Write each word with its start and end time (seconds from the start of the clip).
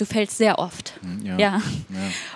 du 0.00 0.06
fällst 0.06 0.38
sehr 0.38 0.58
oft. 0.58 0.94
Hm, 1.02 1.26
Ja. 1.26 1.38
Ja. 1.38 1.62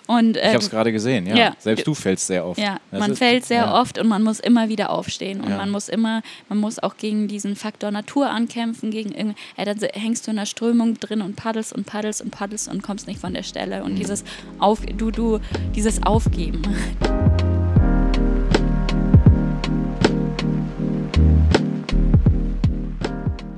Und, 0.07 0.37
Ich 0.37 0.43
ähm, 0.43 0.49
habe 0.51 0.59
es 0.59 0.71
gerade 0.71 0.93
gesehen, 0.93 1.27
ja. 1.27 1.35
ja. 1.37 1.53
Selbst 1.58 1.87
du 1.87 1.94
fällst 1.94 2.26
sehr 2.26 2.44
oft. 2.46 2.58
Ja, 2.60 2.79
Das 2.90 3.00
man 3.00 3.12
ist- 3.12 3.18
fällt 3.18 3.44
sehr 3.46 3.64
ja. 3.64 3.80
oft 3.80 3.98
und 3.98 4.06
man 4.08 4.22
muss 4.22 4.40
immer 4.40 4.68
wieder 4.68 4.90
aufstehen 4.90 5.40
und 5.40 5.50
man 5.56 5.71
muss 5.71 5.88
immer, 5.88 6.22
man 6.48 6.58
muss 6.58 6.79
auch 6.79 6.96
gegen 6.96 7.29
diesen 7.29 7.56
Faktor 7.56 7.90
Natur 7.90 8.29
ankämpfen, 8.30 8.90
gegen 8.90 9.12
irgendwie, 9.12 9.37
ja, 9.56 9.64
dann 9.64 9.79
hängst 9.95 10.27
du 10.27 10.30
in 10.30 10.37
der 10.37 10.46
Strömung 10.46 10.95
drin 11.00 11.22
und 11.22 11.37
paddelst 11.37 11.72
und 11.72 11.85
paddelst 11.87 12.21
und 12.22 12.30
paddelst 12.30 12.69
und 12.69 12.82
kommst 12.82 13.06
nicht 13.06 13.21
von 13.21 13.32
der 13.35 13.42
Stelle 13.42 13.79
Mhm. 13.81 13.85
und 13.87 13.96
dieses 13.96 14.25
Auf, 14.59 14.81
du, 14.87 15.11
du, 15.11 15.41
dieses 15.75 16.03
Aufgeben. 16.05 16.62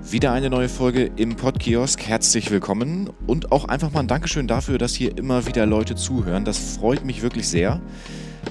Wieder 0.08 0.30
eine 0.30 0.50
neue 0.50 0.68
Folge 0.68 1.10
im 1.16 1.34
Podkiosk. 1.34 2.00
Herzlich 2.06 2.52
willkommen 2.52 3.10
und 3.26 3.50
auch 3.50 3.64
einfach 3.64 3.90
mal 3.90 4.00
ein 4.00 4.06
Dankeschön 4.06 4.46
dafür, 4.46 4.78
dass 4.78 4.94
hier 4.94 5.18
immer 5.18 5.46
wieder 5.46 5.66
Leute 5.66 5.96
zuhören. 5.96 6.44
Das 6.44 6.76
freut 6.76 7.04
mich 7.04 7.22
wirklich 7.22 7.48
sehr. 7.48 7.80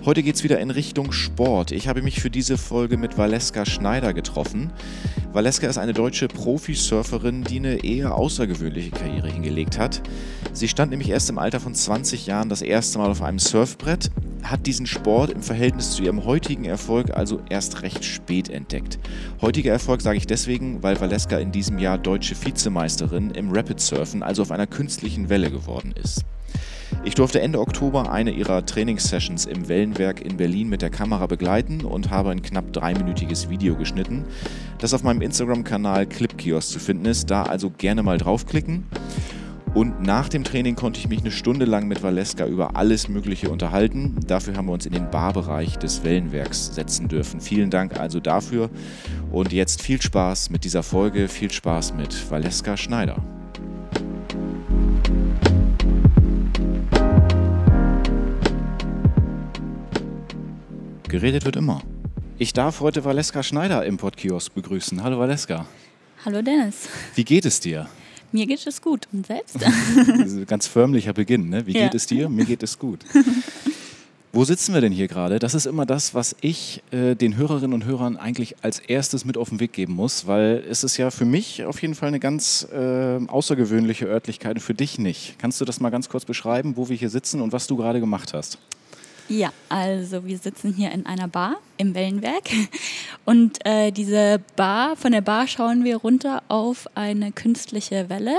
Heute 0.04 0.22
geht 0.22 0.36
es 0.36 0.44
wieder 0.44 0.60
in 0.60 0.70
Richtung 0.70 1.12
Sport. 1.12 1.72
Ich 1.72 1.88
habe 1.88 2.02
mich 2.02 2.22
für 2.22 2.30
diese 2.30 2.58
Folge 2.58 2.98
mit 2.98 3.18
Valeska 3.18 3.66
Schneider 3.66 4.14
getroffen. 4.14 4.72
Valeska 5.34 5.68
ist 5.68 5.78
eine 5.78 5.94
deutsche 5.94 6.28
Profisurferin, 6.28 7.44
die 7.44 7.58
eine 7.58 7.84
eher 7.84 8.16
außergewöhnliche 8.16 8.92
Karriere 8.92 9.30
hingelegt 9.30 9.80
hat. 9.80 10.02
Sie 10.54 10.68
stand 10.68 10.92
nämlich 10.92 11.10
erst 11.10 11.30
im 11.30 11.40
Alter 11.40 11.60
von 11.60 11.74
20 11.74 12.28
Jahren 12.28 12.50
das 12.50 12.62
erste 12.62 13.00
Mal 13.00 13.10
auf 13.10 13.22
einem 13.22 13.40
Surfbrett, 13.40 14.12
hat 14.44 14.68
diesen 14.68 14.86
Sport 14.86 15.32
im 15.32 15.42
Verhältnis 15.42 15.92
zu 15.92 16.04
ihrem 16.04 16.24
heutigen 16.26 16.66
Erfolg 16.66 17.12
also 17.12 17.42
erst 17.50 17.82
recht 17.82 18.06
spät 18.06 18.50
entdeckt. 18.50 19.00
Heutiger 19.42 19.72
Erfolg 19.72 20.02
sage 20.02 20.18
ich 20.18 20.28
deswegen, 20.28 20.84
weil 20.84 21.00
Valeska 21.00 21.38
in 21.40 21.52
diesem 21.52 21.80
Jahr 21.80 21.98
deutsche 21.98 22.36
Vizemeisterin 22.36 23.32
im 23.32 23.52
Rapid 23.52 23.80
Surfen, 23.80 24.24
also 24.24 24.44
auf 24.44 24.52
einer 24.52 24.68
künstlichen 24.68 25.30
Welle 25.30 25.50
geworden 25.50 25.94
ist. 26.02 26.24
Ich 27.04 27.16
durfte 27.16 27.42
Ende 27.42 27.60
Oktober 27.60 28.12
eine 28.12 28.32
ihrer 28.32 28.66
Trainingssessions 28.66 29.46
im 29.46 29.68
Wellenwerk 29.68 30.22
in 30.22 30.38
Berlin 30.38 30.70
mit 30.70 30.82
der 30.82 30.90
Kamera 30.90 31.28
begleiten 31.28 31.86
und 31.86 32.10
habe 32.10 32.32
ein 32.32 32.42
knapp 32.42 32.74
dreiminütiges 32.74 33.50
Video 33.50 33.76
geschnitten, 33.76 34.26
das 34.80 34.94
auf 34.94 35.04
meinem 35.04 35.22
Instagram-Kanal 35.22 36.08
Clipkiosk 36.08 36.70
zu 36.70 36.80
finden 36.80 37.06
ist. 37.06 37.30
Da 37.30 37.44
also 37.44 37.70
gerne 37.70 38.04
mal 38.04 38.18
draufklicken. 38.18 38.86
Und 39.76 40.02
nach 40.02 40.30
dem 40.30 40.46
Training 40.46 40.76
konnte 40.76 41.02
ich 41.02 41.10
mich 41.10 41.20
eine 41.20 41.32
Stunde 41.32 41.66
lang 41.66 41.90
mit 41.90 42.02
Valeska 42.02 42.48
über 42.48 42.78
alles 42.78 43.10
Mögliche 43.10 43.50
unterhalten. 43.50 44.16
Dafür 44.26 44.56
haben 44.56 44.68
wir 44.68 44.72
uns 44.72 44.86
in 44.86 44.94
den 44.94 45.12
Barbereich 45.12 45.78
des 45.78 46.06
Wellenwerks 46.06 46.74
setzen 46.74 47.10
dürfen. 47.10 47.42
Vielen 47.42 47.70
Dank 47.70 48.00
also 48.00 48.22
dafür. 48.22 48.70
Und 49.34 49.52
jetzt 49.52 49.82
viel 49.82 50.02
Spaß 50.02 50.50
mit 50.50 50.64
dieser 50.64 50.82
Folge. 50.82 51.28
Viel 51.28 51.52
Spaß 51.52 51.94
mit 51.94 52.32
Valeska 52.32 52.78
Schneider. 52.78 53.22
Geredet 61.16 61.46
wird 61.46 61.56
immer. 61.56 61.82
Ich 62.38 62.52
darf 62.52 62.82
heute 62.82 63.06
Valeska 63.06 63.42
Schneider 63.42 63.86
im 63.86 63.96
Podkiosk 63.96 64.54
begrüßen. 64.54 65.02
Hallo 65.02 65.18
Valeska. 65.18 65.66
Hallo 66.26 66.42
Dennis, 66.42 66.90
Wie 67.16 67.24
geht 67.24 67.46
es 67.46 67.62
dir? 67.62 67.88
mir 68.34 68.46
geht 68.46 68.68
es 68.68 68.82
gut 68.82 69.08
und 69.14 69.26
selbst? 69.26 69.56
Ganz 70.48 70.68
förmlicher 70.68 71.14
Beginn. 71.14 71.48
Ne? 71.48 71.66
Wie 71.68 71.72
Ja. 71.72 71.86
geht 71.86 71.96
es 71.96 72.06
dir? 72.06 72.28
Mir 72.28 72.44
geht 72.44 72.64
es 72.64 72.78
gut. 72.78 73.06
Wo 74.34 74.44
sitzen 74.44 74.74
wir 74.74 74.82
denn 74.82 74.92
hier 74.92 75.08
gerade? 75.08 75.40
Das 75.40 75.54
ist 75.54 75.66
immer 75.66 75.86
das, 75.86 76.14
was 76.14 76.36
ich 76.42 76.84
äh, 76.92 77.16
den 77.16 77.38
Hörerinnen 77.38 77.72
und 77.72 77.86
Hörern 77.86 78.18
eigentlich 78.18 78.58
als 78.62 78.80
erstes 78.80 79.24
mit 79.24 79.38
auf 79.38 79.48
den 79.48 79.62
Weg 79.62 79.72
geben 79.72 79.94
muss, 79.94 80.28
weil 80.28 80.66
es 80.70 80.84
ist 80.84 80.98
ja 80.98 81.12
für 81.12 81.24
mich 81.24 81.64
auf 81.64 81.82
jeden 81.82 81.96
Fall 81.96 82.10
eine 82.10 82.20
ganz 82.20 82.68
äh, 82.74 83.26
außergewöhnliche 83.26 84.06
Örtlichkeit 84.06 84.56
und 84.58 84.62
für 84.62 84.74
dich 84.74 85.00
nicht. 85.00 85.40
Kannst 85.40 85.62
du 85.62 85.66
das 85.66 85.80
mal 85.80 85.92
ganz 85.92 86.10
kurz 86.10 86.26
beschreiben, 86.26 86.76
wo 86.76 86.90
wir 86.90 86.98
hier 86.98 87.10
sitzen 87.10 87.40
und 87.40 87.54
was 87.54 87.68
du 87.68 87.78
gerade 87.78 88.02
gemacht 88.02 88.34
hast? 88.34 88.58
Ja, 89.28 89.52
also 89.70 90.26
wir 90.26 90.38
sitzen 90.38 90.74
hier 90.74 90.92
in 90.92 91.06
einer 91.08 91.28
Bar 91.28 91.58
im 91.78 91.96
Wellenwerk 91.96 92.44
und 93.26 93.66
äh, 93.66 93.92
diese 93.92 94.40
Bar, 94.56 94.96
von 94.96 95.12
der 95.12 95.22
Bar 95.22 95.48
schauen 95.48 95.84
wir 95.84 95.98
runter 95.98 96.44
auf 96.48 96.88
eine 96.96 97.32
künstliche 97.32 98.08
Welle. 98.10 98.36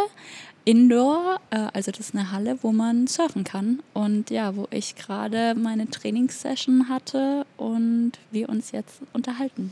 Indoor, 0.64 1.40
äh, 1.50 1.58
also 1.72 1.92
das 1.92 2.08
ist 2.08 2.14
eine 2.14 2.32
Halle, 2.32 2.58
wo 2.62 2.72
man 2.72 3.06
surfen 3.06 3.44
kann. 3.44 3.80
Und 3.94 4.30
ja, 4.30 4.56
wo 4.56 4.66
ich 4.70 4.96
gerade 4.96 5.54
meine 5.54 5.88
Trainingssession 5.88 6.88
hatte 6.88 7.46
und 7.56 8.12
wir 8.32 8.48
uns 8.48 8.72
jetzt 8.72 9.00
unterhalten. 9.12 9.70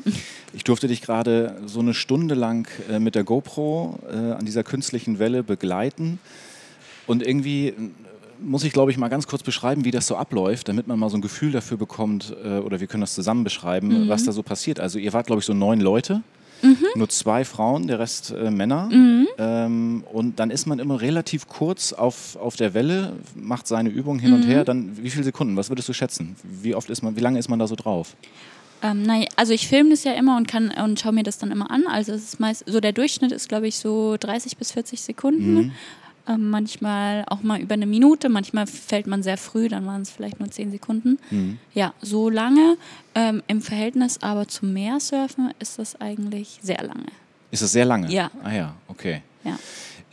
Ich 0.52 0.62
durfte 0.62 0.86
dich 0.86 1.02
gerade 1.02 1.60
so 1.66 1.80
eine 1.80 1.94
Stunde 1.94 2.36
lang 2.36 2.68
äh, 2.88 3.00
mit 3.00 3.16
der 3.16 3.24
GoPro 3.24 3.98
äh, 4.08 4.14
an 4.14 4.44
dieser 4.44 4.62
künstlichen 4.62 5.18
Welle 5.18 5.42
begleiten. 5.42 6.20
Und 7.08 7.26
irgendwie 7.26 7.74
muss 8.40 8.64
ich, 8.64 8.72
glaube 8.72 8.90
ich, 8.90 8.98
mal 8.98 9.08
ganz 9.08 9.26
kurz 9.26 9.42
beschreiben, 9.42 9.84
wie 9.84 9.90
das 9.90 10.06
so 10.06 10.16
abläuft, 10.16 10.68
damit 10.68 10.86
man 10.86 10.98
mal 10.98 11.10
so 11.10 11.16
ein 11.16 11.22
Gefühl 11.22 11.52
dafür 11.52 11.76
bekommt, 11.76 12.34
äh, 12.44 12.58
oder 12.58 12.80
wir 12.80 12.86
können 12.86 13.02
das 13.02 13.14
zusammen 13.14 13.44
beschreiben, 13.44 14.08
was 14.08 14.24
da 14.24 14.32
so 14.32 14.42
passiert. 14.42 14.80
Also 14.80 14.98
ihr 14.98 15.12
wart, 15.12 15.26
glaube 15.26 15.40
ich, 15.40 15.46
so 15.46 15.54
neun 15.54 15.80
Leute. 15.80 16.22
Nur 16.94 17.08
zwei 17.08 17.44
Frauen, 17.44 17.86
der 17.86 17.98
Rest 17.98 18.30
äh, 18.30 18.50
Männer. 18.50 18.88
Ähm, 19.36 20.04
und 20.12 20.38
dann 20.38 20.50
ist 20.50 20.66
man 20.66 20.78
immer 20.78 21.00
relativ 21.00 21.46
kurz 21.46 21.92
auf, 21.92 22.36
auf 22.36 22.56
der 22.56 22.72
Welle, 22.74 23.14
macht 23.34 23.66
seine 23.66 23.90
Übung 23.90 24.18
hin 24.18 24.32
und 24.32 24.44
her. 24.44 24.64
Dann 24.64 24.96
wie 25.02 25.10
viele 25.10 25.24
Sekunden? 25.24 25.56
Was 25.56 25.68
würdest 25.68 25.88
du 25.88 25.92
schätzen? 25.92 26.36
Wie 26.42 26.74
oft 26.74 26.88
ist 26.90 27.02
man, 27.02 27.16
wie 27.16 27.20
lange 27.20 27.38
ist 27.38 27.48
man 27.48 27.58
da 27.58 27.66
so 27.66 27.74
drauf? 27.74 28.16
Ähm, 28.82 29.02
nein, 29.02 29.26
also 29.36 29.52
ich 29.52 29.66
filme 29.68 29.90
das 29.90 30.04
ja 30.04 30.12
immer 30.12 30.36
und 30.36 30.48
kann 30.48 30.70
und 30.70 31.00
schaue 31.00 31.12
mir 31.12 31.22
das 31.22 31.38
dann 31.38 31.50
immer 31.50 31.70
an. 31.70 31.86
Also 31.86 32.12
es 32.12 32.24
ist 32.24 32.40
meist 32.40 32.64
so 32.66 32.80
der 32.80 32.92
Durchschnitt 32.92 33.32
ist 33.32 33.48
glaube 33.48 33.66
ich 33.66 33.76
so 33.76 34.16
30 34.18 34.56
bis 34.56 34.72
40 34.72 35.00
Sekunden. 35.00 35.72
Ähm, 36.26 36.48
manchmal 36.50 37.24
auch 37.28 37.42
mal 37.42 37.60
über 37.60 37.74
eine 37.74 37.86
Minute, 37.86 38.28
manchmal 38.28 38.66
fällt 38.66 39.06
man 39.06 39.22
sehr 39.22 39.36
früh, 39.36 39.68
dann 39.68 39.86
waren 39.86 40.02
es 40.02 40.10
vielleicht 40.10 40.40
nur 40.40 40.50
10 40.50 40.70
Sekunden. 40.70 41.18
Ja, 41.74 41.92
so 42.00 42.30
lange. 42.30 42.76
Ähm, 43.14 43.42
Im 43.46 43.60
Verhältnis 43.60 44.22
aber 44.22 44.48
zum 44.48 44.72
Meersurfen 44.72 45.52
ist 45.58 45.78
das 45.78 46.00
eigentlich 46.00 46.58
sehr 46.62 46.82
lange. 46.82 47.06
Ist 47.50 47.62
das 47.62 47.72
sehr 47.72 47.84
lange? 47.84 48.10
Ja. 48.10 48.30
Ah 48.42 48.52
ja, 48.52 48.74
okay. 48.88 49.22
Ja. 49.44 49.58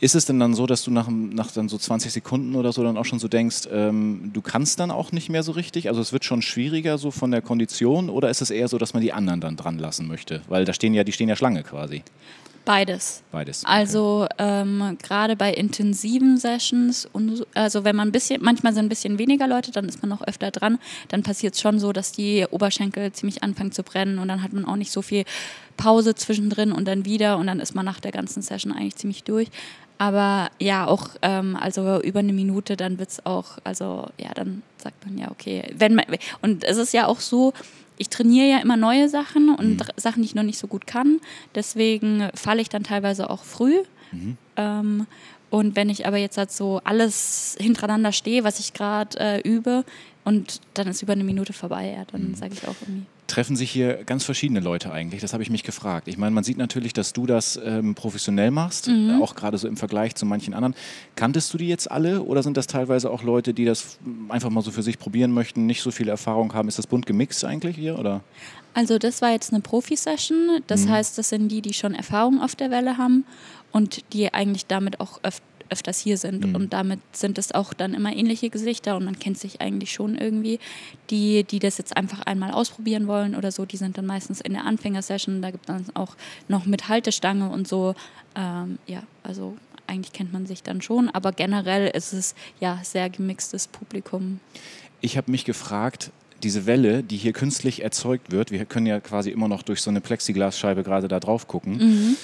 Ist 0.02 0.16
es 0.16 0.24
denn 0.24 0.40
dann 0.40 0.54
so, 0.54 0.66
dass 0.66 0.82
du 0.82 0.90
nach, 0.90 1.08
nach 1.08 1.52
dann 1.52 1.68
so 1.68 1.78
20 1.78 2.12
Sekunden 2.12 2.56
oder 2.56 2.72
so 2.72 2.82
dann 2.82 2.96
auch 2.96 3.04
schon 3.04 3.20
so 3.20 3.28
denkst, 3.28 3.68
ähm, 3.70 4.30
du 4.32 4.42
kannst 4.42 4.80
dann 4.80 4.90
auch 4.90 5.12
nicht 5.12 5.28
mehr 5.28 5.44
so 5.44 5.52
richtig? 5.52 5.88
Also 5.88 6.00
es 6.00 6.12
wird 6.12 6.24
schon 6.24 6.42
schwieriger 6.42 6.98
so 6.98 7.12
von 7.12 7.30
der 7.30 7.40
Kondition 7.40 8.10
oder 8.10 8.28
ist 8.28 8.42
es 8.42 8.50
eher 8.50 8.66
so, 8.66 8.78
dass 8.78 8.94
man 8.94 9.02
die 9.02 9.12
anderen 9.12 9.40
dann 9.40 9.56
dran 9.56 9.78
lassen 9.78 10.08
möchte? 10.08 10.42
Weil 10.48 10.64
da 10.64 10.72
stehen 10.72 10.92
ja, 10.92 11.04
die 11.04 11.12
stehen 11.12 11.28
ja 11.28 11.36
Schlange 11.36 11.62
quasi. 11.62 12.02
Beides. 12.64 13.22
Beides. 13.32 13.64
Also 13.64 14.26
ähm, 14.38 14.96
gerade 15.02 15.34
bei 15.34 15.52
intensiven 15.52 16.36
Sessions, 16.38 17.08
und 17.12 17.36
so, 17.36 17.46
also 17.54 17.84
wenn 17.84 17.96
man 17.96 18.08
ein 18.08 18.12
bisschen, 18.12 18.42
manchmal 18.42 18.72
sind 18.72 18.86
ein 18.86 18.88
bisschen 18.88 19.18
weniger 19.18 19.48
Leute, 19.48 19.72
dann 19.72 19.88
ist 19.88 20.00
man 20.02 20.08
noch 20.08 20.22
öfter 20.22 20.50
dran, 20.50 20.78
dann 21.08 21.22
passiert 21.22 21.54
es 21.54 21.60
schon 21.60 21.80
so, 21.80 21.92
dass 21.92 22.12
die 22.12 22.46
Oberschenkel 22.50 23.12
ziemlich 23.12 23.42
anfangen 23.42 23.72
zu 23.72 23.82
brennen 23.82 24.18
und 24.18 24.28
dann 24.28 24.42
hat 24.42 24.52
man 24.52 24.64
auch 24.64 24.76
nicht 24.76 24.92
so 24.92 25.02
viel 25.02 25.24
Pause 25.76 26.14
zwischendrin 26.14 26.70
und 26.70 26.86
dann 26.86 27.04
wieder 27.04 27.38
und 27.38 27.48
dann 27.48 27.58
ist 27.58 27.74
man 27.74 27.84
nach 27.84 27.98
der 27.98 28.12
ganzen 28.12 28.42
Session 28.42 28.72
eigentlich 28.72 28.96
ziemlich 28.96 29.24
durch. 29.24 29.48
Aber 29.98 30.50
ja, 30.58 30.86
auch 30.86 31.10
ähm, 31.22 31.56
also 31.56 32.00
über 32.02 32.20
eine 32.20 32.32
Minute, 32.32 32.76
dann 32.76 32.98
wird 32.98 33.10
es 33.10 33.26
auch, 33.26 33.58
also 33.64 34.08
ja, 34.18 34.32
dann 34.34 34.62
sagt 34.76 35.04
man 35.06 35.16
ja, 35.16 35.30
okay. 35.30 35.64
Wenn 35.76 35.94
man, 35.94 36.04
und 36.40 36.64
es 36.64 36.76
ist 36.76 36.92
ja 36.92 37.06
auch 37.06 37.20
so, 37.20 37.52
ich 38.02 38.10
trainiere 38.10 38.48
ja 38.48 38.58
immer 38.58 38.76
neue 38.76 39.08
Sachen 39.08 39.54
und 39.54 39.78
Mhm. 39.78 39.86
Sachen, 39.96 40.22
die 40.22 40.26
ich 40.26 40.34
noch 40.34 40.42
nicht 40.42 40.58
so 40.58 40.66
gut 40.66 40.86
kann. 40.86 41.20
Deswegen 41.54 42.28
falle 42.34 42.60
ich 42.60 42.68
dann 42.68 42.82
teilweise 42.84 43.30
auch 43.30 43.42
früh. 43.44 43.76
Mhm. 44.12 44.36
Ähm, 44.56 45.06
und 45.50 45.76
wenn 45.76 45.88
ich 45.90 46.06
aber 46.06 46.16
jetzt 46.18 46.36
halt 46.38 46.50
so 46.52 46.80
alles 46.84 47.56
hintereinander 47.60 48.12
stehe, 48.12 48.44
was 48.44 48.58
ich 48.58 48.72
gerade 48.74 49.18
äh, 49.18 49.40
übe, 49.40 49.84
und 50.24 50.60
dann 50.74 50.86
ist 50.86 51.02
über 51.02 51.12
eine 51.14 51.24
Minute 51.24 51.52
vorbei, 51.52 51.94
ja, 51.96 52.04
dann 52.12 52.30
Mhm. 52.30 52.34
sage 52.34 52.52
ich 52.54 52.62
auch 52.68 52.74
irgendwie. 52.82 53.06
Treffen 53.32 53.56
sich 53.56 53.70
hier 53.70 54.04
ganz 54.04 54.24
verschiedene 54.24 54.60
Leute 54.60 54.92
eigentlich? 54.92 55.22
Das 55.22 55.32
habe 55.32 55.42
ich 55.42 55.48
mich 55.48 55.62
gefragt. 55.62 56.06
Ich 56.06 56.18
meine, 56.18 56.32
man 56.32 56.44
sieht 56.44 56.58
natürlich, 56.58 56.92
dass 56.92 57.14
du 57.14 57.24
das 57.24 57.58
ähm, 57.64 57.94
professionell 57.94 58.50
machst, 58.50 58.88
Mhm. 58.88 59.22
auch 59.22 59.34
gerade 59.34 59.56
so 59.56 59.66
im 59.68 59.78
Vergleich 59.78 60.14
zu 60.14 60.26
manchen 60.26 60.52
anderen. 60.52 60.74
Kanntest 61.16 61.54
du 61.54 61.56
die 61.56 61.66
jetzt 61.66 61.90
alle 61.90 62.22
oder 62.24 62.42
sind 62.42 62.58
das 62.58 62.66
teilweise 62.66 63.10
auch 63.10 63.22
Leute, 63.22 63.54
die 63.54 63.64
das 63.64 63.96
einfach 64.28 64.50
mal 64.50 64.60
so 64.60 64.70
für 64.70 64.82
sich 64.82 64.98
probieren 64.98 65.32
möchten, 65.32 65.64
nicht 65.64 65.80
so 65.80 65.90
viel 65.90 66.08
Erfahrung 66.10 66.52
haben? 66.52 66.68
Ist 66.68 66.78
das 66.78 66.86
bunt 66.86 67.06
gemixt 67.06 67.42
eigentlich 67.46 67.74
hier 67.76 67.98
oder? 67.98 68.20
Also 68.74 68.98
das 68.98 69.22
war 69.22 69.30
jetzt 69.30 69.50
eine 69.52 69.62
Profi-Session. 69.62 70.60
Das 70.66 70.86
heißt, 70.86 71.16
das 71.16 71.30
sind 71.30 71.48
die, 71.48 71.62
die 71.62 71.72
schon 71.72 71.94
Erfahrung 71.94 72.40
auf 72.42 72.54
der 72.54 72.70
Welle 72.70 72.98
haben 72.98 73.24
und 73.70 74.02
die 74.12 74.32
eigentlich 74.34 74.66
damit 74.66 75.00
auch 75.00 75.20
öf 75.26 75.40
öfters 75.70 75.98
hier 75.98 76.16
sind. 76.16 76.54
Und 76.54 76.72
damit 76.72 77.00
sind 77.12 77.38
es 77.38 77.52
auch 77.52 77.74
dann 77.74 77.94
immer 77.94 78.14
ähnliche 78.14 78.50
Gesichter 78.50 78.96
und 78.96 79.04
man 79.04 79.18
kennt 79.18 79.38
sich 79.38 79.60
eigentlich 79.60 79.92
schon 79.92 80.16
irgendwie. 80.16 80.58
Die, 81.10 81.44
die 81.44 81.58
das 81.58 81.78
jetzt 81.78 81.96
einfach 81.96 82.22
einmal 82.22 82.52
ausprobieren 82.52 83.06
wollen 83.06 83.34
oder 83.34 83.52
so, 83.52 83.64
die 83.64 83.76
sind 83.76 83.98
dann 83.98 84.06
meistens 84.06 84.40
in 84.40 84.52
der 84.52 84.64
Anfängersession. 84.64 85.42
Da 85.42 85.50
gibt 85.50 85.68
es 85.68 85.74
dann 85.74 85.84
auch 85.94 86.16
noch 86.48 86.66
mit 86.66 86.88
Haltestange 86.88 87.50
und 87.50 87.68
so. 87.68 87.94
Ähm, 88.34 88.78
ja, 88.86 89.02
also 89.22 89.56
eigentlich 89.86 90.12
kennt 90.12 90.32
man 90.32 90.46
sich 90.46 90.62
dann 90.62 90.80
schon, 90.80 91.10
aber 91.10 91.32
generell 91.32 91.88
ist 91.88 92.12
es 92.12 92.34
ja 92.60 92.80
sehr 92.82 93.10
gemixtes 93.10 93.66
Publikum. 93.66 94.40
Ich 95.00 95.16
habe 95.16 95.30
mich 95.30 95.44
gefragt, 95.44 96.10
diese 96.42 96.66
Welle, 96.66 97.02
die 97.02 97.16
hier 97.16 97.32
künstlich 97.32 97.82
erzeugt 97.82 98.32
wird, 98.32 98.50
wir 98.50 98.64
können 98.64 98.86
ja 98.86 99.00
quasi 99.00 99.30
immer 99.30 99.48
noch 99.48 99.62
durch 99.62 99.80
so 99.80 99.90
eine 99.90 100.00
Plexiglasscheibe 100.00 100.82
gerade 100.82 101.08
da 101.08 101.20
drauf 101.20 101.46
gucken. 101.46 102.16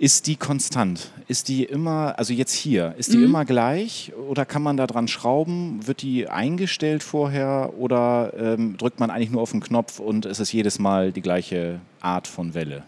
Ist 0.00 0.26
die 0.28 0.36
konstant? 0.36 1.10
Ist 1.28 1.48
die 1.48 1.62
immer, 1.64 2.18
also 2.18 2.32
jetzt 2.32 2.54
hier, 2.54 2.94
ist 2.96 3.12
die 3.12 3.18
Mhm. 3.18 3.24
immer 3.24 3.44
gleich 3.44 4.12
oder 4.30 4.46
kann 4.46 4.62
man 4.62 4.78
da 4.78 4.86
dran 4.86 5.08
schrauben? 5.08 5.86
Wird 5.86 6.00
die 6.00 6.26
eingestellt 6.26 7.02
vorher 7.02 7.74
oder 7.76 8.32
ähm, 8.34 8.78
drückt 8.78 8.98
man 8.98 9.10
eigentlich 9.10 9.28
nur 9.28 9.42
auf 9.42 9.50
den 9.50 9.60
Knopf 9.60 10.00
und 10.00 10.24
es 10.24 10.40
ist 10.40 10.52
jedes 10.54 10.78
Mal 10.78 11.12
die 11.12 11.20
gleiche 11.20 11.80
Art 12.00 12.26
von 12.26 12.54
Welle? 12.54 12.82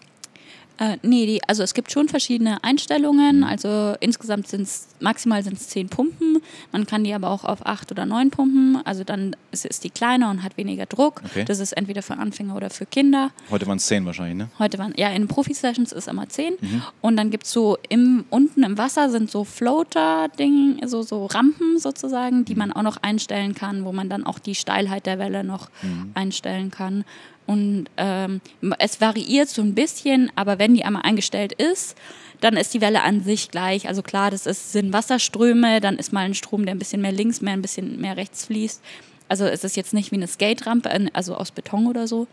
Äh, 0.82 0.96
nee, 1.02 1.26
die, 1.26 1.40
also 1.46 1.62
es 1.62 1.74
gibt 1.74 1.92
schon 1.92 2.08
verschiedene 2.08 2.64
Einstellungen. 2.64 3.44
Also 3.44 3.94
insgesamt 4.00 4.48
sind 4.48 4.62
es 4.62 4.88
maximal 4.98 5.42
sind 5.44 5.54
es 5.54 5.68
zehn 5.68 5.88
Pumpen. 5.88 6.38
Man 6.72 6.86
kann 6.86 7.04
die 7.04 7.12
aber 7.14 7.30
auch 7.30 7.44
auf 7.44 7.64
acht 7.66 7.90
oder 7.92 8.04
neun 8.04 8.30
pumpen. 8.30 8.80
Also 8.84 9.04
dann 9.04 9.36
ist, 9.52 9.64
ist 9.64 9.84
die 9.84 9.90
kleiner 9.90 10.28
und 10.30 10.42
hat 10.42 10.56
weniger 10.56 10.86
Druck. 10.86 11.22
Okay. 11.24 11.44
Das 11.44 11.60
ist 11.60 11.72
entweder 11.72 12.02
für 12.02 12.16
Anfänger 12.16 12.56
oder 12.56 12.68
für 12.70 12.86
Kinder. 12.86 13.30
Heute 13.50 13.66
waren 13.68 13.76
es 13.76 13.86
zehn 13.86 14.04
wahrscheinlich, 14.06 14.36
ne? 14.38 14.48
Heute 14.58 14.78
waren, 14.78 14.92
ja, 14.96 15.08
in 15.10 15.28
Profi-Sessions 15.28 15.92
ist 15.92 16.08
immer 16.08 16.28
10. 16.28 16.54
Mhm. 16.60 16.82
Und 17.00 17.16
dann 17.16 17.30
gibt 17.30 17.44
es 17.44 17.52
so 17.52 17.78
im, 17.88 18.24
unten 18.30 18.62
im 18.64 18.76
Wasser 18.76 19.08
sind 19.10 19.30
so 19.30 19.44
Floater-Ding, 19.44 20.80
so, 20.86 21.02
so 21.02 21.26
Rampen 21.26 21.78
sozusagen, 21.78 22.38
Mhm. 22.40 22.44
die 22.46 22.54
man 22.54 22.72
auch 22.72 22.82
noch 22.82 22.96
einstellen 23.02 23.54
kann, 23.54 23.84
wo 23.84 23.92
man 23.92 24.08
dann 24.08 24.24
auch 24.24 24.38
die 24.38 24.54
Steilheit 24.54 25.06
der 25.06 25.18
Welle 25.18 25.44
noch 25.44 25.68
Mhm. 25.82 26.10
einstellen 26.14 26.70
kann. 26.70 27.04
Und 27.46 27.86
ähm, 27.96 28.40
es 28.78 29.00
variiert 29.00 29.48
so 29.48 29.62
ein 29.62 29.74
bisschen, 29.74 30.30
aber 30.36 30.58
wenn 30.58 30.74
die 30.74 30.84
einmal 30.84 31.02
eingestellt 31.02 31.52
ist, 31.52 31.96
dann 32.40 32.56
ist 32.56 32.74
die 32.74 32.80
Welle 32.80 33.02
an 33.02 33.22
sich 33.22 33.50
gleich. 33.50 33.88
Also 33.88 34.02
klar, 34.02 34.30
das 34.30 34.46
ist, 34.46 34.72
sind 34.72 34.92
Wasserströme, 34.92 35.80
dann 35.80 35.96
ist 35.96 36.12
mal 36.12 36.24
ein 36.24 36.34
Strom, 36.34 36.64
der 36.64 36.74
ein 36.74 36.78
bisschen 36.78 37.02
mehr 37.02 37.12
links, 37.12 37.40
mehr 37.40 37.52
ein 37.52 37.62
bisschen 37.62 38.00
mehr 38.00 38.16
rechts 38.16 38.46
fließt. 38.46 38.82
Also 39.28 39.46
es 39.46 39.64
ist 39.64 39.76
jetzt 39.76 39.94
nicht 39.94 40.10
wie 40.10 40.16
eine 40.16 40.26
Skate-Rampe, 40.26 40.90
also 41.14 41.34
aus 41.36 41.52
Beton 41.52 41.86
oder 41.86 42.06
so. 42.06 42.26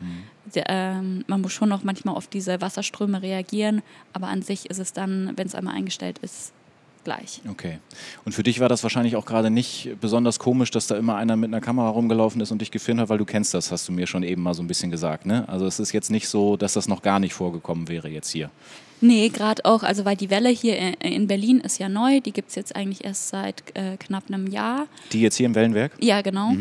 Der, 0.53 0.65
ähm, 0.67 1.23
man 1.27 1.41
muss 1.41 1.53
schon 1.53 1.69
noch 1.69 1.83
manchmal 1.83 2.15
auf 2.15 2.27
diese 2.27 2.59
Wasserströme 2.59 3.21
reagieren, 3.21 3.83
aber 4.11 4.27
an 4.27 4.41
sich 4.41 4.69
ist 4.69 4.79
es 4.79 4.91
dann, 4.91 5.31
wenn 5.35 5.47
es 5.47 5.55
einmal 5.55 5.75
eingestellt 5.75 6.17
ist, 6.19 6.51
gleich. 7.09 7.41
Okay. 7.49 7.79
Und 8.23 8.33
für 8.33 8.43
dich 8.43 8.59
war 8.59 8.69
das 8.69 8.83
wahrscheinlich 8.83 9.15
auch 9.15 9.25
gerade 9.25 9.49
nicht 9.49 9.89
besonders 9.99 10.37
komisch, 10.37 10.69
dass 10.69 10.85
da 10.87 10.95
immer 10.95 11.15
einer 11.15 11.35
mit 11.35 11.49
einer 11.49 11.59
Kamera 11.61 11.89
rumgelaufen 11.89 12.39
ist 12.41 12.51
und 12.51 12.61
dich 12.61 12.69
gefilmt 12.69 13.01
hat, 13.01 13.09
weil 13.09 13.17
du 13.17 13.25
kennst 13.25 13.53
das, 13.55 13.71
hast 13.71 13.87
du 13.87 13.91
mir 13.91 14.05
schon 14.05 14.21
eben 14.23 14.43
mal 14.43 14.53
so 14.53 14.61
ein 14.61 14.67
bisschen 14.67 14.91
gesagt. 14.91 15.25
Ne? 15.25 15.47
Also 15.49 15.65
es 15.65 15.79
ist 15.79 15.91
jetzt 15.91 16.11
nicht 16.11 16.27
so, 16.27 16.55
dass 16.55 16.73
das 16.73 16.87
noch 16.87 17.01
gar 17.01 17.19
nicht 17.19 17.33
vorgekommen 17.33 17.87
wäre 17.87 18.09
jetzt 18.09 18.29
hier. 18.29 18.51
Nee, 19.01 19.29
gerade 19.29 19.63
auch, 19.65 19.81
also 19.83 20.03
weil 20.05 20.17
die 20.17 20.29
Welle 20.29 20.49
hier 20.49 20.77
in- 20.77 20.93
in 20.95 21.27
Berlin 21.27 21.61
ist 21.61 21.79
ja 21.79 21.87
neu, 21.89 22.19
die 22.19 22.31
gibt 22.33 22.49
es 22.49 22.55
jetzt 22.55 22.75
eigentlich 22.75 23.03
erst 23.05 23.29
seit 23.29 23.63
äh, 23.73 23.95
knapp 23.97 24.25
einem 24.27 24.45
Jahr. 24.47 24.87
Die 25.13 25.21
jetzt 25.21 25.35
hier 25.37 25.45
im 25.47 25.55
Wellenwerk? 25.55 25.93
Ja, 26.01 26.21
genau. 26.21 26.51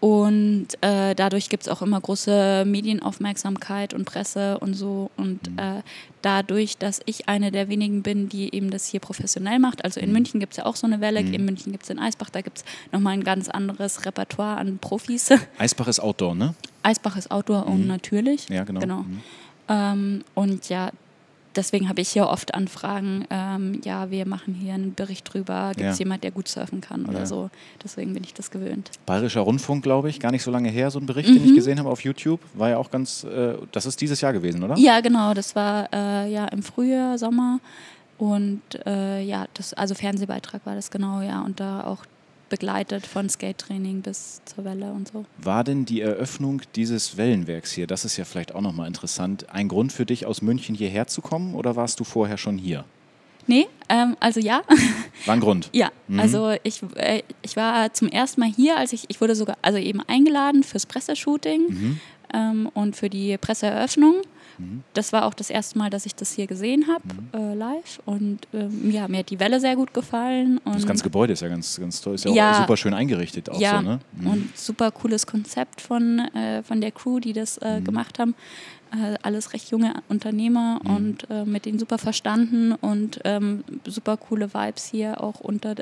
Und 0.00 0.68
äh, 0.80 1.14
dadurch 1.14 1.50
gibt 1.50 1.64
es 1.64 1.68
auch 1.68 1.82
immer 1.82 2.00
große 2.00 2.64
Medienaufmerksamkeit 2.66 3.92
und 3.92 4.06
Presse 4.06 4.58
und 4.58 4.72
so. 4.72 5.10
Und 5.18 5.48
äh, 5.58 5.82
dadurch, 6.22 6.78
dass 6.78 7.00
ich 7.04 7.28
eine 7.28 7.50
der 7.52 7.68
wenigen 7.68 8.02
bin, 8.02 8.30
die 8.30 8.54
eben 8.54 8.70
das 8.70 8.86
hier 8.86 9.00
professionell 9.00 9.58
macht, 9.58 9.84
also 9.84 10.00
in 10.00 10.10
München 10.10 10.40
gibt 10.40 10.54
es 10.54 10.56
ja 10.56 10.64
auch 10.64 10.76
so 10.76 10.86
eine 10.86 11.02
Welle, 11.02 11.20
in 11.20 11.44
München 11.44 11.70
gibt 11.70 11.84
es 11.84 11.90
in 11.90 11.98
Eisbach, 11.98 12.30
da 12.30 12.40
gibt 12.40 12.58
es 12.58 12.64
nochmal 12.92 13.12
ein 13.12 13.24
ganz 13.24 13.50
anderes 13.50 14.06
Repertoire 14.06 14.56
an 14.56 14.78
Profis. 14.78 15.28
Eisbach 15.58 15.86
ist 15.88 16.00
Outdoor, 16.00 16.34
ne? 16.34 16.54
Eisbach 16.82 17.18
ist 17.18 17.30
Outdoor 17.30 17.66
und 17.66 17.86
natürlich. 17.86 18.48
Ja, 18.48 18.64
genau. 18.64 18.80
genau. 18.80 18.98
Mhm. 19.02 19.20
Ähm, 19.68 20.24
und 20.34 20.68
ja, 20.70 20.92
deswegen 21.56 21.88
habe 21.88 22.00
ich 22.00 22.08
hier 22.10 22.26
oft 22.28 22.54
Anfragen, 22.54 23.24
ähm, 23.30 23.80
ja, 23.84 24.10
wir 24.10 24.26
machen 24.26 24.54
hier 24.54 24.74
einen 24.74 24.94
Bericht 24.94 25.32
drüber, 25.32 25.72
gibt 25.76 25.90
es 25.90 25.98
Ja. 25.98 26.04
jemand, 26.04 26.24
der 26.24 26.30
gut 26.30 26.48
surfen 26.48 26.80
kann 26.80 27.06
oder 27.06 27.20
Ja. 27.20 27.26
so. 27.26 27.50
Deswegen 27.82 28.14
bin 28.14 28.24
ich 28.24 28.34
das 28.34 28.50
gewöhnt. 28.50 28.90
Bayerischer 29.06 29.40
Rundfunk, 29.40 29.82
glaube 29.82 30.08
ich, 30.10 30.20
gar 30.20 30.30
nicht 30.30 30.42
so 30.42 30.50
lange 30.50 30.68
her, 30.70 30.90
so 30.90 30.98
ein 30.98 31.06
Bericht, 31.06 31.28
Mhm. 31.30 31.34
den 31.34 31.44
ich 31.46 31.54
gesehen 31.54 31.78
habe 31.78 31.88
auf 31.90 32.02
YouTube. 32.04 32.40
War 32.54 32.70
ja 32.70 32.76
auch 32.78 32.90
ganz, 32.90 33.24
äh, 33.24 33.54
das 33.72 33.86
ist 33.86 34.00
dieses 34.00 34.20
Jahr 34.20 34.32
gewesen, 34.32 34.62
oder? 34.62 34.76
Ja, 34.78 35.00
genau, 35.00 35.34
das 35.34 35.54
war 35.56 35.88
äh, 35.92 36.30
ja 36.32 36.46
im 36.46 36.62
Frühjahr, 36.62 37.18
Sommer. 37.18 37.60
Und 38.18 38.60
äh, 38.86 39.22
ja, 39.22 39.46
das, 39.54 39.72
also 39.74 39.94
Fernsehbeitrag 39.94 40.64
war 40.66 40.74
das 40.74 40.90
genau, 40.90 41.22
ja. 41.22 41.40
Und 41.42 41.58
da 41.60 41.84
auch 41.84 42.04
begleitet 42.50 43.06
von 43.06 43.28
Skate-Training 43.28 44.02
bis 44.02 44.42
zur 44.44 44.64
Welle 44.64 44.92
und 44.92 45.08
so. 45.08 45.24
War 45.38 45.64
denn 45.64 45.86
die 45.86 46.02
Eröffnung 46.02 46.60
dieses 46.76 47.16
Wellenwerks 47.16 47.72
hier, 47.72 47.86
das 47.86 48.04
ist 48.04 48.18
ja 48.18 48.26
vielleicht 48.26 48.54
auch 48.54 48.60
nochmal 48.60 48.86
interessant, 48.86 49.48
ein 49.50 49.68
Grund 49.68 49.92
für 49.92 50.04
dich, 50.04 50.26
aus 50.26 50.42
München 50.42 50.74
hierher 50.74 51.06
zu 51.06 51.22
kommen 51.22 51.54
oder 51.54 51.76
warst 51.76 51.98
du 52.00 52.04
vorher 52.04 52.36
schon 52.36 52.58
hier? 52.58 52.84
Nee, 53.46 53.66
ähm, 53.88 54.16
also 54.20 54.38
ja. 54.38 54.62
War 55.26 55.34
ein 55.34 55.40
Grund. 55.40 55.70
Ja, 55.72 55.90
also 56.16 56.54
ich, 56.62 56.82
äh, 56.96 57.22
ich 57.42 57.56
war 57.56 57.92
zum 57.92 58.08
ersten 58.08 58.40
Mal 58.40 58.50
hier, 58.50 58.76
als 58.76 58.92
ich, 58.92 59.04
ich 59.08 59.20
wurde 59.20 59.34
sogar, 59.34 59.56
also 59.62 59.78
eben 59.78 60.00
eingeladen 60.06 60.62
fürs 60.62 60.86
Presseshooting 60.86 61.98
ähm, 62.32 62.70
und 62.74 62.96
für 62.96 63.10
die 63.10 63.36
Presseeröffnung. 63.38 64.22
Das 64.94 65.12
war 65.12 65.24
auch 65.24 65.34
das 65.34 65.50
erste 65.50 65.78
Mal, 65.78 65.90
dass 65.90 66.06
ich 66.06 66.14
das 66.14 66.32
hier 66.32 66.46
gesehen 66.46 66.86
habe, 66.88 67.02
äh, 67.32 67.54
live. 67.54 68.00
Und 68.06 68.40
ähm, 68.52 68.90
ja, 68.90 69.06
mir 69.08 69.18
hat 69.18 69.30
die 69.30 69.38
Welle 69.40 69.60
sehr 69.60 69.76
gut 69.76 69.94
gefallen. 69.94 70.60
Das 70.64 70.86
ganze 70.86 71.04
Gebäude 71.04 71.32
ist 71.32 71.42
ja 71.42 71.48
ganz, 71.48 71.78
ganz 71.78 72.00
toll, 72.00 72.14
ist 72.14 72.24
ja, 72.24 72.32
Ja. 72.32 72.50
auch 72.50 72.54
super 72.56 72.76
schön 72.76 72.94
eingerichtet 72.94 73.48
auch 73.50 73.60
ja, 73.60 73.76
so, 73.76 73.82
ne? 73.82 74.00
Mhm. 74.12 74.26
und 74.26 74.56
super 74.58 74.90
cooles 74.90 75.26
Konzept 75.26 75.80
von, 75.80 76.18
äh, 76.34 76.62
von 76.62 76.80
der 76.80 76.90
Crew, 76.90 77.20
die 77.20 77.32
das 77.32 77.60
Mhm. 77.60 77.66
äh, 77.66 77.80
gemacht 77.80 78.18
haben. 78.18 78.34
Äh, 78.92 79.14
alles 79.22 79.52
recht 79.52 79.70
junge 79.70 79.94
Unternehmer 80.08 80.80
Mhm. 80.82 80.90
und 80.96 81.30
äh, 81.30 81.44
mit 81.44 81.64
denen 81.64 81.78
super 81.78 81.98
verstanden 81.98 82.72
und 82.72 83.20
ähm, 83.24 83.62
super 83.86 84.16
coole 84.16 84.52
Vibes 84.52 84.86
hier 84.90 85.22
auch 85.22 85.38
unter, 85.40 85.76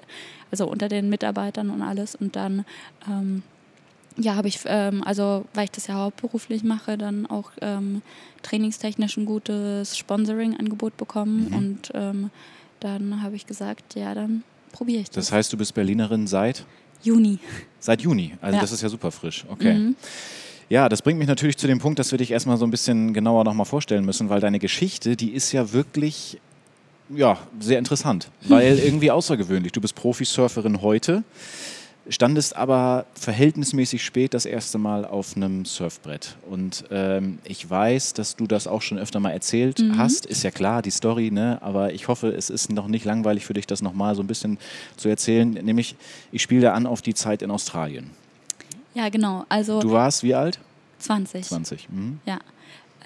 also 0.50 0.68
unter 0.68 0.88
den 0.90 1.08
Mitarbeitern 1.08 1.70
und 1.70 1.80
alles. 1.80 2.14
Und 2.14 2.36
dann 2.36 2.66
ähm, 3.08 3.42
ja, 4.18 4.34
habe 4.34 4.48
ich, 4.48 4.60
ähm, 4.66 5.02
also 5.04 5.44
weil 5.54 5.64
ich 5.64 5.70
das 5.70 5.86
ja 5.86 5.94
hauptberuflich 5.94 6.64
mache, 6.64 6.98
dann 6.98 7.26
auch 7.26 7.50
ähm, 7.60 8.02
trainingstechnisch 8.42 9.16
ein 9.16 9.26
gutes 9.26 9.96
Sponsoring-Angebot 9.96 10.96
bekommen. 10.96 11.48
Mhm. 11.50 11.56
Und 11.56 11.90
ähm, 11.94 12.30
dann 12.80 13.22
habe 13.22 13.36
ich 13.36 13.46
gesagt, 13.46 13.94
ja, 13.94 14.14
dann 14.14 14.42
probiere 14.72 15.00
ich 15.00 15.08
das. 15.10 15.26
Das 15.26 15.32
heißt, 15.32 15.52
du 15.52 15.56
bist 15.56 15.74
Berlinerin 15.74 16.26
seit? 16.26 16.64
Juni. 17.02 17.38
Seit 17.78 18.02
Juni, 18.02 18.34
also 18.40 18.56
Ja. 18.56 18.60
das 18.60 18.72
ist 18.72 18.82
ja 18.82 18.88
super 18.88 19.10
frisch. 19.10 19.44
Okay. 19.48 19.74
Mhm. 19.74 19.96
Ja, 20.68 20.88
das 20.88 21.00
bringt 21.00 21.18
mich 21.18 21.28
natürlich 21.28 21.56
zu 21.56 21.66
dem 21.66 21.78
Punkt, 21.78 21.98
dass 21.98 22.10
wir 22.10 22.18
dich 22.18 22.30
erstmal 22.30 22.58
so 22.58 22.66
ein 22.66 22.70
bisschen 22.70 23.14
genauer 23.14 23.44
nochmal 23.44 23.64
vorstellen 23.64 24.04
müssen, 24.04 24.28
weil 24.28 24.40
deine 24.40 24.58
Geschichte, 24.58 25.16
die 25.16 25.30
ist 25.30 25.52
ja 25.52 25.72
wirklich 25.72 26.38
ja, 27.14 27.38
sehr 27.58 27.78
interessant, 27.78 28.30
weil 28.42 28.78
irgendwie 28.78 29.10
außergewöhnlich. 29.10 29.72
Du 29.72 29.80
bist 29.80 29.94
Profisurferin 29.94 30.82
heute, 30.82 31.22
standest 32.08 32.56
aber 32.56 33.06
verhältnismäßig 33.14 34.04
spät 34.04 34.34
das 34.34 34.46
erste 34.46 34.78
Mal 34.78 35.04
auf 35.04 35.36
einem 35.36 35.64
Surfbrett. 35.64 36.36
Und 36.48 36.84
ähm, 36.90 37.38
ich 37.44 37.68
weiß, 37.68 38.14
dass 38.14 38.36
du 38.36 38.46
das 38.46 38.66
auch 38.66 38.82
schon 38.82 38.98
öfter 38.98 39.20
mal 39.20 39.30
erzählt 39.30 39.82
hast. 39.96 40.26
Ist 40.26 40.42
ja 40.42 40.50
klar, 40.50 40.82
die 40.82 40.90
Story, 40.90 41.30
ne? 41.30 41.58
aber 41.60 41.92
ich 41.92 42.08
hoffe, 42.08 42.28
es 42.28 42.50
ist 42.50 42.72
noch 42.72 42.88
nicht 42.88 43.04
langweilig 43.04 43.44
für 43.44 43.54
dich, 43.54 43.66
das 43.66 43.82
nochmal 43.82 44.14
so 44.14 44.22
ein 44.22 44.26
bisschen 44.26 44.58
zu 44.96 45.08
erzählen. 45.08 45.50
Nämlich, 45.50 45.96
ich 46.32 46.42
spiele 46.42 46.62
da 46.62 46.72
an 46.74 46.86
auf 46.86 47.02
die 47.02 47.14
Zeit 47.14 47.42
in 47.42 47.50
Australien. 47.50 48.10
Ja, 48.94 49.08
genau. 49.08 49.44
Also 49.48 49.80
Du 49.80 49.92
warst 49.92 50.22
wie 50.22 50.34
alt? 50.34 50.58
20. 50.98 51.44
20. 51.44 51.88
Mhm. 51.90 52.20
Ja. 52.26 52.38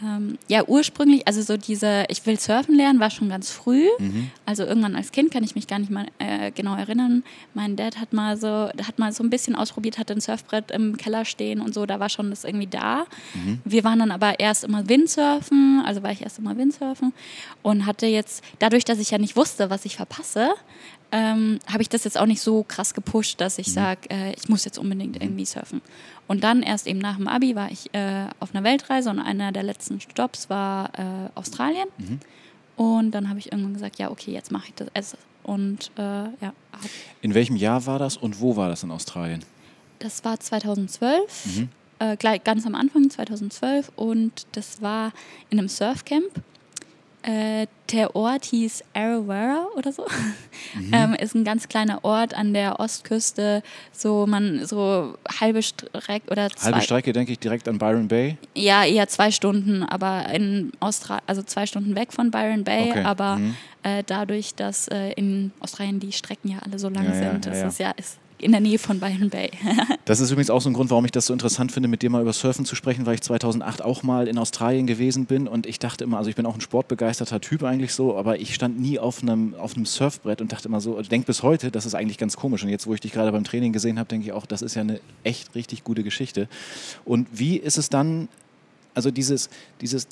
Ähm, 0.03 0.39
ja, 0.49 0.65
ursprünglich, 0.67 1.27
also 1.27 1.43
so 1.43 1.57
diese, 1.57 2.05
ich 2.09 2.25
will 2.27 2.39
surfen 2.39 2.75
lernen, 2.75 2.99
war 2.99 3.11
schon 3.11 3.29
ganz 3.29 3.51
früh. 3.51 3.87
Mhm. 3.99 4.31
Also 4.47 4.65
irgendwann 4.65 4.97
als 4.97 5.13
Kind 5.13 5.31
kann 5.31 5.45
ich 5.45 5.55
mich 5.55 5.67
gar 5.67 5.79
nicht 5.79 5.91
mal 5.91 6.07
äh, 6.19 6.51
genau 6.51 6.77
erinnern. 6.77 7.23
Mein 7.55 7.77
Dad 7.77 7.99
hat 7.99 8.13
mal 8.13 8.37
so, 8.37 8.49
hat 8.49 8.99
mal 8.99 9.13
so 9.13 9.23
ein 9.23 9.31
bisschen 9.31 9.55
ausprobiert, 9.55 9.99
hatte 9.99 10.15
ein 10.15 10.21
Surfbrett 10.21 10.71
im 10.71 10.97
Keller 10.97 11.25
stehen 11.25 11.61
und 11.61 11.75
so, 11.75 11.87
da 11.87 12.01
war 12.01 12.09
schon 12.09 12.31
das 12.31 12.45
irgendwie 12.45 12.67
da. 12.67 13.05
Mhm. 13.35 13.61
Wir 13.65 13.85
waren 13.85 13.99
dann 13.99 14.11
aber 14.11 14.41
erst 14.41 14.65
immer 14.65 14.89
Windsurfen, 14.89 15.83
also 15.85 16.03
war 16.03 16.11
ich 16.11 16.23
erst 16.23 16.39
immer 16.39 16.57
Windsurfen 16.57 17.13
und 17.63 17.87
hatte 17.87 18.07
jetzt, 18.07 18.43
dadurch, 18.59 18.85
dass 18.85 18.99
ich 18.99 19.11
ja 19.11 19.19
nicht 19.19 19.37
wusste, 19.37 19.71
was 19.71 19.85
ich 19.85 19.97
verpasse, 19.97 20.51
ähm, 21.13 21.59
habe 21.71 21.83
ich 21.83 21.89
das 21.89 22.05
jetzt 22.05 22.19
auch 22.19 22.27
nicht 22.27 22.41
so 22.41 22.65
krass 22.65 22.95
gepusht, 22.95 23.41
dass 23.41 23.59
ich 23.59 23.73
sage, 23.73 24.09
äh, 24.11 24.33
ich 24.35 24.49
muss 24.49 24.65
jetzt 24.65 24.79
unbedingt 24.79 25.23
irgendwie 25.23 25.45
surfen. 25.45 25.81
Und 26.27 26.43
dann 26.43 26.63
erst 26.63 26.87
eben 26.87 26.99
nach 26.99 27.17
dem 27.17 27.29
Abi 27.29 27.55
war 27.55 27.71
ich 27.71 27.93
äh, 27.95 28.27
auf 28.41 28.55
einer 28.55 28.65
Weltreise 28.65 29.11
und 29.11 29.19
einer 29.21 29.53
der 29.53 29.63
letzten 29.63 30.01
Stops 30.01 30.49
war 30.51 30.91
äh, 30.99 31.29
Australien. 31.35 31.87
Und 32.77 33.11
dann 33.13 33.29
habe 33.29 33.39
ich 33.39 33.53
irgendwann 33.53 33.75
gesagt, 33.75 33.99
ja, 33.99 34.11
okay, 34.11 34.33
jetzt 34.33 34.51
mache 34.51 34.69
ich 34.69 34.75
das. 34.75 34.89
Es- 34.95 35.17
Und 35.43 35.91
äh, 35.99 36.01
ja, 36.03 36.53
In 37.21 37.35
welchem 37.35 37.57
Jahr 37.57 37.85
war 37.87 37.99
das 37.99 38.17
und 38.17 38.41
wo 38.41 38.57
war 38.57 38.69
das 38.69 38.83
in 38.83 38.91
Australien? 38.91 39.45
das 39.99 40.25
war 40.25 40.41
2012, 40.41 41.67
äh, 42.01 42.17
gleich, 42.17 42.43
ganz 42.43 42.67
am 42.67 42.75
Anfang 42.75 43.09
2012 43.09 43.93
und 43.95 44.47
das 44.53 44.83
war 44.83 45.13
in 45.51 45.59
einem 45.61 45.69
Surfcamp. 45.69 46.25
Äh, 47.23 47.67
der 47.93 48.17
Ort 48.17 48.47
hieß 48.47 48.83
Arawara 48.95 49.67
oder 49.77 49.93
so. 49.93 50.07
Ähm, 50.91 51.15
ist 51.15 51.35
ein 51.35 51.45
ganz 51.45 51.69
kleiner 51.69 52.03
Ort 52.05 52.35
an 52.35 52.55
der 52.55 52.81
Ostküste, 52.81 53.63
so 53.93 54.27
man 54.27 54.65
so 54.65 55.19
halbe 55.41 55.63
Strecke 55.63 56.31
oder 56.31 56.49
zwei, 56.51 56.71
Halbe 56.71 56.81
Strecke 56.81 57.13
denke 57.13 57.33
ich 57.33 57.39
direkt 57.39 57.69
an 57.69 57.79
Byron 57.79 58.09
Bay. 58.09 58.39
ja 58.55 58.85
eher 58.85 59.07
zwei 59.09 59.31
Stunden, 59.31 59.83
aber 59.83 60.31
in 60.31 60.73
Australien, 60.81 61.25
also 61.27 61.43
zwei 61.43 61.67
Stunden 61.67 61.95
weg 61.95 62.13
von 62.13 62.31
Byron 62.31 62.65
Bay, 62.65 62.91
Okay, 62.91 63.03
aber 63.05 63.37
mhm. 63.37 63.55
äh, 63.83 64.03
dadurch, 64.07 64.55
dass 64.55 64.89
äh, 64.89 65.13
in 65.13 65.53
Australien 65.61 66.01
die 66.01 66.13
Strecken 66.13 66.49
ja 66.49 66.59
alle 66.65 66.79
so 66.79 66.89
lang 66.89 67.05
Ja, 67.05 67.15
sind, 67.15 67.47
ja, 67.47 67.53
ist 67.53 67.61
ja. 67.61 67.67
es 67.69 67.79
ja 67.79 67.91
ist 67.91 68.19
in 68.43 68.53
der 68.53 68.61
Nähe 68.61 68.79
von 68.79 68.99
Byron 68.99 69.31
Bay. 69.31 69.51
das 70.05 70.21
ist 70.21 70.31
übrigens 70.31 70.51
auch 70.51 70.61
so 70.61 70.69
ein 70.69 70.73
Grund, 70.73 70.91
warum 70.91 71.05
ich 71.05 71.13
das 71.13 71.27
so 71.27 71.33
interessant 71.33 71.73
finde, 71.73 71.89
mit 71.89 72.03
dir 72.03 72.11
mal 72.11 72.23
über 72.23 72.33
Surfen 72.33 72.65
zu 72.65 72.75
sprechen, 72.75 73.07
weil 73.07 73.15
ich 73.15 73.21
2008 73.23 73.83
auch 73.83 74.03
mal 74.03 74.27
in 74.29 74.39
Australien 74.39 74.87
gewesen 74.87 75.27
bin 75.27 75.47
und 75.47 75.67
ich 75.67 75.79
dachte 75.79 76.05
immer, 76.05 76.19
also 76.19 76.29
ich 76.29 76.37
bin 76.37 76.45
auch 76.45 76.55
ein 76.55 76.61
sportbegeisterter 76.61 77.41
Typ 77.41 77.63
eigentlich 77.63 77.95
so, 77.95 78.17
aber 78.17 78.41
ich 78.41 78.55
stand 78.55 78.81
nie 78.81 78.99
auf 78.99 79.23
einem, 79.23 79.55
auf 79.55 79.77
einem 79.77 79.87
Surfbrett 79.87 80.41
und 80.41 80.53
dachte 80.53 80.69
immer 80.69 80.81
so, 80.81 81.01
denke 81.03 81.27
bis 81.27 81.43
heute, 81.43 81.71
das 81.71 81.87
ist 81.87 81.95
eigentlich 81.95 82.19
ganz 82.19 82.37
komisch. 82.37 82.63
Und 82.65 82.71
jetzt, 82.71 82.87
wo 82.87 82.95
ich 82.95 83.01
dich 83.01 83.13
gerade 83.13 83.33
beim 83.33 83.45
Training 83.45 83.73
gesehen 83.73 83.99
habe, 83.99 84.09
denke 84.09 84.27
ich 84.27 84.33
auch, 84.33 84.47
das 84.47 84.63
ist 84.63 84.75
ja 84.75 84.83
eine 84.83 85.01
echt 85.23 85.55
richtig 85.55 85.85
gute 85.85 86.03
Geschichte. 86.03 86.49
Und 87.05 87.29
wie 87.33 87.57
ist 87.57 87.79
es 87.79 87.89
dann, 87.89 88.29
also 88.95 89.11
dieses, 89.11 89.51
dieses, 89.81 90.09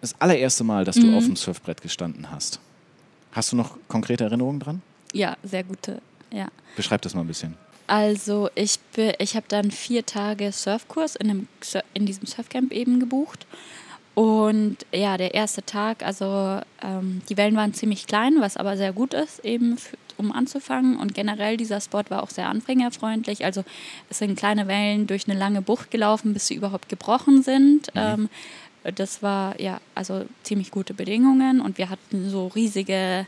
das 0.00 0.14
allererste 0.20 0.64
Mal, 0.64 0.84
dass 0.84 0.96
du 0.96 1.06
mhm. 1.06 1.14
auf 1.14 1.24
dem 1.24 1.36
Surfbrett 1.36 1.82
gestanden 1.82 2.30
hast? 2.30 2.60
Hast 3.32 3.50
du 3.50 3.56
noch 3.56 3.76
konkrete 3.88 4.24
Erinnerungen 4.24 4.60
dran? 4.60 4.82
Ja, 5.12 5.36
sehr 5.42 5.64
gute, 5.64 6.00
ja. 6.32 6.48
Beschreib 6.76 7.02
das 7.02 7.14
mal 7.14 7.22
ein 7.22 7.26
bisschen. 7.26 7.54
Also 7.86 8.48
ich, 8.54 8.78
ich 9.18 9.36
habe 9.36 9.46
dann 9.48 9.70
vier 9.70 10.06
Tage 10.06 10.52
Surfkurs 10.52 11.16
in, 11.16 11.30
einem, 11.30 11.48
in 11.92 12.06
diesem 12.06 12.26
Surfcamp 12.26 12.72
eben 12.72 13.00
gebucht. 13.00 13.46
Und 14.14 14.78
ja, 14.92 15.16
der 15.16 15.34
erste 15.34 15.64
Tag, 15.64 16.04
also 16.04 16.60
ähm, 16.82 17.22
die 17.28 17.36
Wellen 17.36 17.56
waren 17.56 17.74
ziemlich 17.74 18.06
klein, 18.06 18.36
was 18.38 18.56
aber 18.56 18.76
sehr 18.76 18.92
gut 18.92 19.12
ist, 19.12 19.44
eben 19.44 19.76
für, 19.76 19.96
um 20.16 20.30
anzufangen. 20.30 20.96
Und 20.96 21.14
generell 21.14 21.56
dieser 21.56 21.80
Spot 21.80 22.04
war 22.08 22.22
auch 22.22 22.30
sehr 22.30 22.48
anfängerfreundlich. 22.48 23.44
Also 23.44 23.64
es 24.08 24.18
sind 24.18 24.38
kleine 24.38 24.68
Wellen 24.68 25.08
durch 25.08 25.28
eine 25.28 25.38
lange 25.38 25.62
Bucht 25.62 25.90
gelaufen, 25.90 26.32
bis 26.32 26.46
sie 26.46 26.54
überhaupt 26.54 26.88
gebrochen 26.88 27.42
sind. 27.42 27.92
Mhm. 27.94 28.00
Ähm, 28.00 28.28
das 28.94 29.22
war 29.22 29.60
ja 29.60 29.80
also 29.94 30.26
ziemlich 30.42 30.70
gute 30.70 30.94
Bedingungen 30.94 31.60
und 31.60 31.78
wir 31.78 31.88
hatten 31.88 32.28
so 32.30 32.48
riesige 32.48 33.26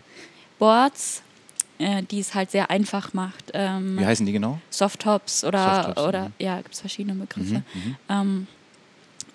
Boards, 0.58 1.22
äh, 1.78 2.02
die 2.02 2.20
es 2.20 2.34
halt 2.34 2.50
sehr 2.50 2.70
einfach 2.70 3.12
macht. 3.14 3.50
Ähm, 3.54 3.98
Wie 3.98 4.06
heißen 4.06 4.26
die 4.26 4.32
genau? 4.32 4.58
Softtops 4.70 5.44
oder, 5.44 5.94
Soft 5.94 6.08
oder 6.08 6.30
ja, 6.38 6.56
gibt 6.58 6.74
es 6.74 6.80
verschiedene 6.80 7.14
Begriffe. 7.14 7.62
Mhm, 7.74 7.80
mhm. 7.80 7.96
ähm, 8.08 8.46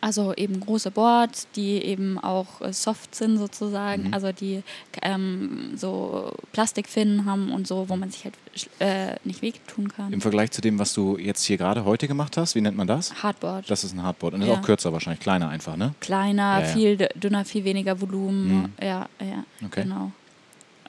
also 0.01 0.33
eben 0.33 0.59
große 0.59 0.89
Boards, 0.89 1.47
die 1.55 1.83
eben 1.83 2.17
auch 2.17 2.59
äh, 2.61 2.73
soft 2.73 3.13
sind 3.13 3.37
sozusagen, 3.37 4.07
mhm. 4.07 4.13
also 4.13 4.31
die 4.31 4.63
ähm, 5.03 5.73
so 5.75 6.33
Plastikfinnen 6.51 7.25
haben 7.25 7.51
und 7.51 7.67
so, 7.67 7.87
wo 7.87 7.95
man 7.95 8.09
sich 8.09 8.23
halt 8.25 8.33
äh, 8.79 9.15
nicht 9.23 9.43
wehtun 9.43 9.89
kann. 9.89 10.11
Im 10.11 10.21
Vergleich 10.21 10.49
zu 10.51 10.61
dem, 10.61 10.79
was 10.79 10.93
du 10.93 11.17
jetzt 11.17 11.43
hier 11.43 11.57
gerade 11.57 11.85
heute 11.85 12.07
gemacht 12.07 12.35
hast, 12.35 12.55
wie 12.55 12.61
nennt 12.61 12.77
man 12.77 12.87
das? 12.87 13.21
Hardboard. 13.21 13.69
Das 13.69 13.83
ist 13.83 13.93
ein 13.93 14.01
Hardboard 14.01 14.33
und 14.33 14.41
ja. 14.41 14.53
ist 14.53 14.59
auch 14.59 14.61
kürzer 14.63 14.91
wahrscheinlich, 14.91 15.21
kleiner 15.21 15.49
einfach, 15.49 15.77
ne? 15.77 15.93
Kleiner, 15.99 16.61
ja, 16.61 16.61
ja. 16.61 16.73
viel 16.73 16.97
dünner, 17.15 17.45
viel 17.45 17.63
weniger 17.63 18.01
Volumen, 18.01 18.61
mhm. 18.61 18.69
ja, 18.81 19.07
ja, 19.19 19.45
okay. 19.63 19.83
genau. 19.83 20.11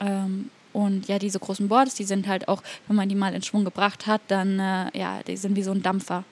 Ähm, 0.00 0.50
und 0.72 1.08
ja, 1.08 1.18
diese 1.18 1.38
großen 1.38 1.68
Boards, 1.68 1.94
die 1.94 2.04
sind 2.04 2.26
halt 2.26 2.48
auch, 2.48 2.62
wenn 2.88 2.96
man 2.96 3.08
die 3.08 3.14
mal 3.14 3.34
in 3.34 3.42
Schwung 3.42 3.64
gebracht 3.64 4.06
hat, 4.06 4.20
dann, 4.28 4.58
äh, 4.58 4.98
ja, 4.98 5.20
die 5.26 5.36
sind 5.36 5.56
wie 5.56 5.62
so 5.62 5.72
ein 5.72 5.82
Dampfer. 5.82 6.24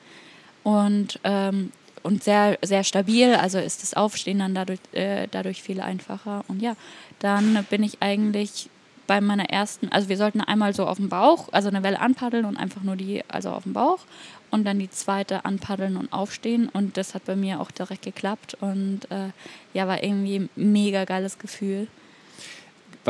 Und 0.63 1.19
ähm, 1.25 1.73
und 2.03 2.25
sehr, 2.25 2.59
sehr 2.63 2.85
stabil, 2.85 3.35
also 3.35 3.59
ist 3.59 3.83
das 3.83 3.95
Aufstehen 3.95 4.39
dann 4.39 4.55
dadurch, 4.55 4.81
äh, 4.93 5.29
dadurch 5.31 5.63
viel 5.63 5.81
einfacher. 5.83 6.45
Und 6.49 6.63
ja, 6.63 6.75
dann 7.19 7.67
bin 7.69 7.83
ich 7.83 8.01
eigentlich 8.01 8.71
bei 9.07 9.21
meiner 9.21 9.51
ersten, 9.51 9.89
also 9.91 10.09
wir 10.09 10.17
sollten 10.17 10.41
einmal 10.41 10.73
so 10.73 10.87
auf 10.87 10.99
dem 10.99 11.09
Bauch, 11.09 11.49
also 11.53 11.69
eine 11.69 11.83
Welle 11.83 12.01
anpaddeln 12.01 12.45
und 12.45 12.57
einfach 12.57 12.83
nur 12.83 12.97
die, 12.97 13.25
also 13.29 13.51
auf 13.51 13.65
dem 13.65 13.73
Bauch 13.73 13.99
und 14.51 14.65
dann 14.65 14.79
die 14.79 14.89
zweite 14.89 15.45
anpaddeln 15.45 15.97
und 15.97 16.13
aufstehen 16.13 16.69
und 16.69 16.97
das 16.97 17.15
hat 17.15 17.25
bei 17.25 17.35
mir 17.35 17.61
auch 17.61 17.73
direkt 17.73 18.03
geklappt 18.03 18.57
und 18.61 19.11
äh, 19.11 19.31
ja, 19.75 19.89
war 19.89 20.03
irgendwie 20.03 20.37
ein 20.37 20.51
mega 20.55 21.05
geiles 21.07 21.41
Gefühl. 21.41 21.89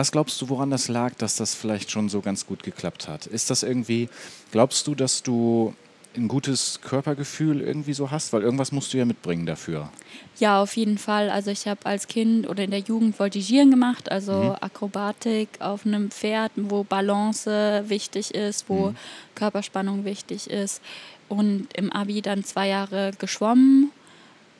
Was 0.00 0.12
glaubst 0.12 0.40
du, 0.40 0.48
woran 0.48 0.70
das 0.70 0.88
lag, 0.88 1.12
dass 1.16 1.36
das 1.36 1.54
vielleicht 1.54 1.90
schon 1.90 2.08
so 2.08 2.22
ganz 2.22 2.46
gut 2.46 2.62
geklappt 2.62 3.06
hat? 3.06 3.26
Ist 3.26 3.50
das 3.50 3.62
irgendwie, 3.62 4.08
glaubst 4.50 4.86
du, 4.86 4.94
dass 4.94 5.22
du 5.22 5.74
ein 6.16 6.26
gutes 6.26 6.80
Körpergefühl 6.80 7.60
irgendwie 7.60 7.92
so 7.92 8.10
hast? 8.10 8.32
Weil 8.32 8.40
irgendwas 8.40 8.72
musst 8.72 8.94
du 8.94 8.96
ja 8.96 9.04
mitbringen 9.04 9.44
dafür. 9.44 9.90
Ja, 10.38 10.62
auf 10.62 10.74
jeden 10.74 10.96
Fall. 10.96 11.28
Also 11.28 11.50
ich 11.50 11.68
habe 11.68 11.84
als 11.84 12.08
Kind 12.08 12.48
oder 12.48 12.64
in 12.64 12.70
der 12.70 12.80
Jugend 12.80 13.18
Voltigieren 13.18 13.70
gemacht, 13.70 14.10
also 14.10 14.32
mhm. 14.32 14.56
Akrobatik 14.62 15.50
auf 15.58 15.84
einem 15.84 16.10
Pferd, 16.10 16.52
wo 16.56 16.82
Balance 16.82 17.84
wichtig 17.88 18.34
ist, 18.34 18.70
wo 18.70 18.92
mhm. 18.92 18.96
Körperspannung 19.34 20.06
wichtig 20.06 20.48
ist. 20.48 20.80
Und 21.28 21.68
im 21.74 21.92
Abi 21.92 22.22
dann 22.22 22.42
zwei 22.42 22.68
Jahre 22.68 23.10
geschwommen 23.18 23.92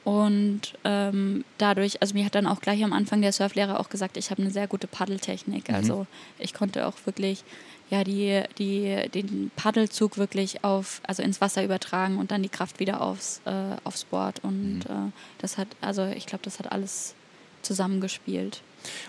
und 0.05 0.61
ähm, 0.85 1.45
dadurch, 1.59 2.01
also 2.01 2.15
mir 2.15 2.25
hat 2.25 2.35
dann 2.35 2.47
auch 2.47 2.61
gleich 2.61 2.83
am 2.83 2.93
Anfang 2.93 3.21
der 3.21 3.33
Surflehrer 3.33 3.79
auch 3.79 3.91
gesagt, 3.91 4.17
ich 4.17 4.31
habe 4.31 4.43
eine 4.43 4.51
sehr 4.51 4.67
gute 4.67 4.87
Paddeltechnik. 4.87 5.69
Mhm. 5.69 5.75
Also 5.75 6.07
ich 6.39 6.55
konnte 6.55 6.87
auch 6.87 6.95
wirklich 7.05 7.45
ja, 7.91 8.05
die, 8.05 8.43
die, 8.57 9.09
den 9.13 9.51
Paddelzug 9.57 10.17
wirklich 10.17 10.65
auf, 10.65 11.03
also 11.07 11.23
ins 11.23 11.41
Wasser 11.41 11.65
übertragen 11.65 12.19
und 12.19 12.31
dann 12.31 12.43
die 12.43 12.49
Kraft 12.49 12.79
wieder 12.79 13.01
aufs, 13.01 13.43
äh, 13.45 13.77
aufs 13.85 14.05
Board. 14.05 14.43
Und 14.45 14.89
mhm. 14.89 15.09
äh, 15.09 15.13
das 15.39 15.59
hat, 15.59 15.69
also 15.81 16.07
ich 16.07 16.27
glaube, 16.27 16.45
das 16.45 16.59
hat 16.61 16.71
alles 16.73 17.15
zusammengespielt. 17.63 18.63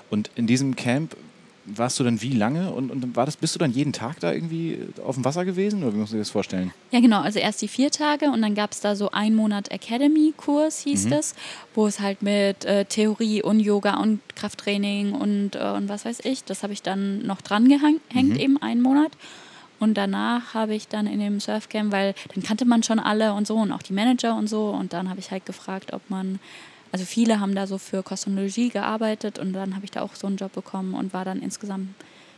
Und 0.09 0.31
in 0.35 0.47
diesem 0.47 0.75
Camp 0.75 1.15
warst 1.65 1.99
du 1.99 2.03
dann 2.03 2.21
wie 2.21 2.33
lange 2.33 2.71
und, 2.71 2.89
und 2.89 3.15
war 3.15 3.25
das, 3.25 3.37
bist 3.37 3.53
du 3.55 3.59
dann 3.59 3.71
jeden 3.71 3.93
Tag 3.93 4.19
da 4.19 4.31
irgendwie 4.31 4.79
auf 5.05 5.15
dem 5.15 5.25
Wasser 5.25 5.45
gewesen 5.45 5.83
oder 5.83 5.93
wie 5.93 5.97
musst 5.97 6.11
du 6.11 6.15
dir 6.15 6.21
das 6.21 6.29
vorstellen? 6.29 6.71
Ja, 6.91 6.99
genau. 6.99 7.21
Also 7.21 7.39
erst 7.39 7.61
die 7.61 7.67
vier 7.67 7.91
Tage 7.91 8.31
und 8.31 8.41
dann 8.41 8.55
gab 8.55 8.71
es 8.71 8.81
da 8.81 8.95
so 8.95 9.11
ein 9.11 9.35
Monat 9.35 9.69
Academy-Kurs, 9.69 10.79
hieß 10.79 11.05
mhm. 11.05 11.13
es, 11.13 11.35
wo 11.75 11.85
es 11.85 11.99
halt 11.99 12.21
mit 12.21 12.65
äh, 12.65 12.85
Theorie 12.85 13.43
und 13.43 13.59
Yoga 13.59 13.97
und 13.97 14.21
Krafttraining 14.35 15.13
und, 15.13 15.55
äh, 15.55 15.59
und 15.59 15.87
was 15.87 16.05
weiß 16.05 16.21
ich, 16.23 16.43
das 16.43 16.63
habe 16.63 16.73
ich 16.73 16.81
dann 16.81 17.25
noch 17.25 17.41
dran 17.41 17.69
gehängt, 17.69 18.01
mhm. 18.13 18.35
eben 18.35 18.61
einen 18.61 18.81
Monat. 18.81 19.11
Und 19.79 19.95
danach 19.95 20.53
habe 20.53 20.75
ich 20.75 20.87
dann 20.87 21.07
in 21.07 21.19
dem 21.19 21.39
Surfcamp, 21.39 21.91
weil 21.91 22.13
dann 22.35 22.43
kannte 22.43 22.65
man 22.65 22.83
schon 22.83 22.99
alle 22.99 23.33
und 23.33 23.47
so 23.47 23.55
und 23.55 23.71
auch 23.71 23.81
die 23.81 23.93
Manager 23.93 24.35
und 24.35 24.47
so. 24.47 24.69
Und 24.69 24.93
dann 24.93 25.09
habe 25.09 25.19
ich 25.19 25.31
halt 25.31 25.47
gefragt, 25.47 25.91
ob 25.91 26.07
man 26.07 26.39
also 26.91 27.05
viele 27.05 27.39
haben 27.39 27.55
da 27.55 27.67
so 27.67 27.77
für 27.77 28.03
Kosmologie 28.03 28.69
gearbeitet 28.69 29.39
und 29.39 29.53
dann 29.53 29.75
habe 29.75 29.85
ich 29.85 29.91
da 29.91 30.01
auch 30.01 30.15
so 30.15 30.27
einen 30.27 30.37
Job 30.37 30.53
bekommen 30.53 30.93
und 30.93 31.13
war 31.13 31.23
dann 31.23 31.41
insgesamt, 31.41 31.89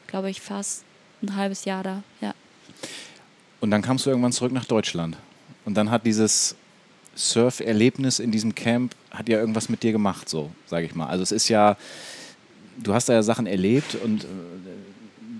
glaube 0.07 0.29
ich, 0.29 0.41
fast 0.41 0.83
ein 1.21 1.35
halbes 1.35 1.65
Jahr 1.65 1.83
da, 1.83 2.03
ja. 2.21 2.33
Und 3.61 3.71
dann 3.71 3.81
kamst 3.81 4.05
du 4.05 4.09
irgendwann 4.09 4.33
zurück 4.33 4.51
nach 4.51 4.65
Deutschland. 4.65 5.17
Und 5.65 5.75
dann 5.75 5.89
hat 5.89 6.05
dieses 6.05 6.55
Surf-Erlebnis 7.15 8.19
in 8.19 8.31
diesem 8.31 8.53
Camp, 8.53 8.95
hat 9.11 9.29
ja 9.29 9.39
irgendwas 9.39 9.69
mit 9.69 9.83
dir 9.83 9.91
gemacht, 9.91 10.27
so, 10.27 10.51
sage 10.67 10.85
ich 10.85 10.95
mal. 10.95 11.07
Also 11.07 11.23
es 11.23 11.31
ist 11.31 11.47
ja, 11.47 11.77
du 12.77 12.93
hast 12.93 13.09
da 13.09 13.13
ja 13.13 13.23
Sachen 13.23 13.47
erlebt 13.47 13.95
und 13.95 14.25
äh, 14.25 14.27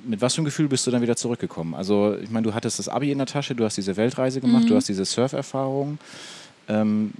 mit 0.06 0.22
was 0.22 0.34
für 0.34 0.40
einem 0.40 0.46
Gefühl 0.46 0.68
bist 0.68 0.86
du 0.88 0.92
dann 0.92 1.02
wieder 1.02 1.16
zurückgekommen? 1.16 1.74
Also 1.74 2.18
ich 2.22 2.30
meine, 2.30 2.44
du 2.46 2.54
hattest 2.54 2.80
das 2.80 2.90
Abi 2.90 3.12
in 3.12 3.18
der 3.18 3.28
Tasche, 3.28 3.56
du 3.56 3.64
hast 3.64 3.78
diese 3.78 3.96
Weltreise 3.96 4.42
gemacht, 4.42 4.66
mhm. 4.66 4.70
du 4.70 4.76
hast 4.76 4.90
diese 4.90 5.06
Surferfahrung. 5.06 5.98
Ähm, 6.68 7.14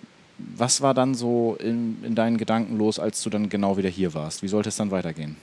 was 0.56 0.82
war 0.82 0.94
dann 0.94 1.16
so 1.16 1.58
in, 1.60 1.98
in 2.04 2.16
deinen 2.16 2.38
Gedanken 2.38 2.78
los, 2.78 3.00
als 3.00 3.22
du 3.24 3.30
dann 3.30 3.50
genau 3.50 3.78
wieder 3.78 3.90
hier 3.90 4.14
warst? 4.14 4.44
Wie 4.44 4.48
sollte 4.48 4.70
es 4.70 4.76
dann 4.76 4.92
weitergehen? 4.92 5.36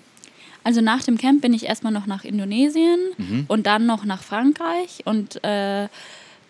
Also 0.62 0.80
nach 0.80 1.02
dem 1.02 1.16
Camp 1.16 1.40
bin 1.40 1.54
ich 1.54 1.66
erstmal 1.66 1.92
noch 1.92 2.06
nach 2.06 2.24
Indonesien 2.24 2.98
mhm. 3.16 3.44
und 3.48 3.66
dann 3.66 3.86
noch 3.86 4.04
nach 4.04 4.22
Frankreich 4.22 5.00
und 5.04 5.42
äh, 5.42 5.88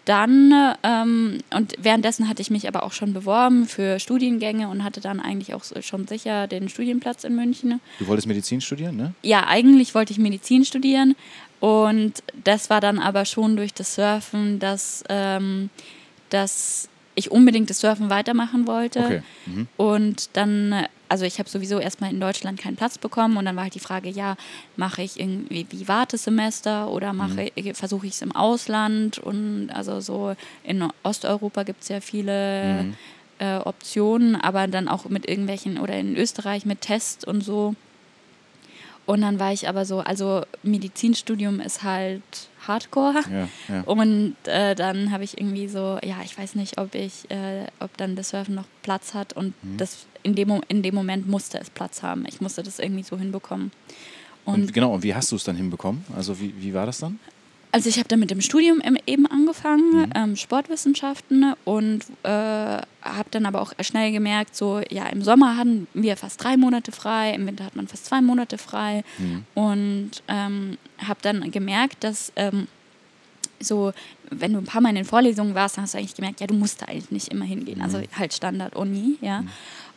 dann 0.04 0.74
ähm, 0.82 1.38
und 1.54 1.74
währenddessen 1.78 2.28
hatte 2.28 2.42
ich 2.42 2.50
mich 2.50 2.66
aber 2.66 2.82
auch 2.82 2.92
schon 2.92 3.12
beworben 3.12 3.66
für 3.66 4.00
Studiengänge 4.00 4.68
und 4.68 4.82
hatte 4.82 5.00
dann 5.00 5.20
eigentlich 5.20 5.54
auch 5.54 5.62
schon 5.82 6.08
sicher 6.08 6.48
den 6.48 6.68
Studienplatz 6.68 7.22
in 7.22 7.36
München. 7.36 7.80
Du 7.98 8.06
wolltest 8.08 8.26
Medizin 8.26 8.60
studieren, 8.60 8.96
ne? 8.96 9.14
Ja, 9.22 9.46
eigentlich 9.46 9.94
wollte 9.94 10.12
ich 10.12 10.18
Medizin 10.18 10.64
studieren 10.64 11.14
und 11.60 12.14
das 12.42 12.70
war 12.70 12.80
dann 12.80 12.98
aber 12.98 13.24
schon 13.26 13.56
durch 13.56 13.74
das 13.74 13.94
Surfen, 13.94 14.58
dass, 14.58 15.04
ähm, 15.08 15.70
dass 16.30 16.88
ich 17.20 17.30
unbedingt 17.30 17.70
das 17.70 17.80
Surfen 17.80 18.10
weitermachen 18.10 18.66
wollte. 18.66 19.00
Okay. 19.00 19.22
Mhm. 19.46 19.68
Und 19.76 20.30
dann, 20.32 20.86
also 21.08 21.24
ich 21.24 21.38
habe 21.38 21.48
sowieso 21.48 21.78
erstmal 21.78 22.10
in 22.10 22.20
Deutschland 22.20 22.58
keinen 22.58 22.76
Platz 22.76 22.98
bekommen 22.98 23.36
und 23.36 23.44
dann 23.44 23.56
war 23.56 23.64
halt 23.64 23.74
die 23.74 23.80
Frage, 23.80 24.08
ja, 24.08 24.36
mache 24.76 25.02
ich 25.02 25.20
irgendwie 25.20 25.66
wie 25.70 25.86
Wartesemester 25.86 26.88
oder 26.88 27.12
mache 27.12 27.50
mhm. 27.56 27.74
versuche 27.74 28.06
ich 28.06 28.14
es 28.14 28.22
im 28.22 28.32
Ausland 28.32 29.18
und 29.18 29.70
also 29.70 30.00
so 30.00 30.34
in 30.64 30.88
Osteuropa 31.02 31.62
gibt 31.62 31.82
es 31.82 31.88
ja 31.88 32.00
viele 32.00 32.84
mhm. 32.84 32.94
äh, 33.38 33.58
Optionen, 33.58 34.36
aber 34.36 34.66
dann 34.66 34.88
auch 34.88 35.04
mit 35.06 35.28
irgendwelchen 35.28 35.78
oder 35.78 35.94
in 35.94 36.16
Österreich 36.16 36.66
mit 36.66 36.80
Test 36.80 37.24
und 37.26 37.42
so. 37.42 37.74
Und 39.06 39.22
dann 39.22 39.38
war 39.40 39.52
ich 39.52 39.68
aber 39.68 39.84
so, 39.84 40.00
also 40.00 40.42
Medizinstudium 40.62 41.60
ist 41.60 41.82
halt 41.82 42.49
Hardcore. 42.66 43.20
Ja, 43.30 43.48
ja. 43.68 43.82
Und 43.82 44.36
äh, 44.44 44.74
dann 44.74 45.10
habe 45.10 45.24
ich 45.24 45.38
irgendwie 45.38 45.68
so, 45.68 45.98
ja, 46.02 46.16
ich 46.24 46.36
weiß 46.36 46.54
nicht, 46.54 46.78
ob 46.78 46.94
ich, 46.94 47.30
äh, 47.30 47.66
ob 47.80 47.96
dann 47.96 48.16
das 48.16 48.30
Surfen 48.30 48.54
noch 48.54 48.66
Platz 48.82 49.14
hat 49.14 49.32
und 49.32 49.54
mhm. 49.62 49.76
das 49.76 50.06
in 50.22 50.34
dem, 50.34 50.60
in 50.68 50.82
dem 50.82 50.94
Moment 50.94 51.28
musste 51.28 51.58
es 51.58 51.70
Platz 51.70 52.02
haben. 52.02 52.24
Ich 52.28 52.40
musste 52.40 52.62
das 52.62 52.78
irgendwie 52.78 53.02
so 53.02 53.18
hinbekommen. 53.18 53.72
Und, 54.44 54.54
und 54.54 54.74
genau, 54.74 54.94
und 54.94 55.02
wie 55.02 55.14
hast 55.14 55.32
du 55.32 55.36
es 55.36 55.44
dann 55.44 55.56
hinbekommen? 55.56 56.04
Also 56.14 56.38
wie, 56.40 56.54
wie 56.58 56.74
war 56.74 56.86
das 56.86 56.98
dann? 56.98 57.18
Also 57.72 57.88
ich 57.88 57.98
habe 57.98 58.08
dann 58.08 58.18
mit 58.18 58.30
dem 58.30 58.40
Studium 58.40 58.82
eben 59.06 59.26
angefangen, 59.26 60.00
mhm. 60.00 60.12
ähm, 60.14 60.36
Sportwissenschaften 60.36 61.54
und 61.64 62.00
äh, 62.24 62.28
habe 62.28 63.28
dann 63.30 63.46
aber 63.46 63.60
auch 63.62 63.72
schnell 63.80 64.10
gemerkt, 64.12 64.56
so 64.56 64.80
ja 64.90 65.06
im 65.06 65.22
Sommer 65.22 65.56
hatten 65.56 65.86
wir 65.94 66.16
fast 66.16 66.42
drei 66.42 66.56
Monate 66.56 66.90
frei, 66.90 67.32
im 67.32 67.46
Winter 67.46 67.64
hat 67.64 67.76
man 67.76 67.86
fast 67.86 68.06
zwei 68.06 68.20
Monate 68.20 68.58
frei 68.58 69.04
mhm. 69.18 69.44
und 69.54 70.10
ähm, 70.28 70.78
habe 70.98 71.20
dann 71.22 71.50
gemerkt, 71.50 72.02
dass 72.02 72.32
ähm, 72.36 72.66
so, 73.60 73.92
wenn 74.30 74.52
du 74.52 74.58
ein 74.58 74.64
paar 74.64 74.80
Mal 74.80 74.88
in 74.90 74.94
den 74.96 75.04
Vorlesungen 75.04 75.54
warst, 75.54 75.76
dann 75.76 75.84
hast 75.84 75.94
du 75.94 75.98
eigentlich 75.98 76.14
gemerkt, 76.14 76.40
ja, 76.40 76.46
du 76.46 76.54
musst 76.54 76.82
da 76.82 76.86
eigentlich 76.86 77.10
nicht 77.10 77.28
immer 77.28 77.44
hingehen. 77.44 77.82
Also 77.82 77.98
Mhm. 77.98 78.04
halt 78.16 78.32
Standard-Uni, 78.32 79.18
ja. 79.20 79.44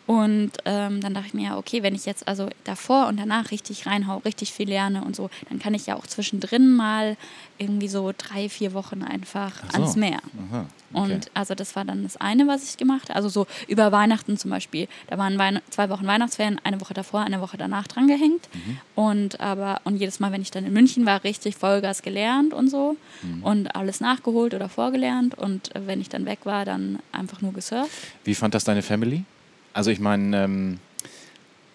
Und 0.05 0.51
ähm, 0.65 0.99
dann 0.99 1.13
dachte 1.13 1.27
ich 1.27 1.33
mir, 1.33 1.43
ja, 1.49 1.57
okay, 1.57 1.81
wenn 1.81 1.95
ich 1.95 2.05
jetzt 2.05 2.27
also 2.27 2.49
davor 2.65 3.07
und 3.07 3.17
danach 3.17 3.51
richtig 3.51 3.85
reinhau, 3.85 4.17
richtig 4.19 4.51
viel 4.51 4.67
lerne 4.67 5.01
und 5.03 5.15
so, 5.15 5.29
dann 5.49 5.59
kann 5.59 5.73
ich 5.73 5.85
ja 5.85 5.95
auch 5.95 6.05
zwischendrin 6.05 6.73
mal 6.75 7.15
irgendwie 7.57 7.87
so 7.87 8.11
drei, 8.17 8.49
vier 8.49 8.73
Wochen 8.73 9.01
einfach 9.03 9.53
Ach 9.65 9.71
so. 9.71 9.77
ans 9.77 9.95
Meer. 9.95 10.19
Aha, 10.51 10.65
okay. 10.93 11.13
Und 11.13 11.31
also 11.33 11.55
das 11.55 11.75
war 11.77 11.85
dann 11.85 12.03
das 12.03 12.17
eine, 12.17 12.47
was 12.47 12.65
ich 12.65 12.75
gemacht 12.75 13.03
habe. 13.09 13.15
Also 13.15 13.29
so 13.29 13.47
über 13.69 13.93
Weihnachten 13.93 14.37
zum 14.37 14.51
Beispiel. 14.51 14.89
Da 15.07 15.17
waren 15.17 15.37
Weihn 15.37 15.61
zwei 15.69 15.89
Wochen 15.89 16.05
Weihnachtsferien, 16.05 16.59
eine 16.65 16.81
Woche 16.81 16.93
davor, 16.93 17.21
eine 17.21 17.39
Woche 17.39 17.55
danach 17.55 17.87
drangehängt. 17.87 18.49
Mhm. 18.53 18.77
Und 18.95 19.39
aber 19.39 19.79
und 19.85 19.95
jedes 19.97 20.19
Mal, 20.19 20.33
wenn 20.33 20.41
ich 20.41 20.51
dann 20.51 20.65
in 20.65 20.73
München 20.73 21.05
war, 21.05 21.23
richtig 21.23 21.55
Vollgas 21.55 22.01
gelernt 22.01 22.53
und 22.53 22.69
so 22.69 22.97
Mhm. 23.21 23.43
und 23.43 23.75
alles 23.75 24.01
nachgeholt 24.01 24.53
oder 24.53 24.67
vorgelernt. 24.67 25.35
Und 25.35 25.73
äh, 25.75 25.87
wenn 25.87 26.01
ich 26.01 26.09
dann 26.09 26.25
weg 26.25 26.39
war, 26.43 26.65
dann 26.65 26.99
einfach 27.13 27.39
nur 27.41 27.53
gesurft. 27.53 27.91
Wie 28.25 28.35
fand 28.35 28.53
das 28.53 28.65
deine 28.65 28.81
Family? 28.81 29.23
Also 29.73 29.91
ich 29.91 29.99
meine, 29.99 30.43
ähm, 30.43 30.79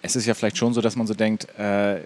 es 0.02 0.16
ist 0.16 0.26
ja 0.26 0.34
vielleicht 0.34 0.56
schon 0.56 0.74
so, 0.74 0.80
dass 0.80 0.96
man 0.96 1.06
so 1.06 1.14
denkt, 1.14 1.48
äh, 1.58 2.00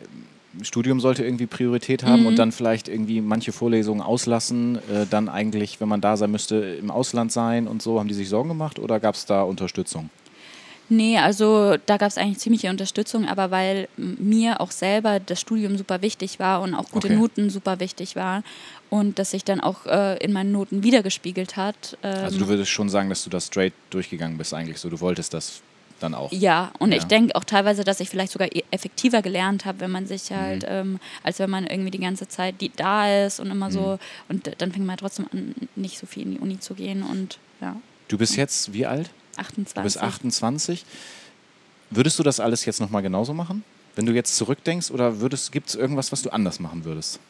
Studium 0.62 1.00
sollte 1.00 1.24
irgendwie 1.24 1.46
Priorität 1.46 2.02
haben 2.04 2.22
Mhm. 2.22 2.26
und 2.28 2.38
dann 2.38 2.52
vielleicht 2.52 2.88
irgendwie 2.88 3.20
manche 3.20 3.52
Vorlesungen 3.52 4.02
auslassen, 4.02 4.76
äh, 4.76 5.06
dann 5.08 5.28
eigentlich, 5.28 5.80
wenn 5.80 5.88
man 5.88 6.00
da 6.00 6.16
sein 6.16 6.30
müsste, 6.30 6.56
im 6.56 6.90
Ausland 6.90 7.32
sein 7.32 7.66
und 7.66 7.80
so. 7.82 7.98
Haben 7.98 8.08
die 8.08 8.14
sich 8.14 8.28
Sorgen 8.28 8.48
gemacht 8.50 8.78
oder 8.78 9.00
gab 9.00 9.14
es 9.14 9.24
da 9.24 9.42
Unterstützung? 9.42 10.10
Nee, 10.88 11.16
also 11.16 11.76
da 11.86 11.96
gab 11.96 12.08
es 12.08 12.18
eigentlich 12.18 12.38
ziemliche 12.38 12.68
Unterstützung, 12.68 13.26
aber 13.26 13.50
weil 13.50 13.88
mir 13.96 14.60
auch 14.60 14.70
selber 14.72 15.20
das 15.20 15.40
Studium 15.40 15.78
super 15.78 16.02
wichtig 16.02 16.38
war 16.38 16.60
und 16.60 16.74
auch 16.74 16.84
gute 16.90 17.06
Okay. 17.06 17.16
Noten 17.16 17.48
super 17.48 17.80
wichtig 17.80 18.14
war 18.14 18.42
und 18.90 19.18
das 19.18 19.30
sich 19.30 19.42
dann 19.44 19.60
auch 19.60 19.86
äh, 19.86 20.18
in 20.22 20.34
meinen 20.34 20.52
Noten 20.52 20.82
wiedergespiegelt 20.82 21.56
hat. 21.56 21.96
Ähm, 22.02 22.24
Also 22.24 22.38
du 22.38 22.48
würdest 22.48 22.70
schon 22.70 22.90
sagen, 22.90 23.08
dass 23.08 23.24
du 23.24 23.30
da 23.30 23.40
straight 23.40 23.72
durchgegangen 23.88 24.36
bist 24.36 24.52
eigentlich 24.52 24.78
so. 24.80 24.90
Du 24.90 25.00
wolltest 25.00 25.32
das 25.32 25.62
dann 26.02 26.14
auch. 26.14 26.30
Ja, 26.32 26.72
und 26.78 26.92
Ja. 26.92 26.98
ich 26.98 27.04
denke 27.04 27.34
auch 27.36 27.44
teilweise, 27.44 27.84
dass 27.84 28.00
ich 28.00 28.08
vielleicht 28.10 28.32
sogar 28.32 28.48
e- 28.54 28.64
effektiver 28.70 29.22
gelernt 29.22 29.64
habe, 29.64 29.80
wenn 29.80 29.90
man 29.90 30.06
sich 30.06 30.30
Mhm. 30.30 30.34
halt, 30.36 30.64
ähm, 30.68 30.98
als 31.22 31.38
wenn 31.38 31.50
man 31.50 31.66
irgendwie 31.66 31.90
die 31.90 31.98
ganze 32.00 32.28
Zeit 32.28 32.60
die 32.60 32.70
da 32.74 33.24
ist 33.26 33.40
und 33.40 33.50
immer 33.50 33.68
Mhm. 33.68 33.72
so, 33.72 33.98
und 34.28 34.50
dann 34.58 34.72
fängt 34.72 34.86
man 34.86 34.96
trotzdem 34.96 35.26
an, 35.32 35.54
nicht 35.76 35.98
so 35.98 36.06
viel 36.06 36.22
in 36.24 36.30
die 36.32 36.38
Uni 36.38 36.58
zu 36.60 36.74
gehen 36.74 37.02
und 37.02 37.38
ja, 37.60 37.76
Du 38.08 38.18
bist 38.18 38.36
jetzt 38.36 38.72
wie 38.74 38.84
alt? 38.84 39.08
28. 39.36 39.74
Du 39.74 39.82
bist 39.82 39.98
28. 39.98 40.84
Würdest 41.90 42.18
du 42.18 42.22
das 42.22 42.40
alles 42.40 42.64
jetzt 42.64 42.80
nochmal 42.80 43.02
genauso 43.02 43.32
machen? 43.34 43.64
Wenn 43.94 44.06
du 44.06 44.12
jetzt 44.12 44.36
zurückdenkst 44.36 44.90
oder 44.90 45.12
gibt 45.50 45.68
es 45.68 45.74
irgendwas, 45.74 46.12
was 46.12 46.22
du 46.22 46.30
anders 46.30 46.60
machen 46.60 46.84
würdest? 46.84 47.20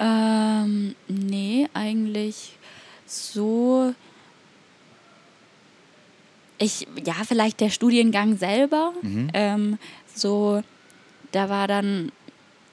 Ähm, 0.00 0.94
nee, 1.08 1.68
eigentlich 1.74 2.52
so. 3.06 3.94
Ich, 6.58 6.86
ja, 7.04 7.14
vielleicht 7.26 7.60
der 7.60 7.70
Studiengang 7.70 8.36
selber. 8.36 8.92
Mhm. 9.02 9.30
Ähm, 9.32 9.78
so, 10.14 10.62
da 11.32 11.48
war 11.48 11.68
dann, 11.68 12.10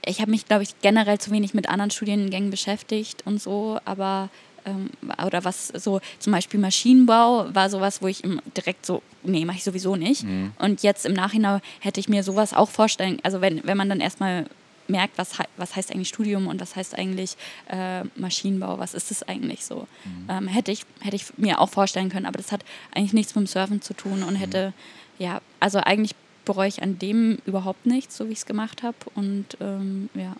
ich 0.05 0.21
habe 0.21 0.31
mich, 0.31 0.45
glaube 0.45 0.63
ich, 0.63 0.79
generell 0.81 1.19
zu 1.19 1.31
wenig 1.31 1.53
mit 1.53 1.69
anderen 1.69 1.91
Studiengängen 1.91 2.49
beschäftigt 2.49 3.23
und 3.25 3.41
so, 3.41 3.79
aber 3.85 4.29
ähm, 4.65 4.89
oder 5.25 5.43
was 5.43 5.67
so, 5.67 6.01
zum 6.19 6.33
Beispiel 6.33 6.59
Maschinenbau 6.59 7.53
war 7.53 7.69
sowas, 7.69 8.01
wo 8.01 8.07
ich 8.07 8.23
im, 8.23 8.41
direkt 8.57 8.85
so, 8.85 9.01
nee, 9.23 9.45
mache 9.45 9.57
ich 9.57 9.63
sowieso 9.63 9.95
nicht. 9.95 10.23
Mhm. 10.23 10.53
Und 10.57 10.83
jetzt 10.83 11.05
im 11.05 11.13
Nachhinein 11.13 11.61
hätte 11.79 11.99
ich 11.99 12.09
mir 12.09 12.23
sowas 12.23 12.53
auch 12.53 12.69
vorstellen, 12.69 13.19
also 13.23 13.41
wenn, 13.41 13.61
wenn 13.65 13.77
man 13.77 13.89
dann 13.89 14.01
erstmal 14.01 14.45
merkt, 14.87 15.17
was, 15.17 15.31
was 15.57 15.75
heißt 15.75 15.91
eigentlich 15.91 16.09
Studium 16.09 16.47
und 16.47 16.61
was 16.61 16.75
heißt 16.75 16.97
eigentlich 16.97 17.37
äh, 17.69 18.03
Maschinenbau, 18.15 18.77
was 18.77 18.93
ist 18.93 19.11
das 19.11 19.23
eigentlich 19.23 19.65
so, 19.65 19.87
ähm, 20.29 20.47
hätte, 20.47 20.71
ich, 20.71 20.85
hätte 21.01 21.15
ich 21.15 21.37
mir 21.37 21.59
auch 21.59 21.69
vorstellen 21.69 22.09
können, 22.09 22.25
aber 22.25 22.37
das 22.37 22.51
hat 22.51 22.63
eigentlich 22.93 23.13
nichts 23.13 23.35
mit 23.35 23.45
dem 23.45 23.47
Surfen 23.47 23.81
zu 23.81 23.93
tun 23.93 24.23
und 24.23 24.35
hätte, 24.35 24.73
ja, 25.17 25.41
also 25.59 25.79
eigentlich 25.79 26.15
bereue 26.45 26.67
ich 26.67 26.81
an 26.83 26.99
dem 26.99 27.39
überhaupt 27.45 27.85
nichts, 27.85 28.17
so 28.17 28.27
wie 28.27 28.33
ich 28.33 28.39
es 28.39 28.45
gemacht 28.45 28.83
habe 28.83 28.97
und 29.15 29.57
ähm, 29.59 30.09
ja, 30.13 30.35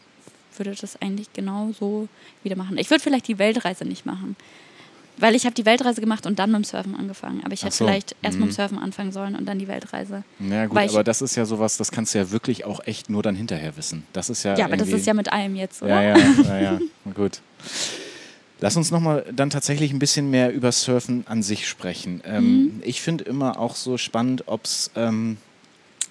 würde 0.57 0.75
das 0.79 1.01
eigentlich 1.01 1.33
genau 1.33 1.71
so 1.77 2.07
wieder 2.43 2.55
machen. 2.55 2.77
Ich 2.77 2.89
würde 2.89 3.03
vielleicht 3.03 3.27
die 3.27 3.39
Weltreise 3.39 3.85
nicht 3.85 4.05
machen. 4.05 4.35
Weil 5.17 5.33
ich 5.35 5.45
habe 5.45 5.55
die 5.55 5.65
Weltreise 5.65 6.01
gemacht 6.01 6.25
und 6.25 6.39
dann 6.39 6.51
mit 6.51 6.59
dem 6.59 6.63
Surfen 6.65 6.93
angefangen. 6.95 7.41
Aber 7.45 7.53
ich 7.53 7.63
hätte 7.63 7.75
so. 7.75 7.85
vielleicht 7.85 8.15
erst 8.21 8.37
mit 8.37 8.47
Mhm. 8.47 8.51
dem 8.51 8.55
Surfen 8.55 8.77
anfangen 8.79 9.11
sollen 9.13 9.35
und 9.35 9.45
dann 9.45 9.59
die 9.59 9.67
Weltreise. 9.67 10.23
Ja 10.39 10.65
gut, 10.65 10.77
aber 10.77 11.03
das 11.05 11.21
ist 11.21 11.35
ja 11.35 11.45
sowas, 11.45 11.77
das 11.77 11.91
kannst 11.91 12.13
du 12.13 12.17
ja 12.17 12.31
wirklich 12.31 12.65
auch 12.65 12.85
echt 12.85 13.09
nur 13.09 13.23
dann 13.23 13.35
hinterher 13.35 13.77
wissen. 13.77 14.03
Das 14.13 14.29
ist 14.29 14.43
ja 14.43 14.57
Ja, 14.57 14.65
aber 14.65 14.75
das 14.77 14.89
ist 14.89 15.05
ja 15.07 15.13
mit 15.13 15.31
allem 15.31 15.55
jetzt, 15.55 15.81
oder? 15.81 16.01
Ja, 16.01 16.17
ja, 16.17 16.25
ja, 16.43 16.59
ja. 16.59 16.79
Na 17.05 17.13
gut. 17.13 17.39
Lass 18.61 18.75
uns 18.77 18.89
nochmal 18.89 19.25
dann 19.33 19.49
tatsächlich 19.49 19.91
ein 19.91 19.99
bisschen 19.99 20.29
mehr 20.29 20.51
über 20.53 20.71
Surfen 20.71 21.25
an 21.27 21.43
sich 21.43 21.67
sprechen. 21.67 22.21
Ähm, 22.25 22.43
Mhm. 22.63 22.81
Ich 22.83 23.01
finde 23.01 23.23
immer 23.25 23.59
auch 23.59 23.75
so 23.75 23.97
spannend, 23.97 24.43
ob 24.47 24.65
es, 24.65 24.91
ähm, 24.95 25.37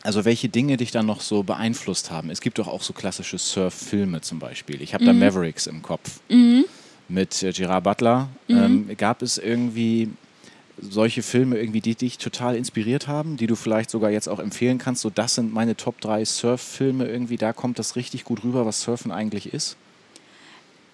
also 0.03 0.25
welche 0.27 0.49
Dinge 0.51 0.77
dich 0.77 0.91
dann 0.91 1.07
noch 1.07 1.21
so 1.23 1.43
beeinflusst 1.43 2.11
haben. 2.11 2.29
Es 2.31 2.41
gibt 2.43 2.59
doch 2.59 2.69
auch 2.69 2.83
so 2.83 2.93
klassische 2.93 3.39
Surf-Filme 3.39 4.21
zum 4.21 4.39
Beispiel. 4.39 4.83
Ich 4.83 4.93
habe 4.95 5.05
da 5.05 5.13
Mavericks 5.15 5.67
im 5.67 5.81
Kopf 5.83 6.21
Mhm. 6.29 6.65
Mit 7.09 7.43
äh, 7.43 7.53
Gerard 7.53 7.85
Butler. 7.85 8.29
Ähm, 8.49 8.89
gab 8.97 9.23
es 9.23 9.39
irgendwie 9.39 10.11
solche 10.81 11.23
Filme, 11.23 11.59
irgendwie, 11.59 11.81
die 11.81 11.95
dich 11.95 12.19
total 12.19 12.57
inspiriert 12.57 13.07
haben, 13.07 13.37
die 13.37 13.47
du 13.47 13.55
vielleicht 13.55 13.91
sogar 13.91 14.11
jetzt 14.11 14.29
auch 14.29 14.39
empfehlen 14.39 14.79
kannst? 14.79 15.03
So, 15.03 15.11
das 15.11 15.35
sind 15.35 15.53
meine 15.53 15.77
Top 15.77 16.01
3 16.01 16.25
Surf-Filme 16.25 17.07
irgendwie, 17.07 17.37
da 17.37 17.53
kommt 17.53 17.79
das 17.79 17.97
richtig 17.97 18.25
gut 18.25 18.45
rüber, 18.45 18.67
was 18.67 18.83
Surfen 18.83 19.13
eigentlich 19.13 19.53
ist. 19.55 19.77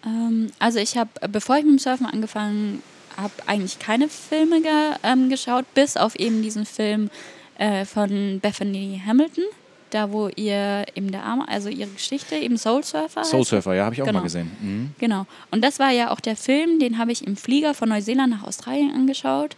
Ähm, 0.04 0.50
also 0.58 0.78
ich 0.78 0.96
habe, 0.96 1.10
bevor 1.28 1.56
ich 1.56 1.64
mit 1.64 1.72
dem 1.72 1.78
Surfen 1.78 2.06
angefangen 2.06 2.82
habe, 3.16 3.32
eigentlich 3.46 3.78
keine 3.78 4.08
Filme 4.08 4.62
ge 4.62 4.70
ähm, 5.02 5.28
geschaut, 5.28 5.64
bis 5.74 5.96
auf 5.96 6.16
eben 6.16 6.42
diesen 6.42 6.66
Film 6.66 7.10
äh, 7.58 7.84
von 7.84 8.40
Bethany 8.40 9.00
Hamilton, 9.04 9.44
da 9.90 10.12
wo 10.12 10.28
ihr 10.36 10.86
eben 10.94 11.10
der 11.12 11.24
Arme, 11.24 11.46
also 11.48 11.68
ihre 11.68 11.90
Geschichte, 11.90 12.36
eben 12.36 12.56
Soul 12.56 12.82
Surfer. 12.84 13.24
Soul. 13.24 13.44
Surfer, 13.44 13.74
ja, 13.74 13.84
habe 13.84 13.94
ich 13.94 14.02
auch 14.02 14.06
Genau. 14.06 14.18
mal 14.18 14.24
gesehen. 14.24 14.50
Mhm. 14.60 14.90
Genau. 14.98 15.26
Und 15.50 15.62
das 15.62 15.78
war 15.78 15.90
ja 15.90 16.10
auch 16.10 16.20
der 16.20 16.36
Film, 16.36 16.78
den 16.78 16.98
habe 16.98 17.12
ich 17.12 17.26
im 17.26 17.36
Flieger 17.36 17.74
von 17.74 17.88
Neuseeland 17.88 18.30
nach 18.32 18.42
Australien 18.44 18.92
angeschaut. 18.94 19.56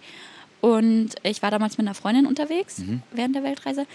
Und 0.61 1.11
ich 1.25 1.42
war 1.42 1.51
damals 1.51 1.77
mit 1.79 1.87
einer 1.87 1.95
Freundin 1.95 2.27
unterwegs 2.27 2.79
Mhm. 2.79 3.03
während 3.12 3.35
der 3.35 3.42
Weltreise. 3.42 3.87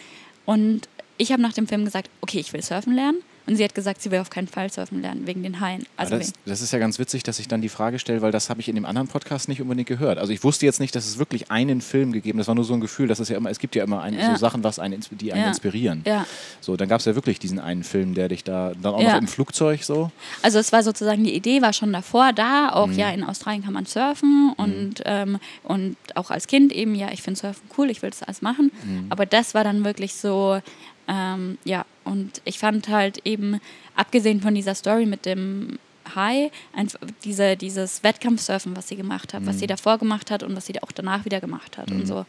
Und 0.46 0.88
ich 1.18 1.32
habe 1.32 1.42
nach 1.42 1.54
dem 1.54 1.68
Film 1.68 1.86
gesagt, 1.86 2.10
okay, 2.22 2.40
ich 2.40 2.54
will 2.54 2.62
surfen 2.62 2.94
lernen. 2.94 3.18
Und 3.48 3.56
sie 3.56 3.64
hat 3.64 3.74
gesagt, 3.74 4.02
sie 4.02 4.12
will 4.12 4.20
auf 4.20 4.30
keinen 4.30 4.48
Fall 4.48 4.70
surfen 4.72 5.02
lernen, 5.02 5.26
wegen 5.26 5.42
den 5.42 5.60
Haien. 5.62 5.86
Also 5.96 6.18
das, 6.18 6.34
das 6.46 6.62
ist 6.62 6.74
ja 6.74 6.80
ganz 6.80 7.00
witzig, 7.00 7.24
dass 7.24 7.40
ich 7.40 7.48
dann 7.48 7.62
die 7.62 7.70
Frage 7.70 7.98
stelle, 7.98 8.22
weil 8.22 8.32
das 8.32 8.50
habe 8.50 8.60
ich 8.60 8.68
in 8.70 8.76
dem 8.76 8.86
anderen 8.86 9.08
Podcast 9.08 9.48
nicht 9.48 9.62
unbedingt 9.62 9.88
gehört. 9.88 10.18
Also 10.18 10.34
ich 10.34 10.44
wusste 10.44 10.66
jetzt 10.66 10.80
nicht, 10.80 10.96
dass 10.96 11.08
es 11.08 11.18
wirklich 11.18 11.50
einen 11.50 11.80
Film 11.82 12.12
gegeben 12.12 12.38
Das 12.40 12.48
war 12.48 12.56
nur 12.56 12.66
so 12.66 12.74
ein 12.74 12.82
Gefühl, 12.82 13.08
dass 13.08 13.20
es 13.20 13.30
ja 13.30 13.38
immer, 13.38 13.50
es 13.50 13.60
gibt 13.60 13.76
ja 13.76 13.84
immer 13.84 14.02
ein, 14.02 14.14
Ja. 14.20 14.32
so 14.32 14.36
Sachen, 14.38 14.64
was 14.64 14.80
einen, 14.80 15.00
die 15.12 15.32
einen 15.34 15.44
Ja. 15.44 15.48
inspirieren. 15.48 16.02
Ja. 16.06 16.26
So, 16.62 16.76
dann 16.76 16.90
gab 16.90 17.00
es 17.00 17.06
ja 17.06 17.16
wirklich 17.16 17.40
diesen 17.40 17.60
einen 17.60 17.84
Film, 17.84 18.14
der 18.14 18.28
dich 18.28 18.44
da, 18.44 18.74
dann 18.82 18.94
auch 18.94 19.02
noch 19.02 19.18
im 19.18 19.28
Flugzeug 19.28 19.84
so. 19.84 20.12
Also 20.42 20.60
es 20.60 20.72
war 20.74 20.84
sozusagen, 20.84 21.24
die 21.24 21.34
Idee 21.34 21.62
war 21.62 21.72
schon 21.74 21.94
davor 21.94 22.34
da, 22.34 22.70
auch 22.74 22.88
Mhm. 22.88 22.94
ja, 23.00 23.10
in 23.12 23.24
Australien 23.24 23.64
kann 23.64 23.74
man 23.74 23.86
surfen 23.86 24.54
und, 24.58 24.96
ähm, 25.06 25.40
und 25.64 25.96
auch 26.16 26.32
als 26.32 26.48
Kind 26.48 26.74
eben, 26.74 26.96
ja, 26.96 27.12
ich 27.14 27.22
finde 27.22 27.40
Surfen 27.40 27.64
cool, 27.78 27.90
ich 27.90 28.02
will 28.02 28.10
das 28.10 28.24
alles 28.24 28.42
machen. 28.42 28.72
Mhm. 28.84 29.06
Aber 29.10 29.26
das 29.26 29.54
war 29.54 29.64
dann 29.64 29.86
wirklich 29.86 30.14
so, 30.16 30.60
ähm, 31.08 31.58
ja, 31.64 31.86
und 32.04 32.42
ich 32.46 32.60
fand 32.60 32.88
halt 32.90 33.20
eben, 33.26 33.60
abgesehen 33.96 34.42
von 34.42 34.54
dieser 34.56 34.76
Story 34.76 35.06
mit 35.06 35.26
dem 35.26 35.80
Hai, 36.16 36.52
einfach 36.74 37.00
diese, 37.24 37.58
dieses 37.58 38.04
Wettkampfsurfen, 38.04 38.76
was 38.76 38.88
sie 38.88 38.96
gemacht 38.96 39.34
hat, 39.34 39.42
Mhm. 39.42 39.48
was 39.48 39.60
sie 39.60 39.68
davor 39.68 39.98
gemacht 39.98 40.32
hat 40.32 40.44
und 40.44 40.56
was 40.56 40.66
sie 40.66 40.82
auch 40.82 40.92
danach 40.92 41.26
wieder 41.26 41.42
gemacht 41.42 41.78
hat 41.78 41.92
und 41.92 42.06
so. 42.08 42.26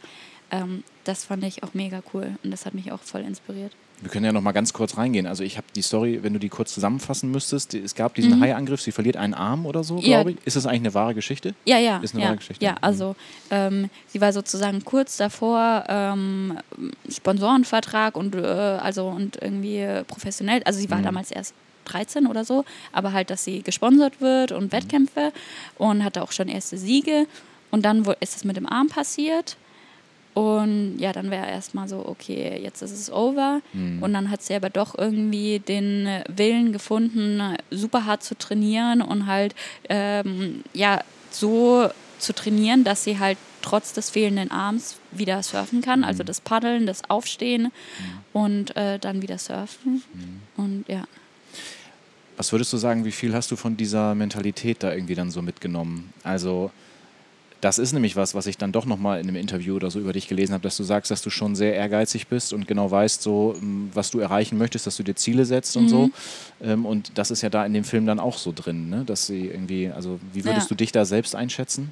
Ähm, 0.51 0.83
das 1.03 1.25
fand 1.25 1.43
ich 1.43 1.63
auch 1.63 1.73
mega 1.73 2.01
cool 2.13 2.35
und 2.43 2.51
das 2.51 2.65
hat 2.65 2.73
mich 2.73 2.91
auch 2.91 3.01
voll 3.01 3.21
inspiriert. 3.21 3.71
Wir 4.01 4.09
können 4.09 4.23
ja 4.25 4.31
noch 4.31 4.41
mal 4.41 4.53
ganz 4.53 4.71
kurz 4.71 4.97
reingehen. 4.97 5.27
Also 5.27 5.43
ich 5.43 5.57
habe 5.57 5.67
die 5.75 5.81
Story, 5.81 6.19
wenn 6.21 6.31
du 6.33 6.39
die 6.39 6.47
kurz 6.49 6.73
zusammenfassen 6.73 7.31
müsstest, 7.31 7.73
es 7.73 7.95
gab 7.95 8.15
diesen 8.15 8.39
Haiangriff, 8.39 8.81
sie 8.81 8.91
verliert 8.93 9.17
einen 9.17 9.33
Arm 9.33 9.65
oder 9.65 9.83
so, 9.83 9.95
Mhm. 9.95 9.99
Ja. 10.01 10.17
glaube 10.19 10.31
ich. 10.31 10.37
Ist 10.45 10.55
das 10.55 10.65
eigentlich 10.65 10.81
eine 10.81 10.93
wahre 10.93 11.13
Geschichte? 11.15 11.53
Ja, 11.65 11.77
ja. 11.77 11.97
Ist 11.97 12.13
eine 12.13 12.21
ja, 12.23 12.27
wahre 12.29 12.37
Geschichte. 12.37 12.63
Ja, 12.63 12.71
Mhm. 12.73 12.77
also 12.81 13.15
ähm, 13.51 13.89
sie 14.07 14.21
war 14.21 14.31
sozusagen 14.31 14.85
kurz 14.85 15.17
davor, 15.17 15.83
ähm, 15.89 16.57
Sponsorenvertrag 17.09 18.15
und 18.15 18.35
äh, 18.35 18.39
also 18.39 19.07
und 19.07 19.37
irgendwie 19.41 19.85
professionell. 20.07 20.63
Also 20.63 20.79
Mhm. 20.79 20.83
sie 20.83 20.91
war 20.91 21.01
damals 21.01 21.31
erst 21.31 21.53
13 21.85 22.27
oder 22.27 22.45
so, 22.45 22.65
aber 22.91 23.13
halt, 23.13 23.29
dass 23.29 23.43
sie 23.43 23.61
gesponsert 23.63 24.21
wird 24.21 24.51
Mhm. 24.51 24.57
und 24.57 24.71
Wettkämpfe 24.71 25.33
und 25.77 26.03
hatte 26.03 26.21
auch 26.21 26.31
schon 26.31 26.47
erste 26.47 26.77
Siege. 26.77 27.25
Und 27.71 27.83
dann 27.83 28.05
wo- 28.05 28.13
ist 28.19 28.35
es 28.35 28.43
mit 28.45 28.55
dem 28.57 28.67
Arm 28.67 28.87
passiert. 28.87 29.57
Und 30.39 30.99
ja, 30.99 31.11
dann 31.11 31.31
wäre 31.31 31.45
erstmal 31.47 31.89
so, 31.89 32.07
okay, 32.07 32.57
jetzt 32.63 32.81
ist 32.81 32.93
es 32.93 33.11
over. 33.11 33.59
Mhm. 33.73 34.01
Und 34.01 34.13
dann 34.13 34.31
hat 34.31 34.41
sie 34.41 34.55
aber 34.55 34.69
doch 34.69 34.97
irgendwie 34.97 35.59
den 35.59 36.07
äh, 36.07 36.23
Willen 36.33 36.71
gefunden, 36.71 37.57
super 37.71 38.05
hart 38.05 38.23
zu 38.23 38.37
trainieren 38.37 39.01
und 39.01 39.25
halt, 39.25 39.53
ähm, 39.89 40.63
ja, 40.73 41.03
so 41.29 41.89
zu 42.19 42.33
trainieren, 42.33 42.85
dass 42.85 43.03
sie 43.03 43.19
halt 43.19 43.37
trotz 43.61 43.91
des 43.91 44.11
fehlenden 44.11 44.49
Arms 44.49 44.95
wieder 45.11 45.43
surfen 45.43 45.81
kann. 45.81 46.05
Also 46.05 46.23
das 46.23 46.39
Paddeln, 46.39 46.85
das 46.85 47.09
Aufstehen 47.09 47.73
und 48.31 48.77
äh, 48.77 48.97
dann 48.97 49.21
wieder 49.21 49.37
surfen. 49.37 50.03
Und 50.55 50.85
ja. 50.87 51.03
Was 52.37 52.53
würdest 52.53 52.71
du 52.71 52.77
sagen, 52.77 53.03
wie 53.03 53.11
viel 53.11 53.33
hast 53.33 53.51
du 53.51 53.57
von 53.57 53.75
dieser 53.75 54.15
Mentalität 54.15 54.83
da 54.83 54.93
irgendwie 54.93 55.15
dann 55.15 55.31
so 55.31 55.41
mitgenommen? 55.41 56.13
Also 56.23 56.71
das 57.61 57.77
ist 57.77 57.93
nämlich 57.93 58.15
was, 58.15 58.35
was 58.35 58.47
ich 58.47 58.57
dann 58.57 58.71
doch 58.71 58.85
nochmal 58.85 59.19
in 59.19 59.27
einem 59.27 59.35
Interview 59.35 59.75
oder 59.75 59.91
so 59.91 59.99
über 59.99 60.13
dich 60.13 60.27
gelesen 60.27 60.53
habe, 60.53 60.63
dass 60.63 60.77
du 60.77 60.83
sagst, 60.83 61.11
dass 61.11 61.21
du 61.21 61.29
schon 61.29 61.55
sehr 61.55 61.75
ehrgeizig 61.75 62.27
bist 62.27 62.53
und 62.53 62.67
genau 62.67 62.89
weißt, 62.89 63.21
so, 63.21 63.55
ähm, 63.61 63.89
was 63.93 64.11
du 64.11 64.19
erreichen 64.19 64.57
möchtest, 64.57 64.87
dass 64.87 64.97
du 64.97 65.03
dir 65.03 65.15
Ziele 65.15 65.45
setzt 65.45 65.75
und 65.75 65.85
mhm. 65.85 65.89
so. 65.89 66.09
Ähm, 66.61 66.85
und 66.85 67.17
das 67.17 67.31
ist 67.31 67.41
ja 67.41 67.49
da 67.49 67.65
in 67.65 67.73
dem 67.73 67.83
Film 67.83 68.05
dann 68.05 68.19
auch 68.19 68.37
so 68.37 68.53
drin, 68.55 68.89
ne? 68.89 69.03
dass 69.05 69.27
sie 69.27 69.47
irgendwie, 69.47 69.89
also 69.89 70.19
wie 70.33 70.45
würdest 70.45 70.67
ja. 70.67 70.69
du 70.69 70.75
dich 70.75 70.91
da 70.91 71.05
selbst 71.05 71.35
einschätzen? 71.35 71.91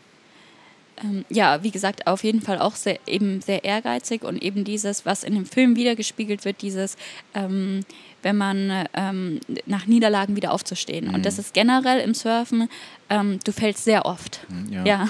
Ähm, 1.04 1.26
ja, 1.30 1.64
wie 1.64 1.72
gesagt, 1.72 2.08
auf 2.08 2.24
jeden 2.24 2.42
Fall 2.42 2.60
auch 2.60 2.76
sehr, 2.76 3.00
eben 3.06 3.42
sehr 3.42 3.64
ehrgeizig 3.64 4.24
und 4.24 4.42
eben 4.42 4.64
dieses, 4.64 5.06
was 5.06 5.24
in 5.24 5.36
dem 5.36 5.46
Film 5.46 5.76
wiedergespiegelt 5.76 6.46
wird, 6.46 6.62
dieses, 6.62 6.98
ähm, 7.34 7.82
wenn 8.24 8.38
man 8.38 8.86
ähm, 8.94 9.40
nach 9.66 9.86
Niederlagen 9.86 10.36
wieder 10.36 10.52
aufzustehen. 10.52 11.08
Mhm. 11.08 11.16
Und 11.16 11.26
das 11.26 11.40
ist 11.40 11.54
generell 11.54 12.00
im 12.00 12.14
Surfen 12.14 12.70
ähm, 13.10 13.40
du 13.44 13.52
fällst 13.52 13.84
sehr 13.84 14.06
oft. 14.06 14.42
Hm, 14.50 14.72
ja. 14.72 14.86
ja. 14.86 15.00
ja. 15.06 15.08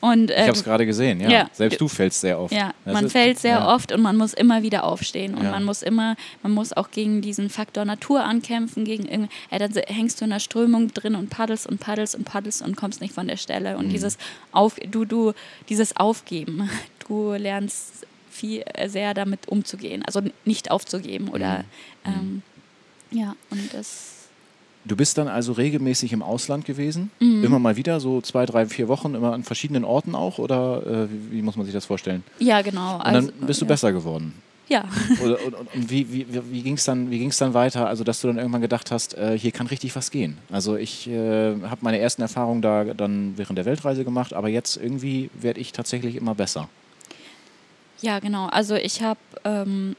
Und, 0.08 0.30
äh, 0.30 0.34
ich 0.34 0.40
habe 0.42 0.52
es 0.52 0.64
gerade 0.64 0.86
gesehen, 0.86 1.20
ja. 1.20 1.28
ja. 1.28 1.50
Selbst 1.52 1.80
du 1.80 1.88
fällst 1.88 2.20
sehr 2.20 2.38
oft. 2.38 2.52
Ja, 2.52 2.72
das 2.84 2.94
man 2.94 3.06
ist, 3.06 3.12
fällt 3.12 3.38
sehr 3.38 3.66
oft 3.66 3.90
und 3.92 4.00
man 4.00 4.16
muss 4.16 4.34
immer 4.34 4.62
wieder 4.62 4.84
aufstehen. 4.84 5.34
Und 5.34 5.50
man 5.50 5.64
muss 5.64 5.82
immer, 5.82 6.16
man 6.42 6.52
muss 6.52 6.72
auch 6.72 6.90
gegen 6.90 7.20
diesen 7.20 7.50
Faktor 7.50 7.84
Natur 7.84 8.22
ankämpfen, 8.24 8.84
gegen 8.84 9.28
ja, 9.50 9.58
dann 9.58 9.72
hängst 9.86 10.20
du 10.20 10.24
in 10.24 10.30
der 10.30 10.38
Strömung 10.38 10.92
drin 10.94 11.14
und 11.14 11.30
paddelst 11.30 11.66
und 11.66 11.80
paddelst 11.80 12.14
und 12.14 12.24
paddelst 12.24 12.62
und 12.62 12.76
kommst 12.76 13.00
nicht 13.00 13.14
von 13.14 13.26
der 13.26 13.36
Stelle. 13.36 13.76
Und 13.76 13.88
mhm. 13.88 13.90
dieses 13.90 14.18
Auf, 14.52 14.76
du, 14.88 15.04
du, 15.04 15.32
dieses 15.68 15.96
Aufgeben, 15.96 16.70
du 17.08 17.32
lernst 17.32 18.06
viel 18.38 18.62
äh, 18.74 18.88
sehr 18.88 19.14
damit 19.14 19.48
umzugehen, 19.48 20.02
also 20.04 20.22
nicht 20.44 20.70
aufzugeben 20.70 21.28
oder 21.28 21.64
mhm. 22.04 22.12
ähm, 22.12 22.42
ja, 23.10 23.34
und 23.50 23.72
das 23.74 24.18
Du 24.84 24.96
bist 24.96 25.18
dann 25.18 25.28
also 25.28 25.52
regelmäßig 25.52 26.12
im 26.14 26.22
Ausland 26.22 26.64
gewesen? 26.64 27.10
Mhm. 27.20 27.44
Immer 27.44 27.58
mal 27.58 27.76
wieder, 27.76 28.00
so 28.00 28.22
zwei, 28.22 28.46
drei, 28.46 28.64
vier 28.66 28.88
Wochen, 28.88 29.14
immer 29.14 29.34
an 29.34 29.44
verschiedenen 29.44 29.84
Orten 29.84 30.14
auch? 30.14 30.38
Oder 30.38 30.82
äh, 30.86 31.08
wie, 31.10 31.38
wie, 31.38 31.42
muss 31.42 31.56
man 31.56 31.66
sich 31.66 31.74
das 31.74 31.84
vorstellen? 31.84 32.24
Ja, 32.38 32.62
genau. 32.62 32.94
Und 32.96 33.04
dann 33.04 33.14
also, 33.14 33.32
bist 33.40 33.60
du 33.60 33.66
ja. 33.66 33.68
besser 33.68 33.92
geworden? 33.92 34.32
Ja. 34.68 34.84
Oder, 35.24 35.44
und, 35.44 35.54
und, 35.54 35.90
wie, 35.90 36.10
wie, 36.12 36.26
wie 36.50 36.62
ging 36.62 36.74
es 36.74 36.84
dann, 36.84 37.10
dann 37.10 37.54
weiter? 37.54 37.86
Also, 37.86 38.04
dass 38.04 38.20
du 38.20 38.28
dann 38.28 38.38
irgendwann 38.38 38.60
gedacht 38.60 38.90
hast, 38.90 39.16
äh, 39.16 39.38
hier 39.38 39.50
kann 39.50 39.66
richtig 39.66 39.94
was 39.96 40.10
gehen. 40.10 40.38
Also, 40.50 40.76
ich 40.76 41.08
äh, 41.08 41.60
habe 41.62 41.78
meine 41.80 41.98
ersten 41.98 42.22
Erfahrungen 42.22 42.62
da 42.62 42.84
dann 42.84 43.34
während 43.36 43.58
der 43.58 43.64
Weltreise 43.64 44.04
gemacht, 44.04 44.32
aber 44.32 44.48
jetzt 44.48 44.76
irgendwie 44.76 45.30
werde 45.38 45.60
ich 45.60 45.72
tatsächlich 45.72 46.16
immer 46.16 46.34
besser. 46.34 46.68
Ja, 48.00 48.18
genau. 48.18 48.46
Also, 48.46 48.74
ich 48.74 49.02
habe 49.02 49.20
ähm, 49.44 49.96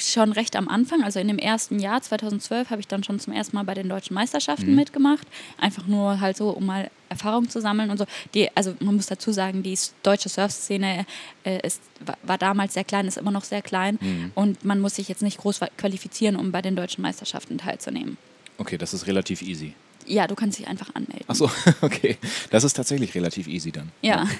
schon 0.00 0.32
recht 0.32 0.56
am 0.56 0.68
Anfang, 0.68 1.02
also 1.02 1.18
in 1.18 1.28
dem 1.28 1.38
ersten 1.38 1.78
Jahr 1.78 2.00
2012, 2.00 2.70
habe 2.70 2.80
ich 2.80 2.88
dann 2.88 3.04
schon 3.04 3.18
zum 3.20 3.32
ersten 3.32 3.56
Mal 3.56 3.64
bei 3.64 3.74
den 3.74 3.88
deutschen 3.88 4.14
Meisterschaften 4.14 4.70
mhm. 4.70 4.76
mitgemacht. 4.76 5.26
Einfach 5.58 5.86
nur 5.86 6.20
halt 6.20 6.36
so, 6.36 6.50
um 6.50 6.66
mal 6.66 6.90
Erfahrung 7.08 7.48
zu 7.48 7.60
sammeln 7.60 7.90
und 7.90 7.98
so. 7.98 8.04
Die, 8.34 8.54
also 8.56 8.74
man 8.80 8.96
muss 8.96 9.06
dazu 9.06 9.32
sagen, 9.32 9.62
die 9.62 9.76
deutsche 10.02 10.28
Surfszene 10.28 11.06
äh, 11.44 11.66
ist, 11.66 11.82
war 12.22 12.38
damals 12.38 12.74
sehr 12.74 12.84
klein, 12.84 13.06
ist 13.06 13.18
immer 13.18 13.30
noch 13.30 13.44
sehr 13.44 13.62
klein 13.62 13.98
mhm. 14.00 14.32
und 14.34 14.64
man 14.64 14.80
muss 14.80 14.96
sich 14.96 15.08
jetzt 15.08 15.22
nicht 15.22 15.38
groß 15.38 15.60
qualifizieren, 15.76 16.36
um 16.36 16.52
bei 16.52 16.62
den 16.62 16.76
deutschen 16.76 17.02
Meisterschaften 17.02 17.58
teilzunehmen. 17.58 18.18
Okay, 18.58 18.76
das 18.76 18.92
ist 18.94 19.06
relativ 19.06 19.42
easy. 19.42 19.74
Ja, 20.08 20.26
du 20.26 20.34
kannst 20.34 20.58
dich 20.58 20.66
einfach 20.66 20.94
anmelden. 20.94 21.24
Achso, 21.28 21.50
okay. 21.82 22.16
Das 22.50 22.64
ist 22.64 22.74
tatsächlich 22.74 23.14
relativ 23.14 23.46
easy 23.46 23.72
dann. 23.72 23.90
Ja. 24.02 24.26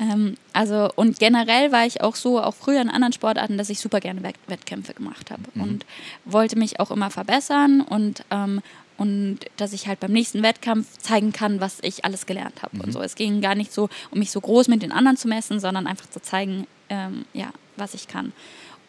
Ähm, 0.00 0.34
also, 0.52 0.90
und 0.96 1.20
generell 1.20 1.70
war 1.70 1.86
ich 1.86 2.00
auch 2.00 2.16
so, 2.16 2.42
auch 2.42 2.56
früher 2.56 2.80
in 2.80 2.90
anderen 2.90 3.12
Sportarten, 3.12 3.56
dass 3.58 3.70
ich 3.70 3.78
super 3.78 4.00
gerne 4.00 4.24
Wett 4.24 4.34
Wettkämpfe 4.48 4.92
gemacht 4.92 5.30
habe 5.30 5.42
mhm. 5.54 5.62
und 5.62 5.86
wollte 6.24 6.58
mich 6.58 6.80
auch 6.80 6.90
immer 6.90 7.10
verbessern 7.10 7.80
und, 7.80 8.24
ähm, 8.32 8.60
und 8.98 9.38
dass 9.56 9.72
ich 9.72 9.86
halt 9.86 10.00
beim 10.00 10.10
nächsten 10.10 10.42
Wettkampf 10.42 10.98
zeigen 10.98 11.32
kann, 11.32 11.60
was 11.60 11.78
ich 11.82 12.04
alles 12.04 12.26
gelernt 12.26 12.62
habe 12.62 12.74
mhm. 12.74 12.82
und 12.82 12.92
so. 12.92 13.02
Es 13.02 13.14
ging 13.14 13.40
gar 13.40 13.54
nicht 13.54 13.72
so, 13.72 13.88
um 14.10 14.18
mich 14.18 14.32
so 14.32 14.40
groß 14.40 14.66
mit 14.66 14.82
den 14.82 14.90
anderen 14.90 15.16
zu 15.16 15.28
messen, 15.28 15.60
sondern 15.60 15.86
einfach 15.86 16.10
zu 16.10 16.20
zeigen, 16.20 16.66
ähm, 16.88 17.24
ja, 17.32 17.52
was 17.76 17.94
ich 17.94 18.08
kann. 18.08 18.32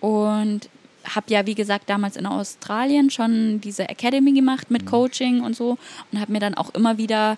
Und 0.01 0.69
habe 1.13 1.32
ja, 1.34 1.46
wie 1.46 1.56
gesagt, 1.56 1.89
damals 1.89 2.15
in 2.15 2.26
Australien 2.26 3.10
schon 3.10 3.62
diese 3.62 3.89
Academy 3.89 4.34
gemacht 4.34 4.72
mit 4.72 4.84
mhm. 4.84 4.89
Coaching 4.89 5.41
und 5.41 5.56
so 5.56 5.78
und 6.12 6.20
habe 6.20 6.32
mir 6.32 6.39
dann 6.39 6.56
auch 6.56 6.74
immer 6.74 6.98
wieder 6.98 7.38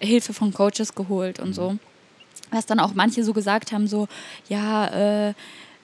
Hilfe 0.00 0.32
von 0.32 0.52
Coaches 0.52 0.94
geholt 0.94 1.40
und 1.40 1.54
so. 1.54 1.72
Mhm. 1.72 1.80
Was 2.50 2.66
dann 2.66 2.80
auch 2.80 2.94
manche 2.94 3.22
so 3.24 3.32
gesagt 3.32 3.72
haben, 3.72 3.86
so, 3.86 4.08
ja, 4.48 5.28
äh, 5.28 5.34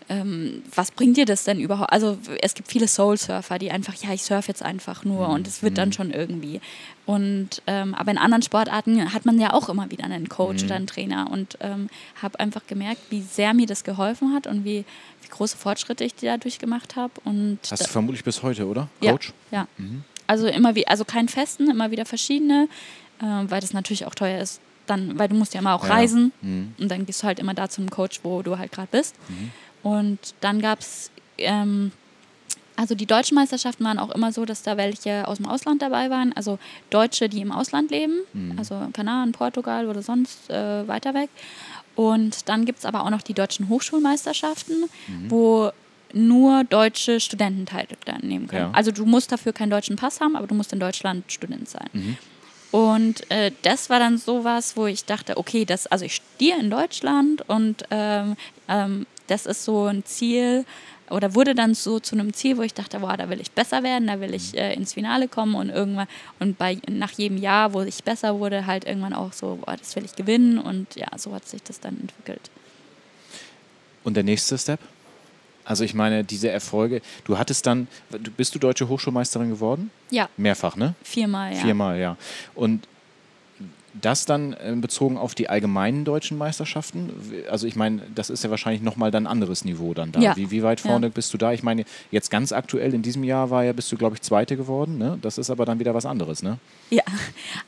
ähm, 0.09 0.63
was 0.75 0.91
bringt 0.91 1.17
dir 1.17 1.25
das 1.25 1.45
denn 1.45 1.59
überhaupt? 1.59 1.93
Also 1.93 2.19
es 2.43 2.55
gibt 2.55 2.69
viele 2.69 2.89
Soul-Surfer, 2.89 3.59
die 3.59 3.71
einfach, 3.71 3.95
ja, 3.95 4.13
ich 4.13 4.23
surfe 4.23 4.49
jetzt 4.49 4.63
einfach 4.63 5.05
nur 5.05 5.29
und 5.29 5.47
es 5.47 5.63
wird 5.63 5.79
dann 5.79 5.89
mhm. 5.89 5.93
schon 5.93 6.11
irgendwie. 6.11 6.61
Und 7.07 7.63
ähm, 7.67 7.95
aber 7.95 8.11
in 8.11 8.19
anderen 8.19 8.43
Sportarten 8.43 9.13
hat 9.13 9.27
man 9.27 9.39
ja 9.39 9.53
auch 9.53 9.69
immer 9.69 9.91
wieder 9.91 10.05
einen 10.05 10.29
Coach 10.29 10.63
mhm. 10.63 10.67
oder 10.67 10.77
einen 10.77 10.87
Trainer 10.87 11.31
und 11.31 11.59
ähm, 11.61 11.89
habe 12.21 12.41
einfach 12.41 12.67
gemerkt, 12.67 13.01
wie 13.11 13.23
sehr 13.23 13.55
mir 13.55 13.67
das 13.67 13.85
geholfen 13.85 14.35
hat 14.35 14.47
und 14.47 14.65
wie, 14.65 14.85
wie 15.23 15.29
große 15.29 15.57
Fortschritte 15.57 16.05
ich 16.05 16.15
dadurch 16.15 16.59
gemacht 16.59 16.97
habe. 16.97 17.13
Hast 17.71 17.87
du 17.87 17.91
vermutlich 17.91 18.25
bis 18.25 18.43
heute, 18.43 18.67
oder? 18.67 18.89
Coach? 19.03 19.33
Ja. 19.51 19.61
ja. 19.61 19.69
Mhm. 19.79 20.05
Also 20.27 20.47
immer 20.47 20.75
wie, 20.75 20.87
also 20.87 21.05
keinen 21.05 21.29
festen, 21.29 21.71
immer 21.71 21.91
wieder 21.91 22.07
verschiedene, 22.07 22.69
äh, 23.21 23.25
weil 23.25 23.61
das 23.61 23.73
natürlich 23.73 24.07
auch 24.07 24.15
teuer 24.15 24.41
ist. 24.41 24.61
Dann, 24.87 25.19
weil 25.19 25.29
du 25.29 25.35
musst 25.35 25.55
ja 25.55 25.61
immer 25.61 25.75
auch 25.75 25.85
ja. 25.85 25.95
reisen 25.95 26.33
mhm. 26.43 26.75
und 26.79 26.91
dann 26.91 27.07
gehst 27.07 27.23
du 27.23 27.27
halt 27.27 27.39
immer 27.39 27.55
da 27.55 27.71
zum 27.71 27.89
Coach, 27.89 28.21
wo 28.23 28.43
du 28.43 28.59
halt 28.59 28.71
gerade 28.71 28.89
bist. 28.91 29.15
Mhm. 29.29 29.51
Und 29.85 30.19
dann 30.41 30.61
gab 30.61 30.81
es, 30.81 31.11
ähm, 31.39 31.93
also 32.75 32.97
die 32.97 33.07
deutschen 33.07 33.37
Meisterschaften 33.37 33.85
waren 33.85 34.01
auch 34.01 34.11
immer 34.11 34.33
so, 34.33 34.45
dass 34.45 34.63
da 34.63 34.77
welche 34.77 35.29
aus 35.29 35.37
dem 35.37 35.47
Ausland 35.47 35.83
dabei 35.83 36.11
waren, 36.11 36.33
also 36.33 36.59
Deutsche, 36.91 37.29
die 37.29 37.41
im 37.41 37.53
Ausland 37.53 37.93
leben, 37.93 38.15
mhm. 38.33 38.59
also 38.59 38.89
Kanaren, 38.93 39.31
Portugal 39.31 39.87
oder 39.87 40.03
sonst 40.03 40.51
äh, 40.51 40.89
weiter 40.89 41.15
weg. 41.15 41.31
Und 41.95 42.49
dann 42.49 42.65
gibt 42.65 42.81
es 42.81 42.85
aber 42.85 43.05
auch 43.05 43.11
noch 43.11 43.23
die 43.23 43.35
deutschen 43.35 43.69
Hochschulmeisterschaften, 43.69 44.87
mhm. 45.07 45.31
wo 45.31 45.71
nur 46.13 46.65
deutsche 46.65 47.21
Studenten 47.21 47.67
teilnehmen 47.67 48.49
können. 48.49 48.63
Ja. 48.63 48.71
Also 48.73 48.91
du 48.91 49.05
musst 49.05 49.33
dafür 49.33 49.53
keinen 49.53 49.71
deutschen 49.71 49.97
Pass 49.97 50.21
haben, 50.21 50.35
aber 50.35 50.47
du 50.47 50.55
musst 50.55 50.73
in 50.73 50.81
Deutschland 50.81 51.31
Student 51.31 51.69
sein. 51.69 51.89
Mhm. 51.93 52.17
Und 52.71 53.31
äh, 53.31 53.53
das 53.63 53.89
war 53.89 54.01
dann 54.01 54.19
sowas, 54.19 54.77
wo 54.77 54.87
ich 54.87 55.05
dachte, 55.05 55.37
okay, 55.37 55.65
das, 55.65 55.87
also 55.87 56.05
ich 56.05 56.17
studiere 56.17 56.59
in 56.59 56.71
Deutschland 56.71 57.49
und 57.49 57.85
ähm, 57.91 58.37
ähm, 58.69 59.07
das 59.27 59.47
ist 59.47 59.65
so 59.65 59.87
ein 59.87 60.05
Ziel 60.05 60.65
oder 61.11 61.35
wurde 61.35 61.55
dann 61.55 61.75
so 61.75 62.01
zu 62.01 62.17
einem 62.17 62.33
Ziel, 62.33 62.57
wo 62.57 62.63
ich 62.63 62.75
dachte, 62.75 63.01
boah, 63.01 63.17
da 63.17 63.29
will 63.29 63.41
ich 63.41 63.51
besser 63.51 63.83
werden, 63.83 64.07
da 64.09 64.21
will 64.21 64.35
ich 64.35 64.53
mhm. 64.53 64.59
äh, 64.59 64.75
ins 64.75 64.95
Finale 64.95 65.29
kommen 65.29 65.55
und 65.55 65.71
irgendwann 65.71 66.09
und 66.41 66.59
bei 66.59 66.79
nach 66.89 67.13
jedem 67.13 67.37
Jahr, 67.37 67.75
wo 67.75 67.83
ich 67.83 68.03
besser 68.05 68.39
wurde, 68.39 68.67
halt 68.67 68.85
irgendwann 68.85 69.13
auch 69.13 69.33
so, 69.33 69.59
boah, 69.65 69.77
das 69.77 69.95
will 69.97 70.05
ich 70.05 70.17
gewinnen 70.17 70.59
und 70.59 70.97
ja, 70.97 71.09
so 71.17 71.35
hat 71.35 71.47
sich 71.47 71.63
das 71.63 71.81
dann 71.81 71.99
entwickelt. 72.01 72.51
Und 74.03 74.15
der 74.15 74.23
nächste 74.25 74.59
Step? 74.59 74.81
Also 75.65 75.83
ich 75.83 75.95
meine, 75.95 76.25
diese 76.25 76.51
Erfolge, 76.51 77.01
du 77.25 77.39
hattest 77.39 77.67
dann, 77.67 77.89
bist 78.37 78.55
du 78.55 78.59
deutsche 78.59 78.87
Hochschulmeisterin 78.89 79.49
geworden? 79.49 79.91
Ja. 80.11 80.29
Mehrfach, 80.37 80.77
ne? 80.77 80.95
Viermal, 81.03 81.55
ja. 81.55 81.61
Viermal, 81.61 81.99
ja. 81.99 82.17
Und 82.55 82.87
das 84.01 84.27
dann 84.27 84.53
äh, 84.55 84.75
bezogen 84.77 85.17
auf 85.17 85.35
die 85.35 85.49
allgemeinen 85.49 86.05
deutschen 86.05 86.37
Meisterschaften? 86.37 87.13
Also 87.51 87.67
ich 87.67 87.77
meine, 87.77 88.03
das 88.15 88.31
ist 88.31 88.45
ja 88.45 88.51
wahrscheinlich 88.51 88.83
nochmal 88.83 89.11
dann 89.11 89.25
ein 89.25 89.31
anderes 89.31 89.65
Niveau 89.65 89.95
dann 89.95 90.13
da. 90.13 90.21
Ja. 90.21 90.37
Wie, 90.37 90.51
wie 90.51 90.63
weit 90.63 90.81
vorne 90.81 91.07
ja. 91.07 91.13
bist 91.13 91.33
du 91.33 91.39
da? 91.39 91.53
Ich 91.53 91.63
meine, 91.63 91.85
jetzt 92.11 92.31
ganz 92.31 92.53
aktuell 92.53 92.95
in 92.95 93.03
diesem 93.03 93.25
Jahr 93.25 93.51
war 93.51 93.65
ja, 93.65 93.73
bist 93.73 93.91
du, 93.93 93.97
glaube 93.97 94.17
ich, 94.17 94.23
Zweite 94.23 94.57
geworden. 94.57 94.99
Ne? 94.99 95.19
Das 95.23 95.39
ist 95.39 95.51
aber 95.51 95.65
dann 95.65 95.79
wieder 95.79 95.95
was 95.95 96.07
anderes, 96.07 96.43
ne? 96.43 96.59
Ja, 96.91 97.05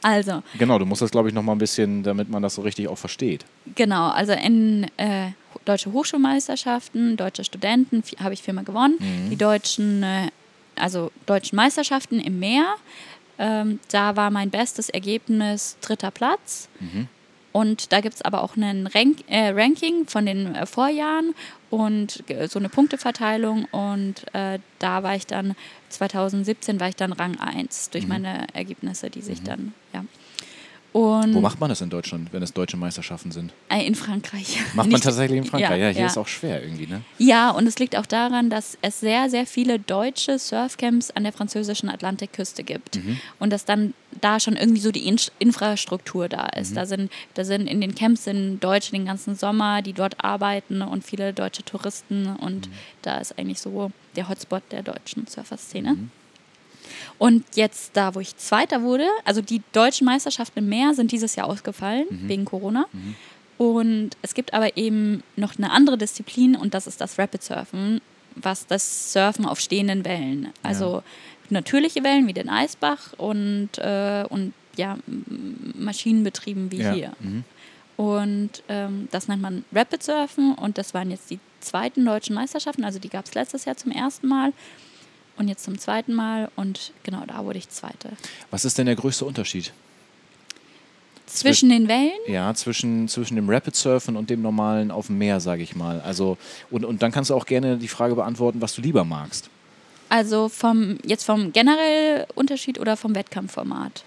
also. 0.03 0.43
Genau, 0.59 0.79
du 0.79 0.87
musst 0.87 1.03
das, 1.03 1.11
glaube 1.11 1.29
ich, 1.29 1.35
nochmal 1.35 1.55
ein 1.55 1.61
bisschen, 1.61 2.03
damit 2.03 2.29
man 2.29 2.43
das 2.43 2.55
so 2.55 2.63
richtig 2.63 2.89
auch 2.89 2.99
versteht. 2.99 3.45
Genau, 3.75 4.09
also 4.09 4.33
in 4.33 4.85
äh, 4.97 5.31
deutsche 5.65 5.93
Hochschulmeisterschaften, 5.93 7.17
deutsche 7.17 7.45
Studenten 7.45 8.03
habe 8.21 8.35
ich 8.35 8.43
viermal 8.43 8.65
gewonnen. 8.65 8.97
Mhm. 8.99 9.31
Die 9.31 9.37
deutschen, 9.37 10.03
äh, 10.03 10.29
also 10.77 11.11
deutschen 11.27 11.57
Meisterschaften 11.57 12.21
im 12.21 12.39
Meer 12.39 12.77
ähm, 13.39 13.81
da 13.91 14.17
war 14.17 14.31
mein 14.31 14.51
bestes 14.51 14.89
Ergebnis 14.89 15.77
dritter 15.81 16.11
Platz. 16.11 16.69
Mhm. 16.81 17.09
Und 17.53 17.91
da 17.91 18.03
gibt 18.03 18.17
es 18.17 18.23
aber 18.23 18.43
auch 18.43 18.55
ein 18.57 18.87
Rank 18.87 19.25
äh, 19.29 19.49
Ranking 19.49 20.07
von 20.07 20.27
den 20.27 20.55
äh, 20.55 20.67
Vorjahren 20.67 21.35
und 21.71 22.23
so 22.49 22.59
eine 22.59 22.69
Punkteverteilung. 22.69 23.65
Und 23.71 24.27
äh, 24.35 24.59
da 24.79 25.03
war 25.03 25.17
ich 25.17 25.27
dann, 25.27 25.57
2017 25.89 26.81
war 26.81 26.91
ich 26.91 26.97
dann 26.97 27.13
Rang 27.15 27.41
1 27.41 27.91
durch 27.91 28.05
mhm. 28.05 28.11
meine 28.11 28.47
Ergebnisse, 28.53 29.09
die 29.09 29.23
sich 29.23 29.41
mhm. 29.41 29.45
dann, 29.45 29.75
ja. 29.95 30.05
Und 30.97 31.35
Wo 31.35 31.43
macht 31.43 31.61
man 31.61 31.69
das 31.69 31.83
in 31.83 31.91
Deutschland, 31.91 32.33
wenn 32.33 32.43
es 32.43 32.55
deutsche 32.55 32.79
Meisterschaften 32.79 33.31
sind? 33.31 33.53
Äh, 33.69 33.87
in 33.87 33.95
Frankreich. 33.95 34.59
Macht 34.73 34.91
man 34.91 34.99
tatsächlich 34.99 35.37
in 35.37 35.45
Frankreich? 35.45 35.79
Ja, 35.79 35.89
ja 35.89 35.93
hier 35.93 36.01
ja. 36.01 36.07
ist 36.07 36.17
auch 36.17 36.27
schwer 36.27 36.63
irgendwie, 36.63 36.87
ne? 36.87 37.03
Ja, 37.19 37.51
und 37.51 37.67
es 37.67 37.79
liegt 37.79 37.97
auch 37.97 38.07
daran, 38.07 38.49
dass 38.49 38.79
es 38.81 39.01
sehr, 39.01 39.29
sehr 39.29 39.47
viele 39.47 39.79
deutsche 39.79 40.39
Surfcamps 40.39 41.11
an 41.11 41.25
der 41.25 41.35
französischen 41.35 41.91
Atlantikküste 41.91 42.65
gibt. 42.65 42.97
Mhm. 42.97 43.21
Und 43.39 43.53
dass 43.53 43.67
dann 43.67 43.93
da 44.23 44.41
schon 44.41 44.57
irgendwie 44.57 44.81
so 44.81 44.91
die 44.91 45.07
In 45.07 45.19
Infrastruktur 45.39 46.31
da 46.31 46.47
ist. 46.47 46.71
Mhm. 46.71 46.75
Da, 46.77 46.87
sind, 46.87 47.13
da 47.35 47.45
sind 47.45 47.67
in 47.67 47.83
den 47.83 47.95
Camps 47.95 48.25
sind 48.25 48.61
Deutsche 48.61 48.93
den 48.93 49.05
ganzen 49.05 49.35
Sommer, 49.35 49.83
die 49.83 49.93
dort 49.93 50.25
arbeiten 50.25 50.81
und 50.81 51.05
viele 51.05 51.35
deutsche 51.35 51.63
Touristen. 51.63 52.25
Und 52.41 52.69
mhm. 52.69 52.73
da 53.03 53.19
ist 53.19 53.39
eigentlich 53.39 53.61
so 53.61 53.91
der 54.17 54.31
Hotspot 54.31 54.63
der 54.71 54.83
deutschen 54.83 55.27
Surferszene. 55.27 55.99
Und 57.19 57.45
jetzt 57.55 57.91
da, 57.95 58.15
wo 58.15 58.21
ich 58.21 58.37
Zweiter 58.37 58.83
wurde, 58.83 59.07
also 59.25 59.41
die 59.41 59.63
deutschen 59.73 60.05
Meisterschaften 60.05 60.61
im 60.61 60.69
Meer 60.69 60.95
sind 60.95 61.13
dieses 61.13 61.37
Jahr 61.37 61.49
ausgefallen 61.49 62.07
mhm. 62.11 62.29
wegen 62.29 62.45
Corona. 62.45 62.87
Mhm. 62.93 63.15
Und 63.59 64.11
es 64.23 64.35
gibt 64.35 64.53
aber 64.53 64.77
eben 64.77 65.23
noch 65.37 65.57
eine 65.57 65.71
andere 65.71 65.97
Disziplin 65.97 66.57
und 66.57 66.75
das 66.75 66.87
ist 66.87 67.01
das 67.01 67.19
Rapid 67.19 67.43
Surfen, 67.43 68.01
was 68.35 68.67
das 68.67 69.13
Surfen 69.13 69.47
auf 69.47 69.61
stehenden 69.61 70.05
Wellen. 70.05 70.53
Also 70.63 70.97
ja. 70.97 71.03
natürliche 71.51 72.05
Wellen 72.05 72.27
wie 72.27 72.35
den 72.35 72.51
Eisbach 72.51 73.15
und, 73.17 73.71
äh, 73.79 74.25
und 74.29 74.53
ja, 74.77 74.99
Maschinenbetrieben 75.75 76.71
wie 76.71 76.83
ja. 76.83 76.93
hier. 76.93 77.13
Mhm. 77.21 77.45
Und 77.97 78.63
ähm, 78.69 79.09
das 79.11 79.27
nennt 79.27 79.41
man 79.41 79.65
Rapid 79.73 80.03
Surfen 80.03 80.55
und 80.55 80.77
das 80.77 80.93
waren 80.93 81.11
jetzt 81.11 81.31
die 81.31 81.39
zweiten 81.61 82.05
deutschen 82.05 82.35
Meisterschaften, 82.35 82.85
also 82.85 82.99
die 82.99 83.09
gab 83.09 83.25
es 83.25 83.35
letztes 83.35 83.65
Jahr 83.65 83.77
zum 83.77 83.91
ersten 83.91 84.29
Mal 84.29 84.53
und 85.39 85.49
jetzt 85.49 85.65
zum 85.65 85.79
zweiten 85.79 86.15
Mal 86.15 86.51
und 86.57 86.93
genau 87.03 87.25
da 87.27 87.45
wurde 87.45 87.59
ich 87.59 87.69
Zweite. 87.69 88.11
Was 88.51 88.65
ist 88.65 88.79
denn 88.79 88.87
der 88.87 88.97
größte 88.97 89.25
Unterschied? 89.25 89.73
Zwischen 91.27 91.71
den 91.71 91.89
Wellen? 91.89 92.13
Ja, 92.29 92.55
zwischen, 92.55 93.09
zwischen 93.09 93.35
dem 93.35 93.51
Rapid 93.51 93.75
Surfen 93.75 94.17
und 94.17 94.31
dem 94.31 94.43
normalen 94.43 94.91
auf 94.91 95.09
dem 95.09 95.19
Meer, 95.19 95.41
sage 95.41 95.63
ich 95.63 95.75
mal. 95.75 96.01
Also, 96.01 96.39
und, 96.71 96.85
und 96.85 97.03
dann 97.03 97.11
kannst 97.11 97.31
du 97.31 97.35
auch 97.35 97.47
gerne 97.47 97.79
die 97.79 97.89
Frage 97.89 98.15
beantworten, 98.15 98.61
was 98.61 98.75
du 98.75 98.81
lieber 98.81 99.05
magst. 99.05 99.51
Also 100.09 100.49
vom 100.49 100.99
jetzt 101.05 101.25
vom 101.25 101.53
generell 101.53 102.27
Unterschied 102.37 102.79
oder 102.79 102.97
vom 102.97 103.15
Wettkampfformat? 103.17 104.05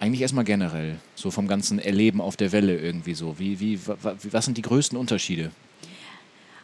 Eigentlich 0.00 0.20
erstmal 0.20 0.44
generell, 0.44 0.96
so 1.14 1.30
vom 1.30 1.46
ganzen 1.46 1.78
Erleben 1.78 2.20
auf 2.20 2.36
der 2.36 2.52
Welle 2.52 2.76
irgendwie 2.76 3.14
so. 3.14 3.38
Wie, 3.38 3.60
wie, 3.60 3.78
was 4.32 4.44
sind 4.44 4.58
die 4.58 4.62
größten 4.62 4.98
Unterschiede? 4.98 5.52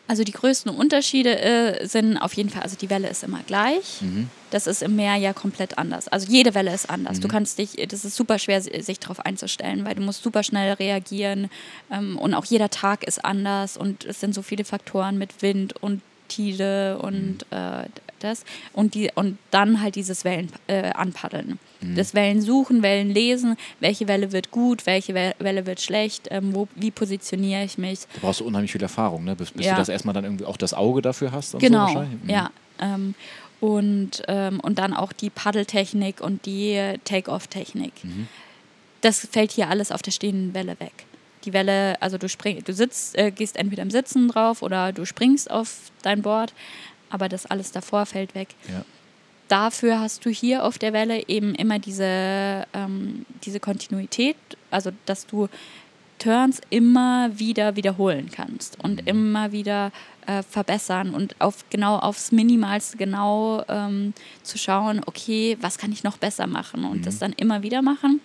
Also 0.09 0.25
die 0.25 0.33
größten 0.33 0.71
Unterschiede 0.71 1.38
äh, 1.38 1.87
sind 1.87 2.19
auf 2.19 2.35
jeden 2.35 2.51
Fall, 2.51 2.62
also 2.62 2.77
die 2.77 2.91
Welle 2.91 3.09
ist 3.09 3.23
immer 3.23 3.41
gleich. 3.47 4.03
Mhm. 4.03 4.29
Das 4.51 4.67
ist 4.67 4.83
im 4.83 4.97
Meer 4.97 5.17
ja 5.17 5.33
komplett 5.33 5.79
anders. 5.79 6.09
Also 6.09 6.31
jede 6.31 6.55
Welle 6.55 6.75
ist 6.75 6.91
anders. 6.91 7.19
Mhm. 7.19 7.21
Du 7.23 7.29
kannst 7.29 7.59
dich, 7.59 7.77
das 7.88 8.05
ist 8.05 8.17
super 8.17 8.38
schwer, 8.38 8.61
sich 8.61 8.99
darauf 8.99 9.25
einzustellen, 9.25 9.85
weil 9.85 9.95
du 9.95 10.03
musst 10.03 10.23
super 10.23 10.43
schnell 10.43 10.75
reagieren 10.75 11.49
ähm, 11.91 12.19
und 12.19 12.35
auch 12.35 12.45
jeder 12.45 12.69
Tag 12.69 13.05
ist 13.05 13.25
anders 13.25 13.77
und 13.77 14.05
es 14.05 14.21
sind 14.21 14.35
so 14.35 14.43
viele 14.43 14.65
Faktoren 14.65 15.19
mit 15.19 15.41
Wind 15.41 15.75
und 15.81 16.03
Tide 16.33 16.99
und 16.99 17.45
mhm. 17.51 17.57
äh, 17.57 17.85
das 18.21 18.45
und 18.73 18.95
die 18.95 19.11
und 19.14 19.38
dann 19.51 19.83
halt 19.83 19.97
dieses 19.97 20.25
Wellen 20.25 20.51
äh, 20.66 20.90
anpaddeln. 20.92 21.59
Mhm. 21.81 21.97
Das 21.97 22.14
Wellen 22.14 22.40
suchen, 22.40 22.83
Wellen 22.83 23.11
lesen, 23.11 23.57
welche 23.81 24.09
Welle 24.09 24.33
wird 24.33 24.51
gut, 24.51 24.87
welche 24.87 25.14
Welle 25.14 25.66
wird 25.66 25.81
schlecht, 25.81 26.29
ähm, 26.31 26.55
wo, 26.55 26.68
wie 26.75 26.90
positioniere 26.90 27.64
ich 27.64 27.79
mich. 27.79 28.01
Da 28.14 28.21
brauchst 28.23 28.40
du 28.40 28.45
unheimlich 28.45 28.73
viel 28.73 28.83
Erfahrung, 28.83 29.25
ne? 29.25 29.35
bis, 29.35 29.51
bis 29.51 29.66
ja. 29.66 29.73
du 29.73 29.81
das 29.81 29.88
erstmal 29.88 30.14
dann 30.14 30.25
irgendwie 30.25 30.45
auch 30.45 30.57
das 30.57 30.75
Auge 30.75 31.03
dafür 31.03 31.33
hast. 31.33 31.59
genau, 31.59 31.88
so 31.88 32.01
mhm. 32.01 32.21
ja. 32.29 32.51
Ähm, 32.81 33.14
und, 33.61 34.23
ähm, 34.27 34.59
und 34.61 34.79
dann 34.79 34.92
auch 34.92 35.12
die 35.12 35.31
Paddeltechnik 35.31 36.21
und 36.21 36.47
die 36.47 36.97
Take-Off-Technik. 37.05 37.92
Mhm. 38.03 38.27
Das 39.03 39.27
fällt 39.31 39.53
hier 39.53 39.68
alles 39.68 39.92
auf 39.92 40.03
der 40.03 40.11
stehenden 40.11 40.53
Welle 40.55 40.79
weg 40.81 41.07
die 41.45 41.53
Welle, 41.53 42.01
also 42.01 42.19
du 42.19 42.29
spring, 42.29 42.63
du 42.65 42.73
sitzt, 42.73 43.17
äh, 43.17 43.31
gehst 43.31 43.57
entweder 43.57 43.83
im 43.83 43.91
Sitzen 43.91 44.29
drauf 44.29 44.63
oder 44.63 44.93
du 44.93 45.05
springst 45.05 45.51
auf 45.51 45.91
dein 46.03 46.23
Board, 46.23 46.53
aber 47.11 47.29
das 47.29 47.47
alles 47.47 47.73
davor 47.73 48.07
fällt 48.07 48.35
weg. 48.35 48.55
Ja. 48.69 48.85
Dafür 49.49 50.01
hast 50.01 50.25
du 50.25 50.31
hier 50.31 50.65
auf 50.65 50.79
der 50.79 50.93
Welle 50.93 51.29
eben 51.29 51.55
immer 51.55 51.79
diese, 51.79 52.67
ähm, 52.73 53.27
diese 53.45 53.61
Kontinuität, 53.61 54.37
also 54.71 54.93
dass 55.05 55.27
du 55.27 55.49
Turns 56.23 56.61
immer 56.71 57.37
wieder 57.37 57.75
wiederholen 57.75 58.31
kannst 58.31 58.79
und 58.83 59.03
mhm. 59.03 59.09
immer 59.09 59.53
wieder 59.53 59.91
äh, 60.27 60.43
verbessern 60.43 61.15
und 61.15 61.35
auf 61.41 61.65
genau 61.69 61.99
aufs 61.99 62.31
Minimalste 62.31 62.97
genau 62.97 63.65
ähm, 63.69 64.15
zu 64.45 64.57
schauen, 64.57 65.01
okay, 65.05 65.59
was 65.61 65.79
kann 65.79 65.91
ich 65.91 66.05
noch 66.05 66.19
besser 66.19 66.47
machen 66.47 66.85
und 66.85 66.99
mhm. 66.99 67.03
das 67.03 67.19
dann 67.19 67.33
immer 67.33 67.63
wieder 67.63 67.83
machen. 67.83 68.21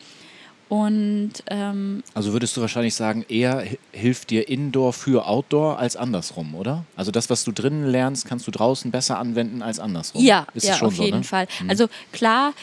Und 0.69 1.31
ähm, 1.47 2.03
also 2.13 2.33
würdest 2.33 2.57
du 2.57 2.61
wahrscheinlich 2.61 2.93
sagen, 2.93 3.25
eher 3.29 3.63
hilft 3.93 4.31
dir 4.31 4.49
Indoor 4.49 4.91
für 4.91 5.25
Outdoor 5.25 5.79
als 5.79 5.95
andersrum, 5.95 6.55
oder? 6.55 6.83
Also 6.97 7.11
das, 7.11 7.29
was 7.29 7.45
du 7.45 7.53
drinnen 7.53 7.85
lernst, 7.85 8.25
kannst 8.25 8.47
du 8.47 8.51
draußen 8.51 8.91
besser 8.91 9.17
anwenden 9.17 9.61
als 9.61 9.79
andersrum. 9.79 10.21
Ja, 10.21 10.45
ja 10.55 10.81
auf 10.81 10.95
so, 10.95 11.03
jeden 11.03 11.19
ne? 11.19 11.23
Fall. 11.23 11.47
Mhm. 11.61 11.69
Also 11.69 11.87
klar, 12.11 12.53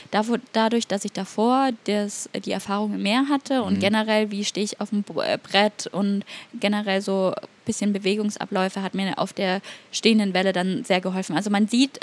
dadurch, 0.53 0.87
dass 0.87 1.07
ich 1.07 1.13
davor 1.13 1.71
das, 1.85 2.29
die 2.45 2.53
Erfahrung 2.53 2.95
im 2.95 3.03
Meer 3.03 3.27
hatte 3.31 3.63
und 3.63 3.75
mhm. 3.75 3.81
generell, 3.81 4.31
wie 4.31 4.45
stehe 4.45 4.65
ich 4.65 4.81
auf 4.81 4.91
dem 4.91 5.03
äh, 5.23 5.39
Brett 5.39 5.87
und 5.87 6.25
generell 6.61 7.01
so 7.01 7.33
ein 7.35 7.49
bisschen 7.65 7.95
Bewegungsabläufe 7.95 8.83
hat 8.83 8.95
mir 8.95 9.19
auf 9.19 9.33
der 9.33 9.63
stehenden 9.93 10.35
Welle 10.35 10.53
dann 10.53 10.85
sehr 10.85 11.01
geholfen. 11.01 11.37
Also 11.37 11.49
man 11.49 11.69
sieht 11.69 11.99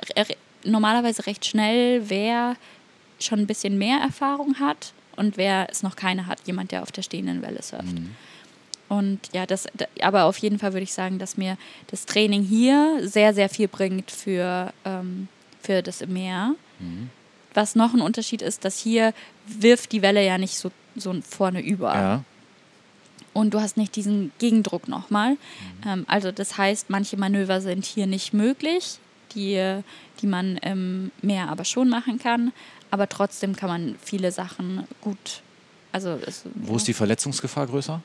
normalerweise 0.64 1.28
recht 1.28 1.46
schnell, 1.46 2.10
wer 2.10 2.56
schon 3.20 3.40
ein 3.40 3.48
bisschen 3.48 3.78
mehr 3.78 4.00
Erfahrung 4.00 4.60
hat 4.60 4.94
und 5.22 5.38
wer 5.38 5.68
es 5.70 5.84
noch 5.84 5.96
keine 5.96 6.26
hat, 6.26 6.40
jemand, 6.46 6.72
der 6.72 6.82
auf 6.82 6.92
der 6.92 7.04
stehenden 7.04 7.44
Welle 7.44 7.62
surft. 7.62 7.94
Mhm. 7.94 8.16
Und 8.90 9.20
ja, 9.34 9.46
das, 9.46 9.68
aber 10.02 10.26
auf 10.26 10.38
jeden 10.40 10.58
Fall 10.60 10.74
würde 10.74 10.84
ich 10.84 10.94
sagen, 10.94 11.20
dass 11.20 11.38
mir 11.38 11.58
das 11.88 12.08
Training 12.08 12.42
hier 12.44 13.00
sehr, 13.04 13.34
sehr 13.34 13.48
viel 13.48 13.68
bringt 13.68 14.10
für, 14.10 14.74
ähm, 14.84 15.28
für 15.62 15.84
das 15.84 16.06
Meer. 16.08 16.56
Mhm. 16.80 17.10
Was 17.54 17.76
noch 17.76 17.94
ein 17.94 18.02
Unterschied 18.02 18.42
ist, 18.42 18.66
dass 18.66 18.80
hier 18.80 19.14
wirft 19.46 19.92
die 19.92 20.02
Welle 20.02 20.26
ja 20.26 20.38
nicht 20.38 20.58
so, 20.58 20.72
so 20.96 21.16
vorne 21.22 21.62
über. 21.62 21.94
Ja. 21.94 22.24
Und 23.34 23.54
du 23.54 23.62
hast 23.62 23.78
nicht 23.78 23.96
diesen 23.96 24.32
Gegendruck 24.40 24.88
nochmal. 24.88 25.34
Mhm. 25.34 25.38
Ähm, 25.88 26.06
also 26.08 26.32
das 26.32 26.58
heißt, 26.58 26.90
manche 26.90 27.16
Manöver 27.16 27.62
sind 27.62 27.86
hier 27.86 28.08
nicht 28.08 28.34
möglich, 28.34 28.98
die, 29.36 29.82
die 30.22 30.28
man 30.28 30.58
im 30.58 31.12
Meer 31.22 31.50
aber 31.50 31.64
schon 31.64 31.90
machen 31.90 32.18
kann 32.18 32.52
aber 32.92 33.10
trotzdem 33.10 33.56
kann 33.56 33.70
man 33.70 33.96
viele 34.02 34.32
Sachen 34.32 34.88
gut. 35.02 35.42
Also 35.92 36.20
es, 36.26 36.44
Wo 36.54 36.72
ja. 36.72 36.78
ist 36.78 36.88
die 36.88 36.94
Verletzungsgefahr 36.94 37.68
größer? 37.68 38.02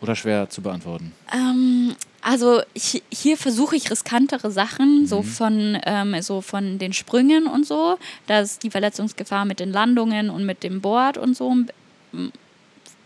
Oder 0.00 0.16
schwer 0.16 0.50
zu 0.50 0.60
beantworten? 0.60 1.12
Ähm, 1.32 1.94
also 2.20 2.62
ich, 2.74 3.02
hier 3.10 3.38
versuche 3.38 3.76
ich 3.76 3.90
riskantere 3.90 4.50
Sachen, 4.50 5.02
mhm. 5.02 5.06
so, 5.06 5.22
von, 5.22 5.78
ähm, 5.84 6.20
so 6.20 6.40
von 6.40 6.78
den 6.78 6.92
Sprüngen 6.92 7.46
und 7.46 7.66
so. 7.66 7.98
Da 8.26 8.40
ist 8.40 8.62
die 8.62 8.70
Verletzungsgefahr 8.70 9.44
mit 9.44 9.60
den 9.60 9.72
Landungen 9.72 10.30
und 10.30 10.44
mit 10.44 10.62
dem 10.62 10.80
Board 10.80 11.16
und 11.16 11.36
so, 11.36 11.56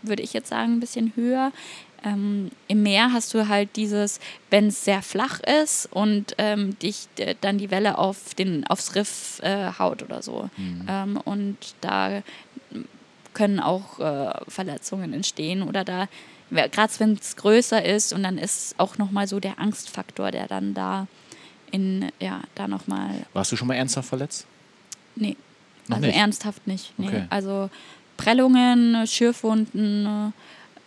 würde 0.01 0.23
ich 0.23 0.33
jetzt 0.33 0.49
sagen, 0.49 0.73
ein 0.73 0.79
bisschen 0.79 1.13
höher. 1.15 1.51
Ähm, 2.03 2.51
Im 2.67 2.83
Meer 2.83 3.11
hast 3.11 3.33
du 3.33 3.47
halt 3.47 3.75
dieses, 3.75 4.19
wenn 4.49 4.67
es 4.67 4.85
sehr 4.85 5.01
flach 5.01 5.39
ist 5.41 5.87
und 5.91 6.35
ähm, 6.37 6.77
dich 6.79 7.07
äh, 7.17 7.35
dann 7.41 7.57
die 7.57 7.71
Welle 7.71 7.97
auf 7.97 8.33
den, 8.35 8.65
aufs 8.67 8.95
Riff 8.95 9.39
äh, 9.43 9.71
haut 9.77 10.03
oder 10.03 10.21
so. 10.21 10.49
Mhm. 10.57 10.85
Ähm, 10.87 11.17
und 11.17 11.57
da 11.81 12.21
können 13.33 13.59
auch 13.59 13.99
äh, 13.99 14.31
Verletzungen 14.47 15.13
entstehen 15.13 15.61
oder 15.61 15.83
da, 15.83 16.07
gerade 16.49 16.93
wenn 16.97 17.13
es 17.13 17.35
größer 17.35 17.83
ist 17.83 18.11
und 18.13 18.23
dann 18.23 18.37
ist 18.37 18.75
auch 18.77 18.97
nochmal 18.97 19.27
so 19.27 19.39
der 19.39 19.59
Angstfaktor, 19.59 20.31
der 20.31 20.47
dann 20.47 20.73
da 20.73 21.07
in, 21.71 22.11
ja, 22.19 22.41
da 22.55 22.67
nochmal. 22.67 23.11
Warst 23.33 23.51
du 23.51 23.55
schon 23.55 23.67
mal 23.67 23.75
ernsthaft 23.75 24.09
verletzt? 24.09 24.45
Nee. 25.15 25.37
Noch 25.87 25.97
also 25.97 26.07
nicht? 26.07 26.17
ernsthaft 26.17 26.67
nicht. 26.67 26.93
Nee. 26.97 27.07
Okay. 27.07 27.23
Also 27.29 27.69
Prellungen, 28.17 29.07
Schürfwunden, 29.07 30.33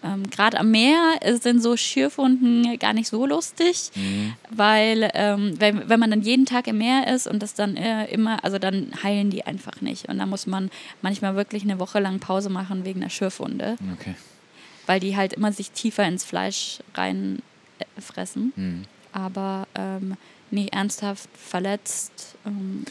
ähm, 0.04 0.28
Gerade 0.30 0.58
am 0.58 0.70
Meer 0.70 1.18
sind 1.40 1.62
so 1.62 1.76
Schürfwunden 1.76 2.78
gar 2.78 2.92
nicht 2.92 3.08
so 3.08 3.24
lustig, 3.24 3.90
mhm. 3.94 4.34
weil 4.50 5.10
ähm, 5.14 5.54
wenn, 5.60 5.88
wenn 5.88 6.00
man 6.00 6.10
dann 6.10 6.22
jeden 6.22 6.46
Tag 6.46 6.66
im 6.66 6.78
Meer 6.78 7.06
ist 7.12 7.26
und 7.26 7.40
das 7.40 7.54
dann 7.54 7.76
äh, 7.76 8.06
immer, 8.06 8.44
also 8.44 8.58
dann 8.58 8.92
heilen 9.02 9.30
die 9.30 9.46
einfach 9.46 9.80
nicht. 9.80 10.08
Und 10.08 10.18
da 10.18 10.26
muss 10.26 10.46
man 10.46 10.70
manchmal 11.02 11.36
wirklich 11.36 11.62
eine 11.62 11.78
Woche 11.78 12.00
lang 12.00 12.18
Pause 12.18 12.50
machen 12.50 12.84
wegen 12.84 13.00
einer 13.00 13.10
Schürfwunde. 13.10 13.76
Okay. 13.94 14.14
Weil 14.86 14.98
die 14.98 15.16
halt 15.16 15.34
immer 15.34 15.52
sich 15.52 15.70
tiefer 15.70 16.04
ins 16.04 16.24
Fleisch 16.24 16.80
reinfressen. 16.94 18.52
Äh, 18.56 18.60
mhm. 18.60 18.82
Aber 19.12 19.68
ähm, 19.74 20.16
nee, 20.50 20.68
ernsthaft 20.72 21.28
verletzt. 21.36 22.36
Ähm, 22.44 22.84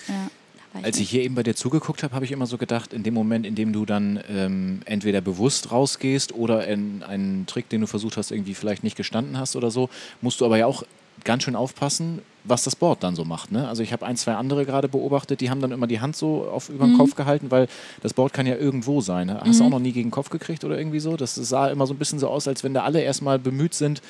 Als 0.84 1.00
ich 1.00 1.10
hier 1.10 1.24
eben 1.24 1.36
bei 1.36 1.44
dir 1.44 1.56
zugeguckt 1.56 2.02
habe, 2.04 2.16
habe 2.16 2.26
ich 2.26 2.32
immer 2.32 2.46
so 2.46 2.58
gedacht, 2.58 2.94
in 2.94 3.04
dem 3.04 3.14
Moment, 3.14 3.46
in 3.46 3.56
dem 3.56 3.74
du 3.74 3.86
dann 3.86 4.20
ähm, 4.30 4.80
entweder 4.86 5.20
bewusst 5.20 5.72
rausgehst 5.72 6.34
oder 6.34 6.68
in 6.68 7.04
einen 7.04 7.46
Trick, 7.46 7.68
den 7.70 7.82
du 7.82 7.88
versucht 7.88 8.18
hast, 8.18 8.32
irgendwie 8.32 8.54
vielleicht 8.54 8.84
nicht 8.84 8.96
gestanden 8.96 9.38
hast 9.38 9.56
oder 9.56 9.70
so, 9.70 9.90
musst 10.22 10.40
du 10.40 10.46
aber 10.46 10.58
ja 10.58 10.66
auch 10.66 10.84
ganz 11.24 11.44
schön 11.44 11.56
aufpassen, 11.56 12.22
was 12.44 12.64
das 12.64 12.76
Board 12.76 13.04
dann 13.04 13.16
so 13.16 13.26
macht. 13.26 13.52
Ne? 13.52 13.68
Also 13.68 13.84
ich 13.84 13.94
habe 13.94 14.06
ein, 14.06 14.16
zwei 14.18 14.34
andere 14.34 14.66
gerade 14.66 14.88
beobachtet, 14.88 15.42
die 15.42 15.50
haben 15.50 15.62
dann 15.62 15.72
immer 15.72 15.88
die 15.88 16.00
Hand 16.00 16.16
so 16.16 16.48
auf, 16.52 16.70
über 16.70 16.86
den 16.86 16.94
mhm. 16.94 16.98
Kopf 16.98 17.16
gehalten, 17.16 17.52
weil 17.52 17.68
das 18.02 18.14
Board 18.14 18.34
kann 18.34 18.48
ja 18.48 18.56
irgendwo 18.56 19.02
sein. 19.02 19.28
Ne? 19.28 19.40
Hast 19.42 19.56
mhm. 19.56 19.60
du 19.60 19.64
auch 19.66 19.70
noch 19.70 19.80
nie 19.80 19.92
gegen 19.92 20.08
den 20.08 20.14
Kopf 20.14 20.30
gekriegt 20.30 20.64
oder 20.64 20.78
irgendwie 20.78 21.00
so? 21.00 21.18
Das 21.18 21.36
sah 21.36 21.70
immer 21.70 21.86
so 21.86 21.94
ein 21.94 21.98
bisschen 21.98 22.20
so 22.20 22.28
aus, 22.28 22.48
als 22.48 22.64
wenn 22.64 22.74
da 22.74 22.84
alle 22.84 23.02
erstmal 23.02 23.38
bemüht 23.38 23.74
sind, 23.74 24.02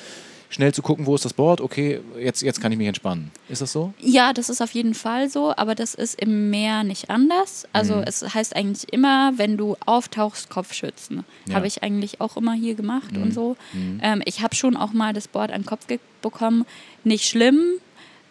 schnell 0.52 0.72
zu 0.74 0.82
gucken, 0.82 1.06
wo 1.06 1.14
ist 1.14 1.24
das 1.24 1.32
Board, 1.32 1.60
okay, 1.60 2.00
jetzt, 2.18 2.42
jetzt 2.42 2.60
kann 2.60 2.70
ich 2.70 2.78
mich 2.78 2.86
entspannen. 2.86 3.30
Ist 3.48 3.62
das 3.62 3.72
so? 3.72 3.94
Ja, 3.98 4.32
das 4.32 4.50
ist 4.50 4.60
auf 4.60 4.72
jeden 4.72 4.94
Fall 4.94 5.28
so, 5.30 5.54
aber 5.56 5.74
das 5.74 5.94
ist 5.94 6.20
im 6.20 6.50
Meer 6.50 6.84
nicht 6.84 7.10
anders. 7.10 7.66
Also 7.72 7.96
mhm. 7.96 8.04
es 8.06 8.34
heißt 8.34 8.54
eigentlich 8.54 8.92
immer, 8.92 9.32
wenn 9.36 9.56
du 9.56 9.76
auftauchst, 9.86 10.50
Kopfschützen. 10.50 11.24
Ja. 11.46 11.54
Habe 11.54 11.66
ich 11.66 11.82
eigentlich 11.82 12.20
auch 12.20 12.36
immer 12.36 12.52
hier 12.52 12.74
gemacht 12.74 13.16
mhm. 13.16 13.22
und 13.22 13.34
so. 13.34 13.56
Mhm. 13.72 14.00
Ähm, 14.02 14.22
ich 14.26 14.42
habe 14.42 14.54
schon 14.54 14.76
auch 14.76 14.92
mal 14.92 15.12
das 15.12 15.26
Board 15.26 15.50
an 15.50 15.62
den 15.62 15.66
Kopf 15.66 15.86
bekommen. 16.20 16.66
Nicht 17.02 17.26
schlimm. 17.28 17.60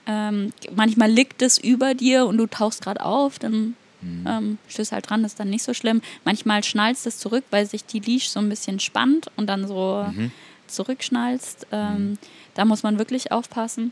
Ähm, 0.06 0.54
manchmal 0.76 1.10
liegt 1.10 1.42
es 1.42 1.58
über 1.58 1.96
dir 1.96 2.26
und 2.28 2.38
du 2.38 2.46
tauchst 2.46 2.84
gerade 2.84 3.04
auf, 3.04 3.40
dann 3.40 3.76
Mhm. 4.02 4.26
Ähm, 4.28 4.58
stößt 4.68 4.92
halt 4.92 5.10
dran, 5.10 5.24
ist 5.24 5.40
dann 5.40 5.50
nicht 5.50 5.64
so 5.64 5.74
schlimm. 5.74 6.02
Manchmal 6.26 6.64
schnallst 6.64 7.06
es 7.06 7.20
zurück, 7.20 7.44
weil 7.52 7.66
sich 7.66 7.86
die 7.86 8.00
Leash 8.00 8.30
so 8.30 8.40
ein 8.40 8.50
bisschen 8.50 8.80
spannt 8.80 9.28
und 9.36 9.48
dann 9.48 9.68
so 9.68 10.08
mhm. 10.12 10.32
Zurückschnallst. 10.72 11.68
Ähm, 11.72 11.94
mhm. 11.94 12.18
Da 12.56 12.66
muss 12.66 12.84
man 12.84 12.98
wirklich 12.98 13.32
aufpassen. 13.32 13.92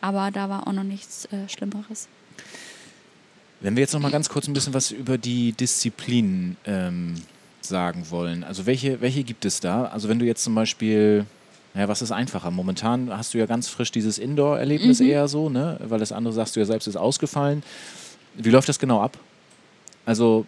Aber 0.00 0.30
da 0.30 0.48
war 0.48 0.66
auch 0.66 0.72
noch 0.72 0.84
nichts 0.84 1.26
äh, 1.26 1.48
Schlimmeres. 1.48 2.08
Wenn 3.60 3.74
wir 3.74 3.80
jetzt 3.80 3.92
noch 3.92 4.00
mal 4.00 4.12
ganz 4.12 4.28
kurz 4.28 4.46
ein 4.46 4.52
bisschen 4.52 4.74
was 4.74 4.92
über 4.92 5.18
die 5.18 5.52
Disziplinen 5.52 6.56
ähm, 6.64 7.16
sagen 7.60 8.06
wollen. 8.10 8.44
Also 8.44 8.66
welche, 8.66 9.00
welche 9.00 9.24
gibt 9.24 9.44
es 9.44 9.60
da? 9.60 9.86
Also 9.86 10.08
wenn 10.08 10.18
du 10.18 10.24
jetzt 10.24 10.44
zum 10.44 10.54
Beispiel, 10.54 11.26
ja, 11.74 11.88
was 11.88 12.02
ist 12.02 12.12
einfacher? 12.12 12.50
Momentan 12.50 13.10
hast 13.10 13.34
du 13.34 13.38
ja 13.38 13.46
ganz 13.46 13.68
frisch 13.68 13.90
dieses 13.90 14.18
Indoor-Erlebnis 14.18 15.00
mhm. 15.00 15.08
eher 15.08 15.28
so, 15.28 15.48
ne? 15.48 15.78
Weil 15.82 15.98
das 15.98 16.12
andere 16.12 16.32
sagst 16.32 16.54
du 16.54 16.60
ja 16.60 16.66
selbst 16.66 16.86
ist 16.86 16.96
ausgefallen. 16.96 17.62
Wie 18.34 18.50
läuft 18.50 18.68
das 18.68 18.78
genau 18.78 19.00
ab? 19.02 19.18
Also 20.06 20.46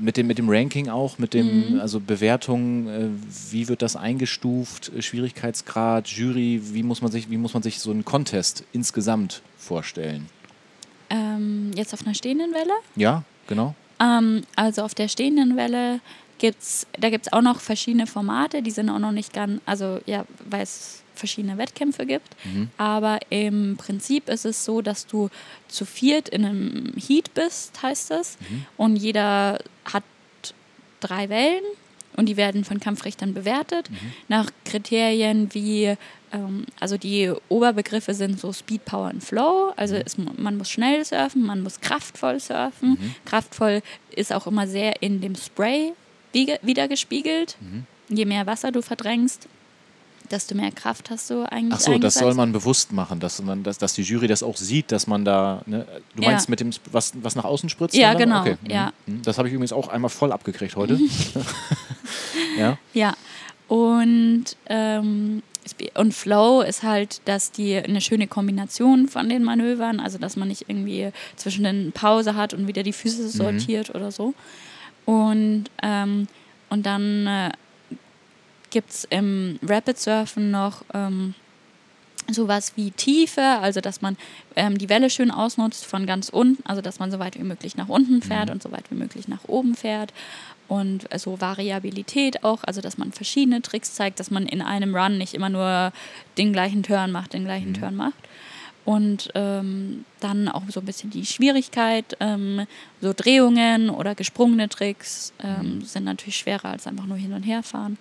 mit 0.00 0.16
dem, 0.16 0.26
mit 0.26 0.38
dem 0.38 0.48
Ranking 0.48 0.88
auch, 0.88 1.18
mit 1.18 1.34
dem, 1.34 1.74
mhm. 1.74 1.80
also 1.80 2.00
Bewertung, 2.00 2.88
äh, 2.88 3.08
wie 3.50 3.68
wird 3.68 3.82
das 3.82 3.96
eingestuft, 3.96 4.92
Schwierigkeitsgrad, 4.98 6.08
Jury, 6.08 6.60
wie 6.72 6.82
muss 6.82 7.02
man 7.02 7.10
sich, 7.10 7.30
wie 7.30 7.36
muss 7.36 7.54
man 7.54 7.62
sich 7.62 7.80
so 7.80 7.90
einen 7.90 8.04
Contest 8.04 8.64
insgesamt 8.72 9.42
vorstellen? 9.56 10.26
Ähm, 11.10 11.72
jetzt 11.74 11.94
auf 11.94 12.04
einer 12.04 12.14
stehenden 12.14 12.52
Welle? 12.52 12.74
Ja, 12.96 13.24
genau. 13.46 13.74
Ähm, 14.00 14.42
also 14.56 14.82
auf 14.82 14.94
der 14.94 15.08
stehenden 15.08 15.56
Welle 15.56 16.00
gibt 16.38 16.62
es, 16.62 16.86
da 16.98 17.10
gibt 17.10 17.26
es 17.26 17.32
auch 17.32 17.42
noch 17.42 17.60
verschiedene 17.60 18.06
Formate, 18.06 18.62
die 18.62 18.70
sind 18.70 18.90
auch 18.90 18.98
noch 18.98 19.12
nicht 19.12 19.32
ganz, 19.32 19.60
also 19.66 20.00
ja, 20.06 20.24
weil 20.48 20.62
es 20.62 21.02
verschiedene 21.18 21.58
Wettkämpfe 21.58 22.06
gibt. 22.06 22.36
Mhm. 22.44 22.70
Aber 22.76 23.18
im 23.30 23.76
Prinzip 23.76 24.28
ist 24.28 24.44
es 24.44 24.64
so, 24.64 24.80
dass 24.80 25.06
du 25.06 25.28
zu 25.68 25.84
viert 25.84 26.28
in 26.28 26.44
einem 26.44 26.92
Heat 26.96 27.34
bist, 27.34 27.82
heißt 27.82 28.10
das. 28.10 28.38
Mhm. 28.40 28.66
Und 28.76 28.96
jeder 28.96 29.58
hat 29.84 30.04
drei 31.00 31.28
Wellen 31.28 31.62
und 32.16 32.26
die 32.26 32.36
werden 32.36 32.64
von 32.64 32.80
Kampfrichtern 32.80 33.32
bewertet 33.32 33.90
mhm. 33.90 33.96
nach 34.26 34.50
Kriterien 34.64 35.54
wie, 35.54 35.94
ähm, 36.32 36.66
also 36.80 36.96
die 36.96 37.32
Oberbegriffe 37.48 38.12
sind 38.12 38.40
so 38.40 38.52
Speed, 38.52 38.84
Power 38.84 39.10
und 39.10 39.22
Flow. 39.22 39.72
Also 39.76 39.94
mhm. 39.94 40.02
es, 40.04 40.18
man 40.18 40.56
muss 40.56 40.68
schnell 40.68 41.04
surfen, 41.04 41.46
man 41.46 41.62
muss 41.62 41.80
kraftvoll 41.80 42.40
surfen. 42.40 42.90
Mhm. 42.90 43.14
Kraftvoll 43.24 43.82
ist 44.10 44.32
auch 44.32 44.48
immer 44.48 44.66
sehr 44.66 45.00
in 45.00 45.20
dem 45.20 45.36
Spray 45.36 45.92
wiedergespiegelt. 46.32 47.56
Mhm. 47.60 47.86
Je 48.08 48.24
mehr 48.24 48.46
Wasser 48.46 48.72
du 48.72 48.82
verdrängst, 48.82 49.48
desto 50.30 50.54
mehr 50.54 50.70
Kraft 50.70 51.10
hast 51.10 51.30
du 51.30 51.44
eigentlich. 51.50 51.74
Ach 51.74 51.80
so, 51.80 51.98
das 51.98 52.14
soll 52.14 52.34
man 52.34 52.52
bewusst 52.52 52.92
machen, 52.92 53.20
dass, 53.20 53.42
man, 53.42 53.62
dass, 53.62 53.78
dass 53.78 53.94
die 53.94 54.02
Jury 54.02 54.26
das 54.26 54.42
auch 54.42 54.56
sieht, 54.56 54.92
dass 54.92 55.06
man 55.06 55.24
da. 55.24 55.62
Ne, 55.66 55.86
du 56.14 56.22
meinst 56.22 56.46
ja. 56.46 56.50
mit 56.50 56.60
dem, 56.60 56.70
was, 56.92 57.12
was 57.22 57.36
nach 57.36 57.44
außen 57.44 57.68
spritzt? 57.68 57.94
Ja, 57.94 58.14
genau. 58.14 58.40
Okay. 58.40 58.56
Ja. 58.68 58.92
Mhm. 59.06 59.22
Das 59.22 59.38
habe 59.38 59.48
ich 59.48 59.54
übrigens 59.54 59.72
auch 59.72 59.88
einmal 59.88 60.10
voll 60.10 60.32
abgekriegt 60.32 60.76
heute. 60.76 60.98
ja. 62.58 62.78
Ja. 62.92 63.14
Und, 63.68 64.44
ähm, 64.66 65.42
und 65.94 66.14
Flow 66.14 66.62
ist 66.62 66.82
halt, 66.82 67.20
dass 67.26 67.52
die 67.52 67.76
eine 67.76 68.00
schöne 68.00 68.26
Kombination 68.26 69.08
von 69.08 69.28
den 69.28 69.44
Manövern, 69.44 70.00
also 70.00 70.16
dass 70.16 70.36
man 70.36 70.48
nicht 70.48 70.64
irgendwie 70.68 71.10
zwischen 71.36 71.64
den 71.64 71.92
Pause 71.92 72.34
hat 72.34 72.54
und 72.54 72.66
wieder 72.66 72.82
die 72.82 72.94
Füße 72.94 73.24
mhm. 73.24 73.28
sortiert 73.28 73.88
mhm. 73.90 74.00
oder 74.00 74.10
so. 74.10 74.34
Und, 75.04 75.64
ähm, 75.82 76.28
und 76.70 76.86
dann. 76.86 77.26
Äh, 77.26 77.50
gibt 78.70 78.90
es 78.90 79.04
im 79.04 79.58
Rapid 79.62 79.98
Surfen 79.98 80.50
noch 80.50 80.84
ähm, 80.94 81.34
sowas 82.30 82.72
wie 82.76 82.90
Tiefe, 82.90 83.42
also 83.42 83.80
dass 83.80 84.02
man 84.02 84.16
ähm, 84.56 84.78
die 84.78 84.88
Welle 84.88 85.10
schön 85.10 85.30
ausnutzt 85.30 85.86
von 85.86 86.06
ganz 86.06 86.28
unten, 86.28 86.64
also 86.66 86.82
dass 86.82 86.98
man 86.98 87.10
so 87.10 87.18
weit 87.18 87.38
wie 87.38 87.44
möglich 87.44 87.76
nach 87.76 87.88
unten 87.88 88.22
fährt 88.22 88.46
mhm. 88.46 88.54
und 88.54 88.62
so 88.62 88.70
weit 88.72 88.90
wie 88.90 88.96
möglich 88.96 89.28
nach 89.28 89.44
oben 89.46 89.74
fährt. 89.74 90.12
Und 90.68 91.02
so 91.02 91.08
also 91.10 91.40
Variabilität 91.40 92.44
auch, 92.44 92.62
also 92.64 92.82
dass 92.82 92.98
man 92.98 93.12
verschiedene 93.12 93.62
Tricks 93.62 93.94
zeigt, 93.94 94.20
dass 94.20 94.30
man 94.30 94.46
in 94.46 94.60
einem 94.60 94.94
Run 94.94 95.16
nicht 95.16 95.32
immer 95.32 95.48
nur 95.48 95.92
den 96.36 96.52
gleichen 96.52 96.82
Turn 96.82 97.10
macht, 97.10 97.32
den 97.32 97.44
gleichen 97.44 97.70
mhm. 97.70 97.74
Turn 97.74 97.96
macht. 97.96 98.18
Und 98.84 99.30
ähm, 99.34 100.06
dann 100.20 100.48
auch 100.48 100.62
so 100.68 100.80
ein 100.80 100.86
bisschen 100.86 101.10
die 101.10 101.26
Schwierigkeit, 101.26 102.16
ähm, 102.20 102.66
so 103.02 103.12
Drehungen 103.14 103.90
oder 103.90 104.14
gesprungene 104.14 104.68
Tricks 104.68 105.32
ähm, 105.42 105.76
mhm. 105.76 105.82
sind 105.82 106.04
natürlich 106.04 106.38
schwerer 106.38 106.70
als 106.70 106.86
einfach 106.86 107.04
nur 107.04 107.18
hin 107.18 107.34
und 107.34 107.42
her 107.42 107.62
fahren. 107.62 107.98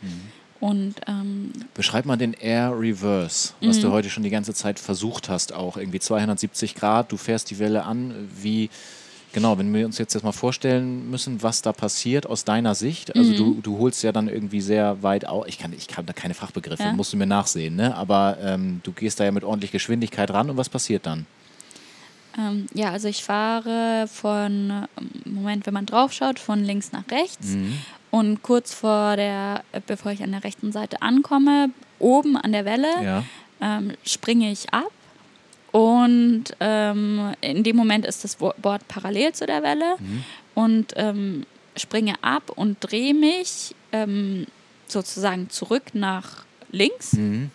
Und, 0.59 0.95
ähm, 1.07 1.51
Beschreib 1.73 2.05
mal 2.05 2.17
den 2.17 2.33
Air 2.33 2.73
Reverse, 2.77 3.53
was 3.61 3.79
du 3.79 3.87
mhm. 3.87 3.91
heute 3.91 4.09
schon 4.09 4.23
die 4.23 4.29
ganze 4.29 4.53
Zeit 4.53 4.79
versucht 4.79 5.29
hast, 5.29 5.53
auch 5.53 5.77
irgendwie 5.77 5.99
270 5.99 6.75
Grad, 6.75 7.11
du 7.11 7.17
fährst 7.17 7.51
die 7.51 7.59
Welle 7.59 7.83
an, 7.83 8.13
wie, 8.41 8.69
genau, 9.33 9.57
wenn 9.59 9.71
wir 9.73 9.85
uns 9.85 9.99
jetzt, 9.99 10.15
jetzt 10.15 10.23
mal 10.23 10.31
vorstellen 10.31 11.11
müssen, 11.11 11.43
was 11.43 11.61
da 11.61 11.73
passiert 11.73 12.25
aus 12.25 12.43
deiner 12.43 12.73
Sicht, 12.73 13.15
also 13.15 13.31
mhm. 13.31 13.37
du, 13.37 13.61
du 13.61 13.77
holst 13.77 14.03
ja 14.03 14.11
dann 14.11 14.27
irgendwie 14.27 14.61
sehr 14.61 15.03
weit 15.03 15.27
aus, 15.27 15.45
ich 15.47 15.59
kann, 15.59 15.73
ich 15.73 15.87
kann 15.87 16.07
da 16.07 16.13
keine 16.13 16.33
Fachbegriffe, 16.33 16.83
ja. 16.83 16.91
musst 16.91 17.13
du 17.13 17.17
mir 17.17 17.27
nachsehen, 17.27 17.75
ne? 17.75 17.95
aber 17.95 18.37
ähm, 18.41 18.81
du 18.83 18.91
gehst 18.91 19.19
da 19.19 19.25
ja 19.25 19.31
mit 19.31 19.43
ordentlich 19.43 19.71
Geschwindigkeit 19.71 20.31
ran 20.31 20.49
und 20.49 20.57
was 20.57 20.69
passiert 20.69 21.05
dann? 21.05 21.27
Ähm, 22.37 22.67
ja, 22.73 22.91
also 22.91 23.07
ich 23.07 23.23
fahre 23.23 24.07
von, 24.07 24.85
ähm, 24.97 25.33
Moment, 25.33 25.65
wenn 25.65 25.73
man 25.73 25.85
drauf 25.85 26.13
schaut, 26.13 26.39
von 26.39 26.63
links 26.63 26.91
nach 26.91 27.03
rechts. 27.09 27.49
Mhm. 27.49 27.79
Und 28.09 28.41
kurz 28.41 28.73
vor 28.73 29.15
der, 29.15 29.63
bevor 29.85 30.11
ich 30.11 30.23
an 30.23 30.31
der 30.31 30.43
rechten 30.43 30.71
Seite 30.71 31.01
ankomme, 31.01 31.69
oben 31.99 32.37
an 32.37 32.51
der 32.51 32.65
Welle, 32.65 32.87
ja. 33.03 33.23
ähm, 33.61 33.93
springe 34.03 34.51
ich 34.51 34.73
ab. 34.73 34.91
Und 35.71 36.45
ähm, 36.59 37.33
in 37.41 37.63
dem 37.63 37.75
Moment 37.75 38.05
ist 38.05 38.23
das 38.23 38.37
Board 38.37 38.87
parallel 38.87 39.33
zu 39.33 39.45
der 39.45 39.61
Welle 39.63 39.95
mhm. 39.99 40.23
und 40.55 40.93
ähm, 40.95 41.45
springe 41.75 42.15
ab 42.23 42.51
und 42.55 42.77
drehe 42.79 43.13
mich 43.13 43.75
ähm, 43.91 44.47
sozusagen 44.87 45.49
zurück 45.49 45.93
nach 45.93 46.45
links 46.71 47.13
mhm. 47.13 47.51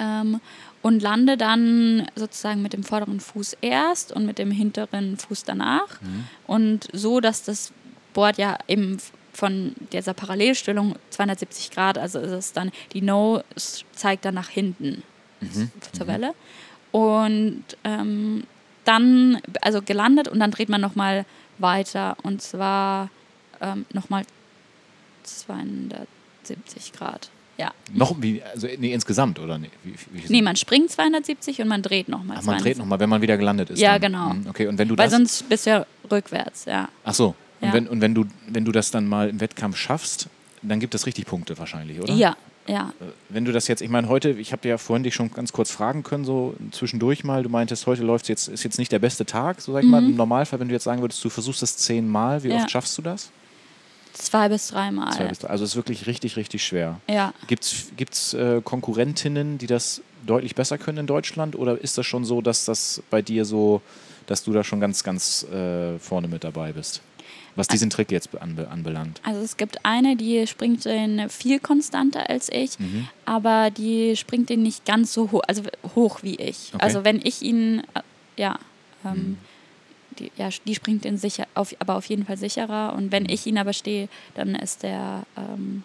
Ähm, 0.00 0.40
und 0.82 1.02
lande 1.02 1.36
dann 1.36 2.08
sozusagen 2.14 2.62
mit 2.62 2.72
dem 2.72 2.84
vorderen 2.84 3.18
Fuß 3.18 3.56
erst 3.60 4.12
und 4.12 4.26
mit 4.26 4.38
dem 4.38 4.52
hinteren 4.52 5.16
Fuß 5.16 5.42
danach. 5.42 6.00
Mhm. 6.00 6.24
Und 6.46 6.88
so, 6.92 7.20
dass 7.20 7.42
das 7.42 7.72
Board 8.12 8.38
ja 8.38 8.58
eben 8.68 8.98
von 9.38 9.74
dieser 9.92 10.14
Parallelstellung 10.14 10.96
270 11.10 11.70
Grad, 11.70 11.96
also 11.96 12.18
ist 12.18 12.32
es 12.32 12.52
dann, 12.52 12.72
die 12.92 13.02
Nose 13.02 13.44
zeigt 13.92 14.24
dann 14.24 14.34
nach 14.34 14.48
hinten 14.48 15.04
mhm. 15.40 15.70
zur. 15.92 16.08
Welle. 16.08 16.34
Und 16.90 17.62
ähm, 17.84 18.42
dann, 18.84 19.40
also 19.60 19.80
gelandet 19.80 20.26
und 20.26 20.40
dann 20.40 20.50
dreht 20.50 20.68
man 20.68 20.80
nochmal 20.80 21.24
weiter 21.58 22.16
und 22.24 22.42
zwar 22.42 23.10
ähm, 23.60 23.86
nochmal 23.92 24.24
270 25.22 26.92
Grad. 26.92 27.30
Ja. 27.58 27.72
Noch 27.92 28.16
wie, 28.20 28.42
also 28.42 28.66
nee, 28.78 28.92
insgesamt, 28.92 29.38
oder 29.38 29.58
nee? 29.58 29.70
Wie, 29.84 29.94
wie 30.12 30.32
nee, 30.32 30.42
man 30.42 30.56
springt 30.56 30.90
270 30.90 31.60
und 31.60 31.68
man 31.68 31.82
dreht 31.82 32.08
nochmal. 32.08 32.38
Ach, 32.40 32.44
man 32.44 32.58
dreht 32.58 32.78
nochmal, 32.78 32.98
wenn 32.98 33.10
man 33.10 33.22
wieder 33.22 33.36
gelandet 33.36 33.70
ist. 33.70 33.80
Ja, 33.80 34.00
dann. 34.00 34.12
genau. 34.12 34.28
Mhm, 34.30 34.46
okay, 34.48 34.66
und 34.66 34.78
wenn 34.78 34.88
du 34.88 34.98
Weil 34.98 35.10
sonst 35.10 35.48
bist 35.48 35.66
du 35.66 35.70
ja 35.70 35.86
rückwärts, 36.10 36.64
ja. 36.64 36.88
Ach 37.04 37.14
so, 37.14 37.36
und, 37.60 37.72
wenn, 37.72 37.88
und 37.88 38.00
wenn, 38.00 38.14
du, 38.14 38.24
wenn 38.48 38.64
du 38.64 38.72
das 38.72 38.90
dann 38.90 39.06
mal 39.06 39.28
im 39.28 39.40
Wettkampf 39.40 39.76
schaffst, 39.76 40.28
dann 40.62 40.80
gibt 40.80 40.94
es 40.94 41.06
richtig 41.06 41.26
Punkte 41.26 41.58
wahrscheinlich, 41.58 42.00
oder? 42.00 42.12
Ja, 42.14 42.36
ja. 42.68 42.92
Äh, 43.00 43.04
wenn 43.28 43.44
du 43.44 43.52
das 43.52 43.66
jetzt, 43.68 43.80
ich 43.80 43.88
meine, 43.88 44.08
heute, 44.08 44.30
ich 44.30 44.52
habe 44.52 44.68
ja 44.68 44.78
vorhin 44.78 45.02
dich 45.02 45.14
schon 45.14 45.32
ganz 45.32 45.52
kurz 45.52 45.70
fragen 45.70 46.02
können, 46.02 46.24
so 46.24 46.54
zwischendurch 46.70 47.24
mal, 47.24 47.42
du 47.42 47.48
meintest, 47.48 47.86
heute 47.86 48.02
läuft 48.02 48.28
jetzt, 48.28 48.48
ist 48.48 48.62
jetzt 48.62 48.78
nicht 48.78 48.92
der 48.92 48.98
beste 48.98 49.24
Tag, 49.24 49.60
so 49.60 49.72
sag 49.72 49.80
ich 49.80 49.86
mhm. 49.86 49.90
mal, 49.90 50.04
im 50.04 50.16
Normalfall, 50.16 50.60
wenn 50.60 50.68
du 50.68 50.74
jetzt 50.74 50.84
sagen 50.84 51.00
würdest, 51.00 51.24
du 51.24 51.30
versuchst 51.30 51.62
das 51.62 51.76
zehnmal, 51.76 52.42
wie 52.42 52.48
ja. 52.48 52.56
oft 52.56 52.70
schaffst 52.70 52.96
du 52.98 53.02
das? 53.02 53.30
Zwei 54.12 54.48
bis 54.48 54.68
dreimal. 54.68 55.12
Zwei 55.12 55.26
bis 55.26 55.38
drei, 55.40 55.48
also 55.48 55.64
es 55.64 55.70
ist 55.70 55.76
wirklich 55.76 56.06
richtig, 56.06 56.36
richtig 56.36 56.64
schwer. 56.64 57.00
Ja. 57.08 57.32
Gibt 57.46 57.64
es 57.64 58.34
äh, 58.34 58.60
Konkurrentinnen, 58.62 59.58
die 59.58 59.66
das 59.66 60.02
deutlich 60.26 60.54
besser 60.54 60.76
können 60.76 60.98
in 60.98 61.06
Deutschland 61.06 61.56
oder 61.56 61.80
ist 61.80 61.96
das 61.98 62.06
schon 62.06 62.24
so, 62.24 62.42
dass 62.42 62.64
das 62.64 63.02
bei 63.10 63.22
dir 63.22 63.44
so, 63.44 63.80
dass 64.26 64.42
du 64.42 64.52
da 64.52 64.64
schon 64.64 64.80
ganz, 64.80 65.04
ganz 65.04 65.44
äh, 65.44 65.98
vorne 65.98 66.28
mit 66.28 66.44
dabei 66.44 66.72
bist? 66.72 67.00
Was 67.58 67.68
diesen 67.68 67.90
Trick 67.90 68.10
jetzt 68.10 68.30
anbelangt? 68.40 69.20
Also 69.24 69.40
es 69.40 69.56
gibt 69.56 69.84
eine, 69.84 70.16
die 70.16 70.46
springt 70.46 70.84
den 70.84 71.28
viel 71.28 71.58
konstanter 71.58 72.30
als 72.30 72.48
ich, 72.50 72.78
mhm. 72.78 73.08
aber 73.24 73.70
die 73.70 74.16
springt 74.16 74.48
den 74.48 74.62
nicht 74.62 74.84
ganz 74.84 75.12
so 75.12 75.32
hoch, 75.32 75.42
also 75.46 75.62
hoch 75.94 76.22
wie 76.22 76.36
ich. 76.36 76.70
Okay. 76.72 76.84
Also 76.84 77.04
wenn 77.04 77.20
ich 77.22 77.42
ihn, 77.42 77.82
äh, 77.94 78.00
ja, 78.36 78.58
ähm, 79.04 79.12
mhm. 79.12 79.38
die, 80.18 80.32
ja, 80.36 80.48
die 80.66 80.74
springt 80.74 81.04
den 81.04 81.18
sicher, 81.18 81.46
auf, 81.54 81.74
aber 81.80 81.96
auf 81.96 82.06
jeden 82.06 82.24
Fall 82.24 82.36
sicherer. 82.36 82.94
Und 82.96 83.12
wenn 83.12 83.24
mhm. 83.24 83.30
ich 83.30 83.46
ihn 83.46 83.58
aber 83.58 83.72
stehe, 83.72 84.08
dann 84.34 84.54
ist 84.54 84.84
der 84.84 85.24
ähm, 85.36 85.82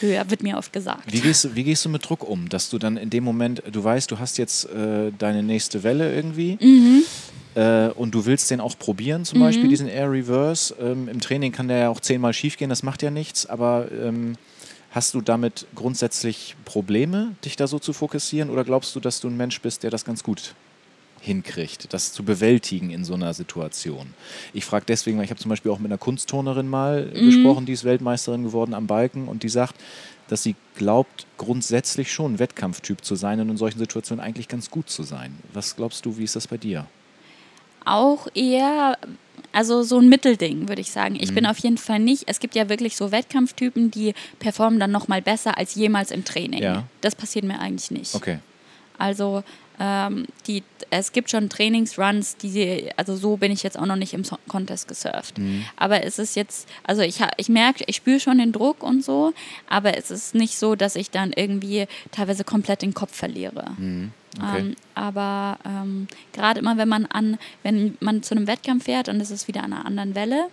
höher, 0.00 0.28
wird 0.30 0.42
mir 0.42 0.56
oft 0.56 0.72
gesagt. 0.72 1.12
Wie 1.12 1.20
gehst, 1.20 1.44
du, 1.44 1.54
wie 1.54 1.64
gehst 1.64 1.84
du 1.84 1.88
mit 1.88 2.08
Druck 2.08 2.28
um, 2.28 2.48
dass 2.48 2.70
du 2.70 2.78
dann 2.78 2.96
in 2.96 3.10
dem 3.10 3.24
Moment, 3.24 3.62
du 3.70 3.82
weißt, 3.82 4.10
du 4.10 4.18
hast 4.18 4.38
jetzt 4.38 4.68
äh, 4.70 5.12
deine 5.16 5.42
nächste 5.42 5.82
Welle 5.82 6.14
irgendwie 6.14 6.58
mhm. 6.60 7.04
Äh, 7.56 7.88
und 7.88 8.14
du 8.14 8.26
willst 8.26 8.50
den 8.50 8.60
auch 8.60 8.78
probieren, 8.78 9.24
zum 9.24 9.38
mhm. 9.38 9.44
Beispiel 9.44 9.68
diesen 9.68 9.88
Air 9.88 10.12
Reverse. 10.12 10.74
Ähm, 10.78 11.08
Im 11.08 11.20
Training 11.20 11.52
kann 11.52 11.68
der 11.68 11.78
ja 11.78 11.88
auch 11.88 12.00
zehnmal 12.00 12.32
schief 12.32 12.56
gehen, 12.56 12.68
das 12.68 12.82
macht 12.82 13.02
ja 13.02 13.10
nichts, 13.10 13.46
aber 13.46 13.88
ähm, 13.90 14.36
hast 14.90 15.14
du 15.14 15.20
damit 15.22 15.66
grundsätzlich 15.74 16.54
Probleme, 16.64 17.34
dich 17.44 17.56
da 17.56 17.66
so 17.66 17.78
zu 17.78 17.92
fokussieren 17.92 18.50
oder 18.50 18.62
glaubst 18.62 18.94
du, 18.94 19.00
dass 19.00 19.20
du 19.20 19.28
ein 19.28 19.36
Mensch 19.36 19.60
bist, 19.60 19.82
der 19.82 19.90
das 19.90 20.04
ganz 20.04 20.22
gut 20.22 20.54
hinkriegt, 21.20 21.92
das 21.94 22.12
zu 22.12 22.22
bewältigen 22.22 22.90
in 22.90 23.04
so 23.04 23.14
einer 23.14 23.32
Situation. 23.32 24.14
Ich 24.52 24.64
frage 24.64 24.84
deswegen, 24.86 25.16
weil 25.16 25.24
ich 25.24 25.30
habe 25.30 25.40
zum 25.40 25.48
Beispiel 25.48 25.72
auch 25.72 25.78
mit 25.78 25.90
einer 25.90 25.98
Kunstturnerin 25.98 26.68
mal 26.68 27.06
mhm. 27.06 27.24
gesprochen, 27.24 27.66
die 27.66 27.72
ist 27.72 27.84
Weltmeisterin 27.84 28.44
geworden 28.44 28.74
am 28.74 28.86
Balken 28.86 29.28
und 29.28 29.42
die 29.42 29.48
sagt, 29.48 29.74
dass 30.28 30.42
sie 30.42 30.56
glaubt, 30.76 31.26
grundsätzlich 31.38 32.12
schon 32.12 32.38
Wettkampftyp 32.38 33.04
zu 33.04 33.16
sein 33.16 33.40
und 33.40 33.48
in 33.48 33.56
solchen 33.56 33.78
Situationen 33.78 34.22
eigentlich 34.22 34.48
ganz 34.48 34.70
gut 34.70 34.90
zu 34.90 35.04
sein. 35.04 35.38
Was 35.54 35.74
glaubst 35.74 36.04
du, 36.04 36.18
wie 36.18 36.24
ist 36.24 36.36
das 36.36 36.46
bei 36.46 36.58
dir? 36.58 36.86
Auch 37.86 38.26
eher, 38.34 38.98
also 39.52 39.82
so 39.82 39.98
ein 39.98 40.08
Mittelding, 40.08 40.68
würde 40.68 40.82
ich 40.82 40.90
sagen. 40.90 41.16
Ich 41.18 41.30
mhm. 41.30 41.36
bin 41.36 41.46
auf 41.46 41.58
jeden 41.58 41.78
Fall 41.78 42.00
nicht, 42.00 42.24
es 42.26 42.40
gibt 42.40 42.54
ja 42.54 42.68
wirklich 42.68 42.96
so 42.96 43.12
Wettkampftypen, 43.12 43.90
die 43.90 44.12
performen 44.38 44.78
dann 44.78 44.90
nochmal 44.90 45.22
besser 45.22 45.56
als 45.56 45.74
jemals 45.74 46.10
im 46.10 46.24
Training. 46.24 46.62
Ja. 46.62 46.84
Das 47.00 47.14
passiert 47.14 47.44
mir 47.44 47.58
eigentlich 47.58 47.90
nicht. 47.90 48.14
Okay. 48.14 48.40
Also 48.98 49.44
ähm, 49.78 50.26
die, 50.46 50.62
es 50.90 51.12
gibt 51.12 51.30
schon 51.30 51.48
Trainingsruns, 51.48 52.36
die, 52.36 52.90
also 52.96 53.14
so 53.16 53.36
bin 53.36 53.52
ich 53.52 53.62
jetzt 53.62 53.78
auch 53.78 53.86
noch 53.86 53.96
nicht 53.96 54.14
im 54.14 54.22
Contest 54.48 54.88
gesurft. 54.88 55.38
Mhm. 55.38 55.64
Aber 55.76 56.02
es 56.02 56.18
ist 56.18 56.36
jetzt, 56.36 56.68
also 56.84 57.02
ich, 57.02 57.20
ich 57.36 57.48
merke, 57.48 57.84
ich 57.86 57.96
spüre 57.96 58.20
schon 58.20 58.38
den 58.38 58.52
Druck 58.52 58.82
und 58.82 59.04
so, 59.04 59.32
aber 59.68 59.96
es 59.96 60.10
ist 60.10 60.34
nicht 60.34 60.58
so, 60.58 60.74
dass 60.74 60.96
ich 60.96 61.10
dann 61.10 61.32
irgendwie 61.32 61.86
teilweise 62.10 62.44
komplett 62.44 62.82
den 62.82 62.94
Kopf 62.94 63.14
verliere. 63.14 63.72
Mhm. 63.78 64.12
Okay. 64.38 64.58
Ähm, 64.58 64.76
aber 64.94 65.58
ähm, 65.64 66.08
gerade 66.32 66.60
immer, 66.60 66.76
wenn 66.76 66.88
man 66.88 67.06
an, 67.06 67.38
wenn 67.62 67.96
man 68.00 68.22
zu 68.22 68.34
einem 68.34 68.46
Wettkampf 68.46 68.84
fährt 68.84 69.08
und 69.08 69.20
es 69.20 69.30
ist 69.30 69.48
wieder 69.48 69.64
an 69.64 69.72
einer 69.72 69.86
anderen 69.86 70.14
Welle, 70.14 70.48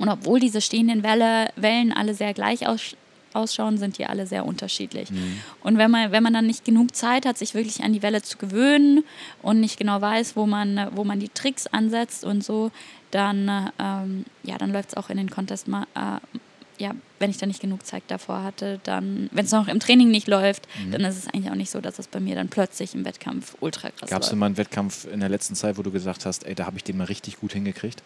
und 0.00 0.08
obwohl 0.08 0.40
diese 0.40 0.62
stehenden 0.62 1.02
Welle, 1.02 1.50
Wellen 1.56 1.92
alle 1.92 2.14
sehr 2.14 2.32
gleich 2.32 2.66
aus, 2.66 2.96
ausschauen, 3.34 3.76
sind 3.76 3.98
die 3.98 4.06
alle 4.06 4.26
sehr 4.26 4.46
unterschiedlich. 4.46 5.10
Mhm. 5.10 5.40
Und 5.62 5.76
wenn 5.76 5.90
man, 5.90 6.10
wenn 6.10 6.22
man 6.22 6.32
dann 6.32 6.46
nicht 6.46 6.64
genug 6.64 6.96
Zeit 6.96 7.26
hat, 7.26 7.36
sich 7.36 7.54
wirklich 7.54 7.84
an 7.84 7.92
die 7.92 8.02
Welle 8.02 8.22
zu 8.22 8.38
gewöhnen 8.38 9.04
und 9.42 9.60
nicht 9.60 9.78
genau 9.78 10.00
weiß, 10.00 10.36
wo 10.36 10.46
man, 10.46 10.88
wo 10.94 11.04
man 11.04 11.20
die 11.20 11.28
Tricks 11.28 11.66
ansetzt 11.66 12.24
und 12.24 12.42
so, 12.42 12.70
dann, 13.10 13.70
ähm, 13.78 14.24
ja, 14.42 14.56
dann 14.56 14.72
läuft 14.72 14.90
es 14.90 14.96
auch 14.96 15.10
in 15.10 15.18
den 15.18 15.30
Contest 15.30 15.68
mal. 15.68 15.86
Äh, 15.94 16.18
ja, 16.80 16.92
wenn 17.18 17.30
ich 17.30 17.36
da 17.36 17.46
nicht 17.46 17.60
genug 17.60 17.86
Zeit 17.86 18.02
davor 18.08 18.42
hatte, 18.42 18.80
dann, 18.84 19.28
wenn 19.32 19.44
es 19.44 19.52
noch 19.52 19.68
im 19.68 19.80
Training 19.80 20.10
nicht 20.10 20.26
läuft, 20.26 20.66
mhm. 20.82 20.92
dann 20.92 21.02
ist 21.02 21.18
es 21.18 21.28
eigentlich 21.28 21.50
auch 21.50 21.56
nicht 21.56 21.70
so, 21.70 21.80
dass 21.80 21.98
es 21.98 22.08
bei 22.08 22.20
mir 22.20 22.34
dann 22.34 22.48
plötzlich 22.48 22.94
im 22.94 23.04
Wettkampf 23.04 23.54
ultra 23.60 23.90
krass 23.90 24.08
Gab 24.08 24.22
es 24.22 24.30
denn 24.30 24.38
mal 24.38 24.46
einen 24.46 24.56
Wettkampf 24.56 25.06
in 25.12 25.20
der 25.20 25.28
letzten 25.28 25.54
Zeit, 25.54 25.76
wo 25.76 25.82
du 25.82 25.90
gesagt 25.90 26.24
hast, 26.24 26.46
ey, 26.46 26.54
da 26.54 26.66
habe 26.66 26.78
ich 26.78 26.84
den 26.84 26.96
mal 26.96 27.04
richtig 27.04 27.38
gut 27.38 27.52
hingekriegt? 27.52 28.02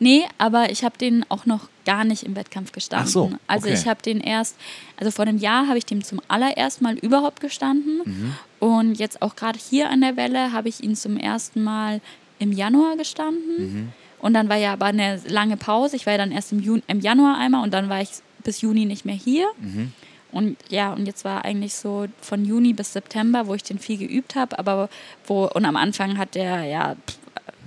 Nee, 0.00 0.24
aber 0.38 0.70
ich 0.70 0.82
habe 0.82 0.96
den 0.96 1.26
auch 1.28 1.44
noch 1.44 1.68
gar 1.84 2.04
nicht 2.04 2.22
im 2.22 2.34
Wettkampf 2.34 2.72
gestanden. 2.72 3.06
Ach 3.06 3.12
so, 3.12 3.22
also 3.24 3.34
okay. 3.34 3.44
Also 3.46 3.68
ich 3.68 3.86
habe 3.86 4.02
den 4.02 4.20
erst, 4.20 4.56
also 4.96 5.10
vor 5.10 5.26
einem 5.26 5.38
Jahr 5.38 5.68
habe 5.68 5.76
ich 5.78 5.84
dem 5.84 6.02
zum 6.02 6.20
allerersten 6.26 6.84
Mal 6.84 6.96
überhaupt 6.96 7.40
gestanden. 7.40 8.00
Mhm. 8.04 8.34
Und 8.60 8.94
jetzt 8.98 9.20
auch 9.20 9.36
gerade 9.36 9.58
hier 9.58 9.90
an 9.90 10.00
der 10.00 10.16
Welle 10.16 10.52
habe 10.52 10.70
ich 10.70 10.82
ihn 10.82 10.96
zum 10.96 11.18
ersten 11.18 11.62
Mal 11.62 12.00
im 12.38 12.50
Januar 12.50 12.96
gestanden. 12.96 13.58
Mhm. 13.58 13.92
Und 14.20 14.34
dann 14.34 14.48
war 14.48 14.56
ja 14.56 14.72
aber 14.72 14.86
eine 14.86 15.20
lange 15.26 15.56
Pause. 15.56 15.96
Ich 15.96 16.06
war 16.06 16.12
ja 16.12 16.18
dann 16.18 16.32
erst 16.32 16.52
im, 16.52 16.60
Juni, 16.60 16.82
im 16.86 17.00
Januar 17.00 17.38
einmal 17.38 17.62
und 17.62 17.72
dann 17.72 17.88
war 17.88 18.00
ich 18.00 18.10
bis 18.44 18.60
Juni 18.60 18.84
nicht 18.84 19.04
mehr 19.04 19.14
hier. 19.14 19.46
Mhm. 19.58 19.92
Und 20.32 20.56
ja, 20.68 20.92
und 20.92 21.06
jetzt 21.06 21.24
war 21.24 21.44
eigentlich 21.44 21.74
so 21.74 22.06
von 22.20 22.44
Juni 22.44 22.72
bis 22.72 22.92
September, 22.92 23.46
wo 23.46 23.54
ich 23.54 23.64
den 23.64 23.78
viel 23.78 23.98
geübt 23.98 24.36
habe, 24.36 24.58
aber 24.58 24.88
wo, 25.26 25.46
und 25.46 25.64
am 25.64 25.76
Anfang 25.76 26.18
hat 26.18 26.34
der 26.34 26.64
ja 26.64 26.96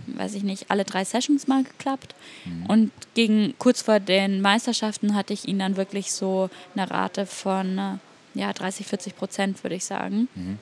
weiß 0.08 0.36
ich 0.36 0.44
nicht, 0.44 0.70
alle 0.70 0.84
drei 0.84 1.06
Sessions 1.06 1.48
mal 1.48 1.64
geklappt. 1.64 2.16
Mhm. 2.46 2.66
Und 2.68 2.92
gegen 3.14 3.54
kurz 3.58 3.82
vor 3.82 4.00
den 4.00 4.42
Meisterschaften 4.42 5.16
hatte 5.16 5.34
ich 5.34 5.48
ihn 5.48 5.60
dann 5.60 5.78
wirklich 5.78 6.12
so 6.12 6.50
eine 6.76 6.90
Rate 6.90 7.26
von 7.26 7.78
äh, 7.78 8.40
ja, 8.40 8.52
30, 8.52 8.88
40 8.88 9.16
Prozent, 9.16 9.64
würde 9.64 9.76
ich 9.76 9.86
sagen. 9.86 10.28
Mhm. 10.36 10.60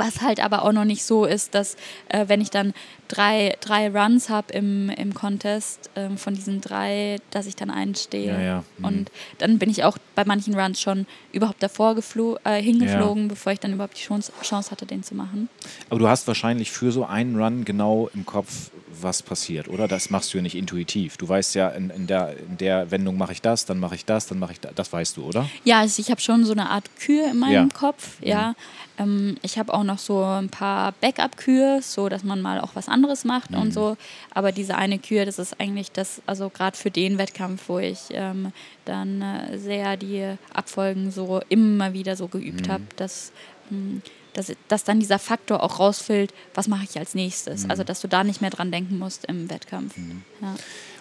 Was 0.00 0.20
halt 0.22 0.40
aber 0.40 0.64
auch 0.64 0.72
noch 0.72 0.84
nicht 0.84 1.04
so 1.04 1.24
ist, 1.24 1.54
dass 1.54 1.76
äh, 2.08 2.26
wenn 2.28 2.40
ich 2.40 2.50
dann 2.50 2.72
drei, 3.08 3.56
drei 3.60 3.90
Runs 3.90 4.28
habe 4.28 4.52
im, 4.52 4.88
im 4.90 5.14
Contest, 5.14 5.90
ähm, 5.96 6.16
von 6.16 6.34
diesen 6.34 6.60
drei, 6.60 7.18
dass 7.30 7.46
ich 7.46 7.56
dann 7.56 7.70
einstehe. 7.70 8.32
Ja, 8.32 8.40
ja. 8.40 8.64
Mhm. 8.78 8.84
Und 8.84 9.10
dann 9.38 9.58
bin 9.58 9.68
ich 9.68 9.84
auch 9.84 9.98
bei 10.14 10.24
manchen 10.24 10.54
Runs 10.54 10.80
schon 10.80 11.06
überhaupt 11.32 11.62
davor 11.62 11.96
äh, 12.44 12.62
hingeflogen, 12.62 13.24
ja. 13.24 13.28
bevor 13.28 13.52
ich 13.52 13.60
dann 13.60 13.72
überhaupt 13.72 13.96
die 13.96 14.02
Chance, 14.02 14.32
Chance 14.42 14.70
hatte, 14.70 14.86
den 14.86 15.02
zu 15.02 15.14
machen. 15.14 15.48
Aber 15.88 15.98
du 15.98 16.08
hast 16.08 16.26
wahrscheinlich 16.28 16.70
für 16.70 16.92
so 16.92 17.04
einen 17.04 17.40
Run 17.40 17.64
genau 17.64 18.08
im 18.14 18.24
Kopf, 18.24 18.70
was 19.02 19.22
passiert, 19.22 19.68
oder? 19.68 19.88
Das 19.88 20.10
machst 20.10 20.32
du 20.32 20.38
ja 20.38 20.42
nicht 20.42 20.56
intuitiv. 20.56 21.16
Du 21.16 21.28
weißt 21.28 21.54
ja, 21.54 21.68
in, 21.68 21.90
in, 21.90 22.06
der, 22.06 22.36
in 22.38 22.56
der 22.58 22.90
Wendung 22.90 23.16
mache 23.16 23.32
ich 23.32 23.42
das, 23.42 23.64
dann 23.64 23.78
mache 23.78 23.94
ich 23.94 24.04
das, 24.04 24.26
dann 24.26 24.38
mache 24.38 24.52
ich 24.52 24.60
das. 24.60 24.72
Das 24.74 24.92
weißt 24.92 25.16
du, 25.16 25.24
oder? 25.24 25.48
Ja, 25.64 25.80
also 25.80 26.00
ich 26.00 26.10
habe 26.10 26.20
schon 26.20 26.44
so 26.44 26.52
eine 26.52 26.68
Art 26.68 26.90
Kür 26.98 27.30
in 27.30 27.38
meinem. 27.38 27.70
Kopf, 27.72 28.16
ja. 28.20 28.50
Mhm. 28.50 28.54
Ähm, 29.00 29.36
ich 29.42 29.58
habe 29.58 29.72
auch 29.72 29.84
noch 29.84 29.98
so 29.98 30.22
ein 30.22 30.48
paar 30.48 30.92
Backup-Kür, 31.00 31.80
so 31.82 32.08
dass 32.08 32.22
man 32.22 32.40
mal 32.40 32.60
auch 32.60 32.74
was 32.74 32.88
anderes 32.88 33.24
macht 33.24 33.50
mhm. 33.50 33.58
und 33.58 33.74
so. 33.74 33.96
Aber 34.32 34.52
diese 34.52 34.76
eine 34.76 34.98
Kür, 34.98 35.24
das 35.24 35.38
ist 35.38 35.60
eigentlich 35.60 35.92
das, 35.92 36.22
also 36.26 36.50
gerade 36.50 36.76
für 36.76 36.90
den 36.90 37.18
Wettkampf, 37.18 37.68
wo 37.68 37.78
ich 37.78 38.00
ähm, 38.10 38.52
dann 38.84 39.22
äh, 39.22 39.58
sehr 39.58 39.96
die 39.96 40.34
Abfolgen 40.52 41.10
so 41.10 41.40
immer 41.48 41.92
wieder 41.92 42.16
so 42.16 42.28
geübt 42.28 42.68
mhm. 42.68 42.72
habe, 42.72 42.84
dass 42.96 43.32
hm, 43.68 44.02
dass, 44.34 44.52
dass 44.68 44.84
dann 44.84 45.00
dieser 45.00 45.18
Faktor 45.18 45.62
auch 45.62 45.78
rausfällt, 45.78 46.32
was 46.54 46.68
mache 46.68 46.84
ich 46.84 46.98
als 46.98 47.14
nächstes. 47.14 47.64
Mhm. 47.64 47.70
Also, 47.70 47.84
dass 47.84 48.00
du 48.00 48.08
da 48.08 48.24
nicht 48.24 48.40
mehr 48.40 48.50
dran 48.50 48.70
denken 48.70 48.98
musst 48.98 49.24
im 49.26 49.50
Wettkampf. 49.50 49.96
Mhm. 49.96 50.22
Ja. 50.40 50.54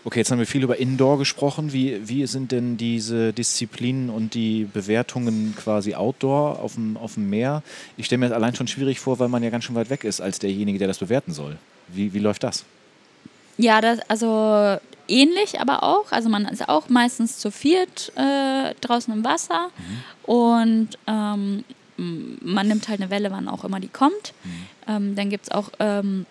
Okay, 0.06 0.20
jetzt 0.20 0.32
haben 0.32 0.40
wir 0.40 0.48
viel 0.48 0.64
über 0.64 0.78
Indoor 0.78 1.18
gesprochen. 1.18 1.74
Wie, 1.74 2.08
wie 2.08 2.26
sind 2.26 2.52
denn 2.52 2.78
diese 2.78 3.34
Disziplinen 3.34 4.10
und 4.10 4.34
die 4.34 4.66
Bewertungen 4.66 5.54
quasi 5.58 5.94
Outdoor 5.94 6.60
auf 6.60 6.76
dem, 6.76 6.96
auf 6.96 7.16
dem 7.16 7.30
Meer? 7.30 7.64
Ich 7.98 8.06
stelle 8.06 8.20
mir 8.20 8.30
das 8.30 8.36
allein 8.36 8.56
schon 8.56 8.68
schwierig 8.68 9.00
vor, 9.00 9.20
weil 9.20 9.28
man 9.28 9.44
ja 9.44 9.50
ganz 9.50 9.66
schön 9.66 9.76
weit 9.76 9.90
weg 9.90 10.04
ist 10.06 10.22
als 10.22 10.40
derjenige, 10.40 10.80
der 10.80 10.88
das 10.88 11.00
bewerten 11.00 11.34
soll. 11.34 11.58
Wie, 11.90 12.14
wie 12.14 12.20
läuft 12.20 12.44
das? 12.44 12.64
Ja, 13.58 13.82
das, 13.82 14.00
also 14.08 14.80
ähnlich, 15.10 15.60
aber 15.60 15.84
auch. 15.84 16.12
Also 16.12 16.30
man 16.30 16.46
ist 16.46 16.70
auch 16.70 16.88
meistens 16.88 17.38
zu 17.38 17.52
viert 17.52 18.14
äh, 18.16 18.74
draußen 18.80 19.14
im 19.14 19.24
Wasser 19.26 19.70
mhm. 19.78 20.32
und 20.32 20.90
ähm, 21.08 21.66
man 22.00 22.68
nimmt 22.68 22.88
halt 22.88 23.02
eine 23.02 23.10
Welle, 23.10 23.32
wann 23.32 23.48
auch 23.48 23.64
immer 23.64 23.80
die 23.80 23.88
kommt. 23.88 24.34
Mhm. 24.44 24.68
Ähm, 24.88 25.16
dann 25.16 25.30
gibt 25.30 25.46
es 25.46 25.52
auch, 25.52 25.70
ähm, 25.80 26.26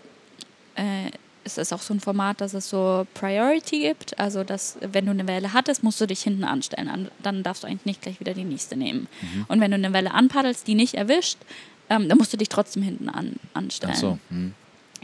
äh, 0.75 1.11
es 1.45 1.59
ist 1.59 1.73
auch 1.73 1.81
so 1.81 1.95
ein 1.95 2.01
Format, 2.01 2.41
dass 2.41 2.55
es 2.55 2.69
so 2.69 3.07
Priority 3.15 3.81
gibt. 3.81 4.19
Also, 4.19 4.45
dass 4.45 4.79
wenn 4.81 5.07
du 5.07 5.13
eine 5.13 5.27
Welle 5.27 5.53
hattest, 5.53 5.83
musst 5.83 6.01
du 6.01 6.07
dich 6.07 6.21
hinten 6.23 6.45
anstellen. 6.45 7.09
Dann 7.23 7.43
darfst 7.43 7.63
du 7.63 7.67
eigentlich 7.67 7.87
nicht 7.87 8.03
gleich 8.03 8.21
wieder 8.21 8.35
die 8.35 8.45
nächste 8.45 8.77
nehmen. 8.77 9.09
Mhm. 9.21 9.47
Und 9.49 9.61
wenn 9.61 9.71
du 9.71 9.77
eine 9.77 9.93
Welle 9.93 10.13
anpaddelst, 10.13 10.67
die 10.67 10.75
nicht 10.75 10.95
erwischt, 10.95 11.39
ähm, 11.91 12.09
dann 12.09 12.19
musst 12.19 12.33
du 12.33 12.37
dich 12.37 12.49
trotzdem 12.49 12.83
hinten 12.83 13.09
an, 13.09 13.37
anstellen. 13.55 13.95
Ach 13.95 14.01
so. 14.01 14.19
Mhm. 14.31 14.55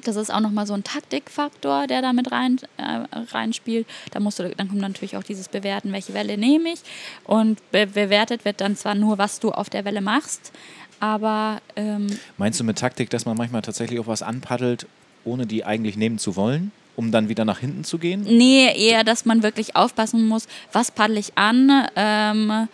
Das 0.04 0.16
ist 0.16 0.32
auch 0.32 0.40
nochmal 0.40 0.66
so 0.66 0.74
ein 0.74 0.84
Taktikfaktor, 0.84 1.86
der 1.86 2.02
da 2.02 2.12
mit 2.12 2.30
rein, 2.32 2.58
äh, 2.76 3.22
reinspielt. 3.32 3.86
Da 4.12 4.20
musst 4.20 4.38
du, 4.38 4.48
dann 4.54 4.68
kommt 4.68 4.80
natürlich 4.80 5.16
auch 5.16 5.22
dieses 5.22 5.48
Bewerten, 5.48 5.92
welche 5.92 6.14
Welle 6.14 6.38
nehme 6.38 6.70
ich. 6.70 6.80
Und 7.24 7.58
be 7.70 7.86
bewertet 7.86 8.44
wird 8.44 8.60
dann 8.60 8.76
zwar 8.76 8.94
nur, 8.94 9.18
was 9.18 9.40
du 9.40 9.50
auf 9.50 9.70
der 9.70 9.84
Welle 9.84 10.00
machst, 10.00 10.52
aber. 11.00 11.60
Ähm, 11.76 12.06
Meinst 12.36 12.60
du 12.60 12.64
mit 12.64 12.78
Taktik, 12.78 13.10
dass 13.10 13.26
man 13.26 13.36
manchmal 13.36 13.62
tatsächlich 13.62 14.00
auch 14.00 14.06
was 14.06 14.22
anpaddelt, 14.22 14.86
ohne 15.24 15.46
die 15.46 15.64
eigentlich 15.64 15.96
nehmen 15.96 16.18
zu 16.18 16.36
wollen? 16.36 16.72
um 16.96 17.10
dann 17.10 17.28
wieder 17.28 17.44
nach 17.44 17.58
hinten 17.58 17.84
zu 17.84 17.98
gehen? 17.98 18.22
Nee, 18.22 18.72
eher, 18.76 19.04
dass 19.04 19.24
man 19.24 19.42
wirklich 19.42 19.76
aufpassen 19.76 20.26
muss, 20.28 20.46
was 20.72 20.90
paddle 20.90 21.18
ich 21.18 21.36
an, 21.36 21.88
ähm, 21.96 22.68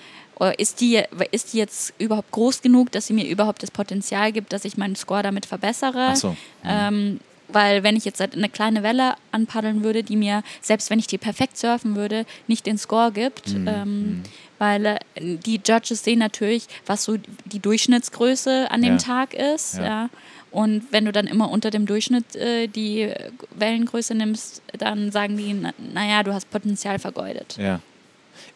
ist 0.47 0.81
die, 0.81 1.03
ist 1.31 1.53
die 1.53 1.59
jetzt 1.59 1.93
überhaupt 1.99 2.31
groß 2.31 2.63
genug, 2.63 2.93
dass 2.93 3.07
sie 3.07 3.13
mir 3.13 3.27
überhaupt 3.29 3.63
das 3.63 3.71
Potenzial 3.71 4.33
gibt, 4.33 4.53
dass 4.53 4.65
ich 4.65 4.77
meinen 4.77 4.97
Score 4.97 5.23
damit 5.23 5.47
verbessere? 5.47 6.09
Ach 6.11 6.17
so. 6.17 6.31
Mhm. 6.31 6.37
Ähm, 6.65 7.21
weil 7.53 7.83
wenn 7.83 7.97
ich 7.97 8.05
jetzt 8.05 8.21
eine 8.21 8.49
kleine 8.49 8.83
Welle 8.83 9.15
anpaddeln 9.33 9.83
würde, 9.83 10.03
die 10.03 10.17
mir, 10.17 10.43
selbst 10.61 10.91
wenn 10.91 10.99
ich 10.99 11.07
die 11.07 11.19
perfekt 11.19 11.57
surfen 11.57 11.97
würde, 11.97 12.25
nicht 12.47 12.67
den 12.67 12.79
Score 12.79 13.13
gibt, 13.13 13.53
mhm. 13.53 13.69
ähm, 13.69 13.85
mhm. 13.85 14.23
weil 14.59 14.87
äh, 14.87 14.99
die 15.15 15.61
Judges 15.65 16.05
sehen 16.05 16.19
natürlich, 16.19 16.67
was 16.87 17.05
so 17.05 17.17
die 17.47 17.59
Durchschnittsgröße 17.59 18.71
an 18.71 18.83
dem 18.83 18.95
ja. 18.95 18.99
Tag 18.99 19.35
ist. 19.35 19.77
Ja. 19.77 19.85
ja. 19.85 20.11
Und 20.51 20.85
wenn 20.91 21.05
du 21.05 21.13
dann 21.13 21.27
immer 21.27 21.51
unter 21.51 21.71
dem 21.71 21.87
Durchschnitt 21.87 22.35
äh, 22.35 22.67
die 22.67 23.13
Wellengröße 23.55 24.15
nimmst, 24.15 24.63
dann 24.77 25.13
sagen 25.13 25.37
die, 25.37 25.55
naja, 25.95 26.23
du 26.23 26.35
hast 26.35 26.51
Potenzial 26.51 26.99
vergeudet. 26.99 27.57
Ja. 27.57 27.81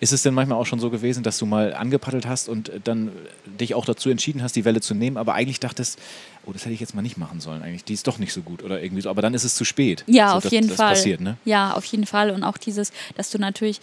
Ist 0.04 0.12
es 0.12 0.20
denn 0.20 0.34
manchmal 0.34 0.58
auch 0.58 0.66
schon 0.66 0.80
so 0.80 0.90
gewesen, 0.90 1.22
dass 1.22 1.38
du 1.38 1.46
mal 1.46 1.72
angepaddelt 1.72 2.26
hast 2.26 2.50
und 2.50 2.70
dann 2.84 3.10
dich 3.58 3.74
auch 3.74 3.86
dazu 3.86 4.10
entschieden 4.10 4.42
hast, 4.42 4.54
die 4.54 4.66
Welle 4.66 4.82
zu 4.82 4.94
nehmen, 4.94 5.16
aber 5.16 5.32
eigentlich 5.32 5.60
dachtest, 5.60 5.98
oh, 6.44 6.52
das 6.52 6.66
hätte 6.66 6.74
ich 6.74 6.80
jetzt 6.80 6.94
mal 6.94 7.00
nicht 7.00 7.16
machen 7.16 7.40
sollen, 7.40 7.62
eigentlich, 7.62 7.84
die 7.84 7.94
ist 7.94 8.06
doch 8.06 8.18
nicht 8.18 8.34
so 8.34 8.42
gut 8.42 8.62
oder 8.62 8.82
irgendwie 8.82 9.00
so, 9.00 9.08
aber 9.08 9.22
dann 9.22 9.32
ist 9.32 9.44
es 9.44 9.54
zu 9.54 9.64
spät. 9.64 10.04
Ja, 10.06 10.32
so, 10.32 10.36
auf 10.36 10.42
dass, 10.42 10.52
jeden 10.52 10.68
das 10.68 10.76
Fall. 10.76 10.90
Passiert, 10.90 11.22
ne? 11.22 11.38
Ja, 11.46 11.72
auf 11.72 11.86
jeden 11.86 12.04
Fall 12.04 12.28
und 12.32 12.44
auch 12.44 12.58
dieses, 12.58 12.92
dass 13.16 13.30
du 13.30 13.38
natürlich 13.38 13.80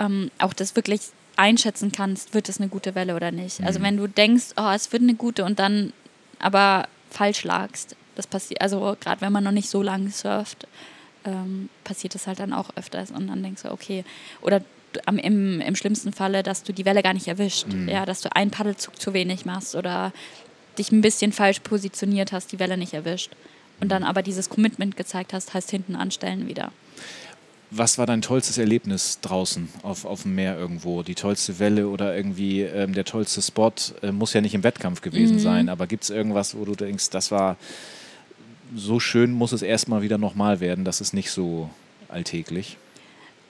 ähm, 0.00 0.30
auch 0.38 0.54
das 0.54 0.74
wirklich 0.74 1.02
einschätzen 1.36 1.92
kannst, 1.92 2.32
wird 2.32 2.48
es 2.48 2.58
eine 2.58 2.70
gute 2.70 2.94
Welle 2.94 3.14
oder 3.14 3.30
nicht. 3.30 3.60
Also 3.60 3.60
mhm. 3.60 3.66
Also 3.66 3.82
wenn 3.82 3.96
du 3.98 4.06
denkst, 4.06 4.46
oh, 4.56 4.70
es 4.74 4.90
wird 4.90 5.02
eine 5.02 5.16
gute 5.16 5.44
und 5.44 5.58
dann 5.58 5.92
aber 6.38 6.88
falsch 7.10 7.44
lagst, 7.44 7.94
das 8.16 8.26
passiert, 8.26 8.62
also 8.62 8.96
gerade 8.98 9.20
wenn 9.20 9.32
man 9.32 9.44
noch 9.44 9.52
nicht 9.52 9.68
so 9.68 9.82
lange 9.82 10.08
surft, 10.12 10.66
ähm, 11.26 11.68
passiert 11.84 12.14
das 12.14 12.26
halt 12.26 12.38
dann 12.38 12.54
auch 12.54 12.70
öfters 12.76 13.10
und 13.10 13.26
dann 13.26 13.42
denkst 13.42 13.64
du, 13.64 13.70
okay, 13.70 14.06
oder 14.40 14.62
am, 15.06 15.18
im, 15.18 15.60
im 15.60 15.76
schlimmsten 15.76 16.12
Falle, 16.12 16.42
dass 16.42 16.62
du 16.62 16.72
die 16.72 16.84
Welle 16.84 17.02
gar 17.02 17.14
nicht 17.14 17.28
erwischt, 17.28 17.66
mhm. 17.68 17.88
ja, 17.88 18.06
dass 18.06 18.20
du 18.20 18.34
einen 18.34 18.50
Paddelzug 18.50 19.00
zu 19.00 19.12
wenig 19.12 19.44
machst 19.44 19.74
oder 19.74 20.12
dich 20.78 20.92
ein 20.92 21.00
bisschen 21.00 21.32
falsch 21.32 21.60
positioniert 21.60 22.32
hast, 22.32 22.52
die 22.52 22.58
Welle 22.58 22.76
nicht 22.76 22.94
erwischt. 22.94 23.32
Und 23.80 23.88
dann 23.88 24.04
aber 24.04 24.22
dieses 24.22 24.48
Commitment 24.48 24.96
gezeigt 24.96 25.32
hast, 25.32 25.54
heißt 25.54 25.70
hinten 25.70 25.96
anstellen 25.96 26.46
wieder. 26.46 26.72
Was 27.74 27.96
war 27.96 28.04
dein 28.04 28.20
tollstes 28.20 28.58
Erlebnis 28.58 29.18
draußen 29.22 29.68
auf, 29.82 30.04
auf 30.04 30.22
dem 30.22 30.34
Meer 30.34 30.58
irgendwo? 30.58 31.02
Die 31.02 31.14
tollste 31.14 31.58
Welle 31.58 31.88
oder 31.88 32.14
irgendwie 32.14 32.60
ähm, 32.60 32.92
der 32.92 33.04
tollste 33.04 33.40
Spot? 33.40 33.72
Äh, 34.02 34.12
muss 34.12 34.34
ja 34.34 34.42
nicht 34.42 34.54
im 34.54 34.62
Wettkampf 34.62 35.00
gewesen 35.00 35.36
mhm. 35.36 35.40
sein, 35.40 35.68
aber 35.68 35.86
gibt 35.86 36.04
es 36.04 36.10
irgendwas, 36.10 36.54
wo 36.54 36.66
du 36.66 36.74
denkst, 36.74 37.10
das 37.10 37.30
war 37.30 37.56
so 38.76 39.00
schön, 39.00 39.32
muss 39.32 39.52
es 39.52 39.62
erstmal 39.62 40.02
wieder 40.02 40.18
nochmal 40.18 40.60
werden, 40.60 40.84
das 40.84 41.00
ist 41.00 41.12
nicht 41.14 41.30
so 41.30 41.70
alltäglich? 42.08 42.76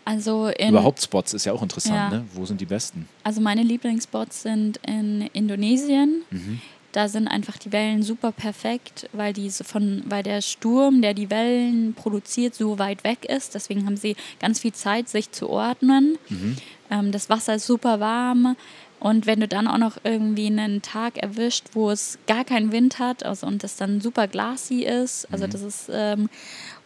Also 0.05 0.51
Überhaupt 0.59 1.01
Spots 1.01 1.35
ist 1.35 1.45
ja 1.45 1.53
auch 1.53 1.63
interessant, 1.63 1.95
ja. 1.95 2.11
ne? 2.11 2.25
Wo 2.35 2.45
sind 2.45 2.61
die 2.61 2.67
besten? 2.67 3.09
Also 3.23 3.41
meine 3.41 3.63
Lieblingsspots 3.63 4.43
sind 4.43 4.79
in 4.87 5.23
Indonesien. 5.33 6.23
Mhm. 6.31 6.61
Da 6.93 7.09
sind 7.09 7.27
einfach 7.27 7.57
die 7.57 7.73
Wellen 7.73 8.03
super 8.03 8.33
perfekt, 8.33 9.09
weil, 9.13 9.33
die 9.33 9.49
von, 9.51 10.03
weil 10.07 10.23
der 10.23 10.43
Sturm, 10.43 11.01
der 11.01 11.15
die 11.15 11.31
Wellen 11.31 11.95
produziert, 11.95 12.55
so 12.55 12.79
weit 12.79 13.03
weg 13.03 13.25
ist. 13.25 13.55
Deswegen 13.55 13.87
haben 13.87 13.97
sie 13.97 14.15
ganz 14.41 14.61
viel 14.61 14.73
Zeit, 14.73 15.09
sich 15.09 15.31
zu 15.31 15.49
ordnen. 15.49 16.19
Mhm. 16.29 16.57
Ähm, 16.91 17.13
das 17.13 17.31
Wasser 17.31 17.55
ist 17.55 17.67
super 17.67 17.99
warm. 17.99 18.57
Und 19.03 19.27
wenn 19.27 19.41
du 19.41 19.49
dann 19.49 19.67
auch 19.67 19.79
noch 19.79 19.97
irgendwie 20.05 20.47
einen 20.47 20.81
Tag 20.81 21.19
erwischt, 21.19 21.71
wo 21.73 21.91
es 21.91 22.19
gar 22.29 22.45
keinen 22.45 22.71
Wind 22.71 23.01
hat 23.01 23.25
also, 23.25 23.49
und 23.49 23.65
es 23.65 23.75
dann 23.75 24.01
super 24.01 24.29
glassy 24.29 24.85
ist, 24.85 25.27
also 25.33 25.47
mhm. 25.47 25.51
das 25.51 25.63
ist 25.63 25.91
ähm, 25.93 26.29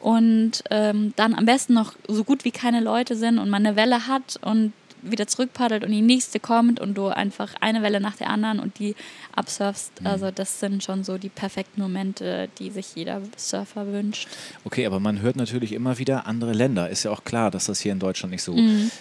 und 0.07 0.63
ähm, 0.71 1.15
dann 1.17 1.35
am 1.35 1.47
besten 1.47 1.75
noch 1.75 1.95
so 2.07 2.23
gut 2.23 2.45
wie 2.45 2.53
keine 2.53 2.79
Leute 2.79 3.17
sind 3.17 3.41
und 3.41 3.51
man 3.51 3.67
eine 3.67 3.75
Welle 3.75 4.07
hat 4.07 4.39
und 4.41 4.73
wieder 5.03 5.27
zurückpaddelt 5.27 5.85
und 5.85 5.91
die 5.91 6.01
nächste 6.01 6.39
kommt 6.39 6.79
und 6.79 6.95
du 6.95 7.09
einfach 7.09 7.55
eine 7.61 7.83
Welle 7.83 8.01
nach 8.01 8.15
der 8.15 8.31
anderen 8.31 8.61
und 8.61 8.79
die 8.79 8.95
absurfst. 9.35 10.01
Mhm. 10.01 10.07
Also 10.07 10.31
das 10.31 10.61
sind 10.61 10.85
schon 10.85 11.03
so 11.03 11.19
die 11.19 11.29
perfekten 11.29 11.83
Momente, 11.83 12.49
die 12.61 12.71
sich 12.71 12.95
jeder 12.95 13.21
Surfer 13.37 13.89
wünscht. 13.89 14.29
Okay, 14.63 14.87
aber 14.87 15.01
man 15.01 15.23
hört 15.23 15.35
natürlich 15.35 15.73
immer 15.73 15.99
wieder 15.99 16.29
andere 16.29 16.53
Länder. 16.53 16.89
Ist 16.89 17.03
ja 17.03 17.11
auch 17.11 17.25
klar, 17.25 17.51
dass 17.51 17.65
das 17.65 17.81
hier 17.81 17.91
in 17.91 17.99
Deutschland 17.99 18.31
nicht 18.31 18.45
so. 18.45 18.53
Mhm. 18.53 18.93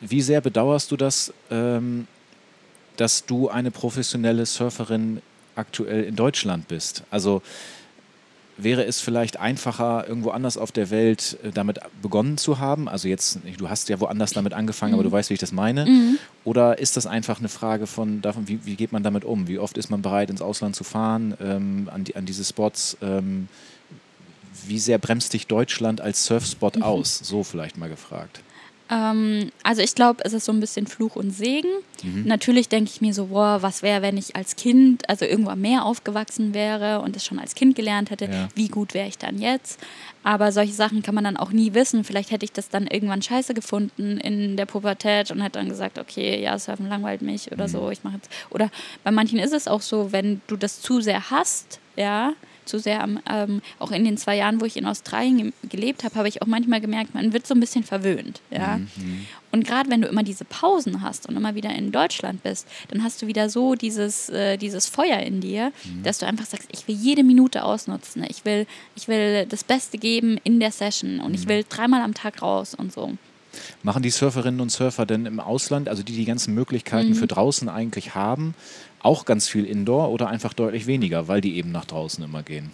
Wie 0.00 0.22
sehr 0.22 0.40
bedauerst 0.40 0.90
du 0.90 0.96
das, 0.96 1.34
ähm, 1.50 2.06
dass 2.96 3.26
du 3.26 3.50
eine 3.50 3.70
professionelle 3.70 4.46
Surferin 4.46 5.20
aktuell 5.54 6.04
in 6.04 6.16
Deutschland 6.16 6.66
bist? 6.66 7.02
Also 7.10 7.42
wäre 8.58 8.84
es 8.84 9.00
vielleicht 9.00 9.38
einfacher, 9.38 10.06
irgendwo 10.08 10.30
anders 10.30 10.56
auf 10.56 10.72
der 10.72 10.90
Welt 10.90 11.38
äh, 11.42 11.50
damit 11.50 11.80
begonnen 12.00 12.38
zu 12.38 12.58
haben? 12.58 12.88
Also 12.88 13.08
jetzt, 13.08 13.40
du 13.58 13.68
hast 13.68 13.88
ja 13.88 14.00
woanders 14.00 14.32
damit 14.32 14.54
angefangen, 14.54 14.92
mhm. 14.92 15.00
aber 15.00 15.04
du 15.04 15.12
weißt, 15.12 15.30
wie 15.30 15.34
ich 15.34 15.40
das 15.40 15.52
meine. 15.52 15.86
Mhm. 15.86 16.18
Oder 16.44 16.78
ist 16.78 16.96
das 16.96 17.06
einfach 17.06 17.38
eine 17.38 17.48
Frage 17.48 17.86
von, 17.86 18.22
davon, 18.22 18.48
wie, 18.48 18.64
wie, 18.64 18.76
geht 18.76 18.92
man 18.92 19.02
damit 19.02 19.24
um? 19.24 19.48
Wie 19.48 19.58
oft 19.58 19.76
ist 19.78 19.90
man 19.90 20.02
bereit, 20.02 20.30
ins 20.30 20.42
Ausland 20.42 20.76
zu 20.76 20.84
fahren, 20.84 21.34
ähm, 21.40 21.88
an, 21.92 22.04
die, 22.04 22.16
an 22.16 22.24
diese 22.24 22.44
Spots? 22.44 22.96
Ähm, 23.02 23.48
wie 24.66 24.78
sehr 24.78 24.98
bremst 24.98 25.32
dich 25.32 25.46
Deutschland 25.46 26.00
als 26.00 26.24
Surfspot 26.24 26.76
mhm. 26.76 26.82
aus? 26.82 27.18
So 27.18 27.44
vielleicht 27.44 27.76
mal 27.76 27.88
gefragt. 27.88 28.40
Ähm, 28.88 29.50
also 29.62 29.82
ich 29.82 29.94
glaube, 29.94 30.22
es 30.24 30.32
ist 30.32 30.44
so 30.44 30.52
ein 30.52 30.60
bisschen 30.60 30.86
Fluch 30.86 31.16
und 31.16 31.30
Segen. 31.30 31.70
Mhm. 32.02 32.24
Natürlich 32.26 32.68
denke 32.68 32.90
ich 32.92 33.00
mir 33.00 33.14
so, 33.14 33.30
wow, 33.30 33.62
was 33.62 33.82
wäre, 33.82 34.02
wenn 34.02 34.16
ich 34.16 34.36
als 34.36 34.56
Kind, 34.56 35.08
also 35.08 35.24
irgendwo 35.24 35.50
am 35.50 35.60
Meer 35.60 35.84
aufgewachsen 35.84 36.54
wäre 36.54 37.00
und 37.00 37.16
es 37.16 37.24
schon 37.24 37.38
als 37.38 37.54
Kind 37.54 37.74
gelernt 37.74 38.10
hätte, 38.10 38.26
ja. 38.26 38.48
wie 38.54 38.68
gut 38.68 38.94
wäre 38.94 39.08
ich 39.08 39.18
dann 39.18 39.38
jetzt? 39.38 39.80
Aber 40.22 40.52
solche 40.52 40.72
Sachen 40.72 41.02
kann 41.02 41.14
man 41.14 41.24
dann 41.24 41.36
auch 41.36 41.50
nie 41.50 41.74
wissen. 41.74 42.04
Vielleicht 42.04 42.30
hätte 42.30 42.44
ich 42.44 42.52
das 42.52 42.68
dann 42.68 42.86
irgendwann 42.86 43.22
scheiße 43.22 43.54
gefunden 43.54 44.18
in 44.18 44.56
der 44.56 44.66
Pubertät 44.66 45.30
und 45.30 45.40
hätte 45.40 45.58
dann 45.58 45.68
gesagt, 45.68 45.98
okay, 45.98 46.40
ja, 46.40 46.58
Surfen 46.58 46.88
langweilt 46.88 47.22
mich 47.22 47.50
oder 47.52 47.66
mhm. 47.66 47.72
so, 47.72 47.90
ich 47.90 48.04
mache 48.04 48.16
jetzt. 48.16 48.30
Oder 48.50 48.70
bei 49.04 49.10
manchen 49.10 49.38
ist 49.38 49.52
es 49.52 49.68
auch 49.68 49.82
so, 49.82 50.12
wenn 50.12 50.40
du 50.46 50.56
das 50.56 50.80
zu 50.80 51.00
sehr 51.00 51.30
hast, 51.30 51.80
ja, 51.96 52.34
zu 52.66 52.78
sehr 52.78 53.02
am, 53.02 53.20
ähm, 53.30 53.62
auch 53.78 53.90
in 53.90 54.04
den 54.04 54.16
zwei 54.16 54.36
Jahren, 54.36 54.60
wo 54.60 54.64
ich 54.64 54.76
in 54.76 54.86
Australien 54.86 55.52
gelebt 55.68 56.04
habe, 56.04 56.14
habe 56.16 56.28
ich 56.28 56.42
auch 56.42 56.46
manchmal 56.46 56.80
gemerkt, 56.80 57.14
man 57.14 57.32
wird 57.32 57.46
so 57.46 57.54
ein 57.54 57.60
bisschen 57.60 57.84
verwöhnt. 57.84 58.40
Ja? 58.50 58.78
Mhm. 58.78 59.26
Und 59.52 59.66
gerade 59.66 59.90
wenn 59.90 60.02
du 60.02 60.08
immer 60.08 60.22
diese 60.22 60.44
Pausen 60.44 61.00
hast 61.02 61.26
und 61.28 61.36
immer 61.36 61.54
wieder 61.54 61.70
in 61.74 61.92
Deutschland 61.92 62.42
bist, 62.42 62.68
dann 62.88 63.02
hast 63.02 63.22
du 63.22 63.26
wieder 63.26 63.48
so 63.48 63.74
dieses, 63.74 64.28
äh, 64.28 64.56
dieses 64.58 64.86
Feuer 64.86 65.20
in 65.20 65.40
dir, 65.40 65.72
mhm. 65.84 66.02
dass 66.02 66.18
du 66.18 66.26
einfach 66.26 66.44
sagst, 66.44 66.68
ich 66.72 66.86
will 66.88 66.94
jede 66.94 67.24
Minute 67.24 67.64
ausnutzen. 67.64 68.24
Ich 68.28 68.44
will, 68.44 68.66
ich 68.96 69.08
will 69.08 69.46
das 69.46 69.64
Beste 69.64 69.98
geben 69.98 70.38
in 70.44 70.60
der 70.60 70.72
Session 70.72 71.20
und 71.20 71.30
mhm. 71.30 71.34
ich 71.34 71.48
will 71.48 71.64
dreimal 71.68 72.02
am 72.02 72.14
Tag 72.14 72.42
raus 72.42 72.74
und 72.74 72.92
so. 72.92 73.12
Machen 73.82 74.02
die 74.02 74.10
Surferinnen 74.10 74.60
und 74.60 74.70
Surfer 74.70 75.06
denn 75.06 75.26
im 75.26 75.40
Ausland, 75.40 75.88
also 75.88 76.02
die 76.02 76.12
die 76.12 76.24
ganzen 76.24 76.54
Möglichkeiten 76.54 77.10
mhm. 77.10 77.14
für 77.14 77.26
draußen 77.26 77.68
eigentlich 77.68 78.14
haben, 78.14 78.54
auch 79.00 79.24
ganz 79.24 79.48
viel 79.48 79.64
Indoor 79.64 80.10
oder 80.10 80.28
einfach 80.28 80.52
deutlich 80.52 80.86
weniger, 80.86 81.28
weil 81.28 81.40
die 81.40 81.56
eben 81.56 81.72
nach 81.72 81.84
draußen 81.84 82.22
immer 82.24 82.42
gehen? 82.42 82.72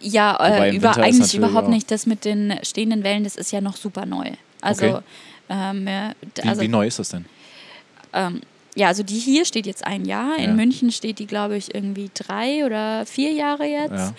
Ja, 0.00 0.36
äh, 0.36 0.76
über, 0.76 0.96
eigentlich 0.96 1.34
überhaupt 1.34 1.68
nicht. 1.68 1.90
Das 1.90 2.06
mit 2.06 2.24
den 2.24 2.54
stehenden 2.62 3.02
Wellen, 3.02 3.24
das 3.24 3.36
ist 3.36 3.50
ja 3.50 3.60
noch 3.60 3.76
super 3.76 4.06
neu. 4.06 4.30
Also, 4.60 4.86
okay. 4.86 5.02
ähm, 5.48 5.88
also 6.44 6.60
wie, 6.60 6.64
wie, 6.64 6.68
neu 6.68 6.86
ist 6.86 6.98
das 6.98 7.08
denn? 7.08 7.24
Ähm, 8.12 8.40
ja, 8.74 8.88
also 8.88 9.02
die 9.02 9.18
hier 9.18 9.44
steht 9.44 9.66
jetzt 9.66 9.84
ein 9.84 10.04
Jahr. 10.04 10.36
In 10.36 10.50
ja. 10.50 10.52
München 10.54 10.92
steht 10.92 11.18
die, 11.18 11.26
glaube 11.26 11.56
ich, 11.56 11.74
irgendwie 11.74 12.10
drei 12.14 12.64
oder 12.64 13.06
vier 13.06 13.32
Jahre 13.32 13.66
jetzt. 13.66 14.14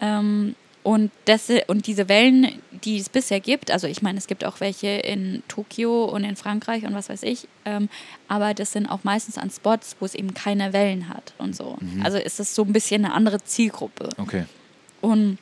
Ja. 0.00 0.18
Ähm, 0.18 0.54
und, 0.84 1.10
das, 1.24 1.48
und 1.66 1.86
diese 1.86 2.08
Wellen, 2.08 2.46
die 2.84 2.98
es 2.98 3.08
bisher 3.08 3.40
gibt, 3.40 3.70
also 3.70 3.86
ich 3.86 4.02
meine, 4.02 4.18
es 4.18 4.26
gibt 4.26 4.44
auch 4.44 4.60
welche 4.60 4.88
in 4.88 5.42
Tokio 5.48 6.04
und 6.04 6.24
in 6.24 6.36
Frankreich 6.36 6.84
und 6.84 6.94
was 6.94 7.08
weiß 7.08 7.22
ich, 7.22 7.48
ähm, 7.64 7.88
aber 8.28 8.54
das 8.54 8.72
sind 8.72 8.86
auch 8.86 9.04
meistens 9.04 9.38
an 9.38 9.50
Spots, 9.50 9.96
wo 10.00 10.06
es 10.06 10.14
eben 10.14 10.34
keine 10.34 10.72
Wellen 10.72 11.08
hat 11.08 11.34
und 11.38 11.56
so. 11.56 11.76
Mhm. 11.80 12.02
Also 12.04 12.18
ist 12.18 12.40
das 12.40 12.54
so 12.54 12.62
ein 12.62 12.72
bisschen 12.72 13.04
eine 13.04 13.14
andere 13.14 13.42
Zielgruppe. 13.42 14.10
Okay. 14.18 14.44
Und 15.00 15.38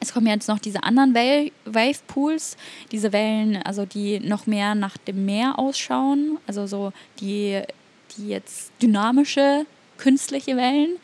es 0.00 0.12
kommen 0.12 0.26
jetzt 0.26 0.48
noch 0.48 0.58
diese 0.58 0.84
anderen 0.84 1.14
Wave 1.14 1.98
Pools, 2.06 2.56
diese 2.92 3.12
Wellen, 3.12 3.56
also 3.62 3.84
die 3.84 4.20
noch 4.20 4.46
mehr 4.46 4.74
nach 4.74 4.96
dem 4.96 5.24
Meer 5.24 5.58
ausschauen, 5.58 6.38
also 6.46 6.66
so 6.66 6.92
die, 7.20 7.60
die 8.16 8.28
jetzt 8.28 8.70
dynamische, 8.80 9.66
künstliche 9.96 10.56
Wellen. 10.56 10.96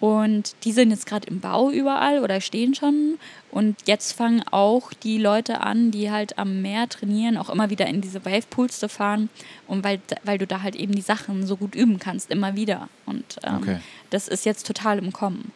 Und 0.00 0.54
die 0.64 0.72
sind 0.72 0.90
jetzt 0.90 1.06
gerade 1.06 1.26
im 1.26 1.40
Bau 1.40 1.70
überall 1.70 2.22
oder 2.22 2.40
stehen 2.40 2.74
schon. 2.74 3.18
Und 3.50 3.76
jetzt 3.86 4.12
fangen 4.12 4.42
auch 4.50 4.92
die 4.92 5.18
Leute 5.18 5.62
an, 5.62 5.90
die 5.90 6.10
halt 6.10 6.38
am 6.38 6.60
Meer 6.60 6.88
trainieren, 6.88 7.36
auch 7.38 7.48
immer 7.48 7.70
wieder 7.70 7.86
in 7.86 8.00
diese 8.00 8.24
Wavepools 8.24 8.78
zu 8.78 8.88
fahren. 8.88 9.30
Und 9.66 9.84
weil, 9.84 10.00
weil 10.24 10.38
du 10.38 10.46
da 10.46 10.62
halt 10.62 10.76
eben 10.76 10.94
die 10.94 11.02
Sachen 11.02 11.46
so 11.46 11.56
gut 11.56 11.74
üben 11.74 11.98
kannst, 11.98 12.30
immer 12.30 12.56
wieder. 12.56 12.88
Und 13.06 13.36
ähm, 13.44 13.56
okay. 13.56 13.78
das 14.10 14.28
ist 14.28 14.44
jetzt 14.44 14.66
total 14.66 14.98
im 14.98 15.12
Kommen. 15.12 15.52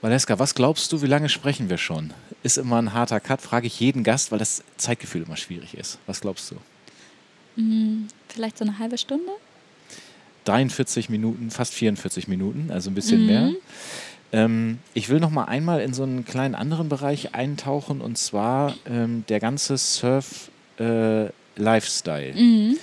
Valeska, 0.00 0.38
was 0.38 0.54
glaubst 0.54 0.90
du, 0.92 1.02
wie 1.02 1.06
lange 1.06 1.28
sprechen 1.28 1.68
wir 1.68 1.76
schon? 1.76 2.14
Ist 2.42 2.56
immer 2.56 2.80
ein 2.80 2.94
harter 2.94 3.20
Cut, 3.20 3.42
frage 3.42 3.66
ich 3.66 3.80
jeden 3.80 4.02
Gast, 4.02 4.32
weil 4.32 4.38
das 4.38 4.62
Zeitgefühl 4.78 5.22
immer 5.22 5.36
schwierig 5.36 5.74
ist. 5.74 5.98
Was 6.06 6.22
glaubst 6.22 6.50
du? 6.50 6.56
Hm, 7.56 8.08
vielleicht 8.28 8.56
so 8.56 8.64
eine 8.64 8.78
halbe 8.78 8.96
Stunde? 8.96 9.30
43 10.44 11.10
Minuten, 11.10 11.50
fast 11.50 11.74
44 11.74 12.28
Minuten, 12.28 12.70
also 12.70 12.90
ein 12.90 12.94
bisschen 12.94 13.20
mhm. 13.20 13.26
mehr. 13.26 13.52
Ähm, 14.32 14.78
ich 14.94 15.08
will 15.08 15.18
noch 15.20 15.30
mal 15.30 15.44
einmal 15.44 15.80
in 15.80 15.92
so 15.92 16.04
einen 16.04 16.24
kleinen 16.24 16.54
anderen 16.54 16.88
Bereich 16.88 17.34
eintauchen 17.34 18.00
und 18.00 18.16
zwar 18.16 18.76
ähm, 18.86 19.24
der 19.28 19.40
ganze 19.40 19.76
Surf-Lifestyle. 19.76 22.30
Äh, 22.30 22.42
mhm. 22.42 22.76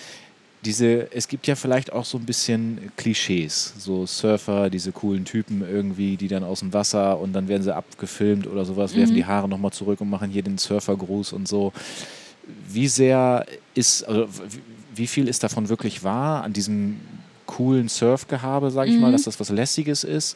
Diese, 0.66 1.10
es 1.14 1.30
gibt 1.30 1.48
ja 1.48 1.56
vielleicht 1.56 1.94
auch 1.94 2.04
so 2.04 2.18
ein 2.18 2.26
bisschen 2.26 2.92
Klischees, 2.98 3.74
so 3.78 4.06
Surfer, 4.06 4.70
diese 4.70 4.92
coolen 4.92 5.24
Typen 5.24 5.62
irgendwie, 5.62 6.18
die 6.18 6.28
dann 6.28 6.44
aus 6.44 6.60
dem 6.60 6.74
Wasser 6.74 7.18
und 7.20 7.32
dann 7.32 7.48
werden 7.48 7.64
sie 7.64 7.74
abgefilmt 7.74 8.48
oder 8.48 8.66
sowas, 8.66 8.94
mhm. 8.94 8.98
werfen 8.98 9.16
die 9.16 9.26
Haare 9.26 9.48
nochmal 9.48 9.72
zurück 9.72 10.02
und 10.02 10.10
machen 10.10 10.30
hier 10.30 10.44
den 10.44 10.58
Surfergruß 10.58 11.32
und 11.32 11.48
so. 11.48 11.72
Wie 12.68 12.90
sehr 12.90 13.46
ist, 13.76 14.04
also 14.04 14.28
wie 14.94 15.08
viel 15.08 15.30
ist 15.30 15.44
davon 15.44 15.70
wirklich 15.70 16.04
wahr 16.04 16.44
an 16.44 16.52
diesem 16.52 17.00
coolen 17.46 17.88
Surfgehabe, 17.88 18.72
sage 18.72 18.90
ich 18.90 18.96
mhm. 18.96 19.04
mal, 19.04 19.12
dass 19.12 19.24
das 19.24 19.40
was 19.40 19.50
Lässiges 19.50 20.04
ist. 20.04 20.36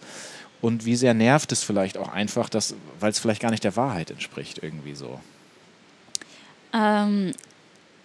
Und 0.62 0.86
wie 0.86 0.96
sehr 0.96 1.14
nervt 1.14 1.52
es 1.52 1.64
vielleicht 1.64 1.98
auch 1.98 2.10
einfach, 2.10 2.50
weil 3.00 3.10
es 3.10 3.20
vielleicht 3.20 3.42
gar 3.42 3.52
nicht 3.52 3.64
der 3.64 3.76
Wahrheit 3.76 4.12
entspricht, 4.12 4.60
irgendwie 4.62 4.94
so? 4.94 5.20
Ähm, 6.74 7.32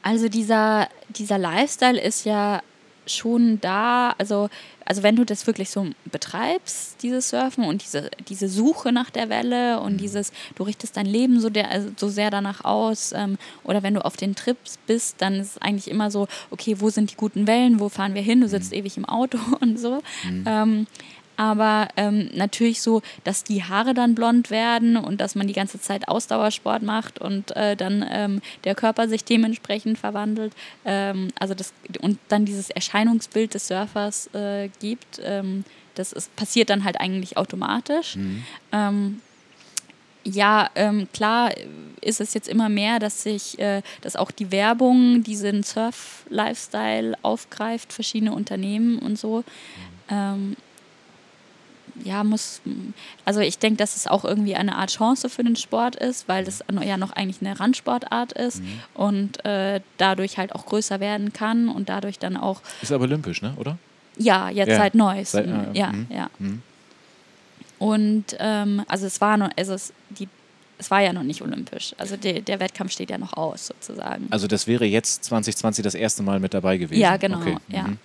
also 0.03 0.29
dieser, 0.29 0.89
dieser 1.11 1.39
Lifestyle 1.39 2.01
ist 2.01 2.25
ja 2.25 2.63
schon 3.09 3.61
da, 3.61 4.15
also, 4.19 4.49
also 4.85 5.03
wenn 5.03 5.17
du 5.17 5.25
das 5.25 5.47
wirklich 5.47 5.71
so 5.71 5.87
betreibst, 6.07 7.03
dieses 7.03 7.31
Surfen 7.31 7.65
und 7.65 7.85
diese, 7.85 8.11
diese 8.29 8.49
Suche 8.49 8.93
nach 8.93 9.11
der 9.11 9.29
Welle 9.29 9.81
und 9.81 9.95
mhm. 9.95 9.99
dieses, 9.99 10.33
du 10.57 10.65
richtest 10.65 10.97
dein 10.97 11.07
Leben 11.07 11.41
so, 11.41 11.51
der, 11.51 11.71
also 11.71 11.91
so 11.97 12.09
sehr 12.09 12.31
danach 12.31 12.65
aus, 12.65 13.13
ähm, 13.13 13.39
oder 13.65 13.83
wenn 13.83 13.95
du 13.95 14.05
auf 14.05 14.17
den 14.17 14.35
Trips 14.35 14.79
bist, 14.87 15.17
dann 15.19 15.35
ist 15.35 15.53
es 15.53 15.59
eigentlich 15.63 15.89
immer 15.89 16.11
so, 16.11 16.27
okay, 16.51 16.81
wo 16.81 16.91
sind 16.91 17.13
die 17.13 17.17
guten 17.17 17.47
Wellen, 17.47 17.81
wo 17.81 17.89
fahren 17.89 18.15
wir 18.15 18.23
hin, 18.23 18.41
du 18.41 18.49
sitzt 18.49 18.73
mhm. 18.73 18.79
ewig 18.79 18.97
im 18.97 19.05
Auto 19.05 19.39
und 19.61 19.79
so. 19.79 20.03
Mhm. 20.25 20.45
Ähm, 20.47 20.87
Aber 21.37 21.89
ähm, 21.97 22.31
natürlich 22.35 22.81
so, 22.81 23.03
dass 23.25 23.45
die 23.45 23.65
Haare 23.65 23.95
dann 23.95 24.15
blond 24.15 24.51
werden 24.51 24.97
und 24.97 25.21
dass 25.21 25.35
man 25.35 25.47
die 25.47 25.53
ganze 25.53 25.81
Zeit 25.81 26.09
Ausdauersport 26.09 26.83
macht 26.83 27.19
und 27.19 27.55
äh, 27.57 27.77
dann 27.77 28.05
ähm, 28.11 28.41
der 28.65 28.75
Körper 28.75 29.09
sich 29.09 29.25
dementsprechend 29.25 29.99
verwandelt. 29.99 30.53
Ähm, 30.85 31.29
also 31.39 31.55
das, 31.55 31.73
und 32.01 32.19
dann 32.29 32.45
dieses 32.45 32.71
Erscheinungsbild 32.71 33.55
des 33.55 33.69
Surfers 33.69 34.33
äh, 34.35 34.69
gibt. 34.81 35.21
Ähm, 35.23 35.65
das 35.95 36.13
ist, 36.13 36.35
passiert 36.37 36.71
dann 36.71 36.85
halt 36.85 37.01
eigentlich 37.01 37.37
automatisch. 37.37 38.17
Mhm. 38.17 38.45
Ähm, 38.73 39.21
ja, 40.25 40.71
ähm, 40.75 41.07
klar 41.13 41.53
ist 42.01 42.21
es 42.21 42.35
jetzt 42.35 42.49
immer 42.49 42.69
mehr, 42.69 42.99
dass 42.99 43.23
sich, 43.23 43.59
äh, 43.59 43.83
dass 44.01 44.17
auch 44.17 44.31
die 44.31 44.51
Werbung 44.51 45.23
diesen 45.23 45.63
Surf-Lifestyle 45.63 47.17
aufgreift, 47.23 47.93
verschiedene 47.93 48.33
Unternehmen 48.33 48.99
und 48.99 49.19
so. 49.19 49.45
Ähm, 50.11 50.57
ja, 52.05 52.25
muss, 52.25 52.61
also 53.25 53.41
ich 53.41 53.59
denke, 53.59 53.79
dass 53.79 53.97
es 53.97 54.07
auch 54.07 54.25
irgendwie 54.25 54.55
eine 54.55 54.77
Art 54.77 54.91
Chance 54.91 55.29
für 55.29 55.43
den 55.43 55.57
Sport 55.57 55.97
ist, 55.97 56.29
weil 56.29 56.45
das 56.45 56.63
ja 56.83 56.97
noch 56.97 57.13
eigentlich 57.13 57.41
eine 57.41 57.59
Randsportart 57.59 58.33
ist 58.33 58.63
mhm. 58.63 58.81
und 58.95 59.45
äh, 59.45 59.81
dadurch 59.99 60.39
halt 60.39 60.55
auch 60.55 60.67
größer 60.67 61.01
werden 61.01 61.33
kann 61.33 61.69
und 61.69 61.89
dadurch 61.89 62.19
dann 62.19 62.37
auch. 62.37 62.61
Ist 62.83 62.93
aber 62.93 63.05
olympisch, 63.05 63.43
ne, 63.43 63.55
oder? 63.57 63.79
Ja, 64.19 64.49
jetzt 64.49 64.71
ja. 64.71 64.77
seit 64.77 64.95
Neuestem. 64.95 65.49
Seit, 65.49 65.75
äh, 65.75 65.79
ja, 65.79 65.93
mhm. 65.93 66.07
ja. 66.11 66.31
Mhm. 66.39 66.63
Und 67.79 68.25
ähm, 68.39 68.83
also 68.89 69.07
es 69.07 69.21
war 69.21 69.37
noch, 69.37 69.51
also 69.57 69.75
es, 69.75 69.93
die, 70.11 70.29
es 70.79 70.91
war 70.91 71.01
ja 71.01 71.13
noch 71.13 71.23
nicht 71.23 71.43
olympisch. 71.43 71.95
Also 71.99 72.17
der, 72.17 72.41
der 72.41 72.61
Wettkampf 72.61 72.93
steht 72.93 73.11
ja 73.11 73.19
noch 73.19 73.35
aus, 73.35 73.67
sozusagen. 73.67 74.27
Also 74.31 74.47
das 74.47 74.67
wäre 74.67 74.85
jetzt 74.85 75.25
2020 75.25 75.83
das 75.83 75.95
erste 75.95 76.23
Mal 76.23 76.41
mit 76.41 76.55
dabei 76.55 76.79
gewesen. 76.79 77.01
Ja, 77.01 77.17
genau. 77.17 77.39
Okay. 77.39 77.57
Ja. 77.69 77.83
Mhm. 77.83 77.99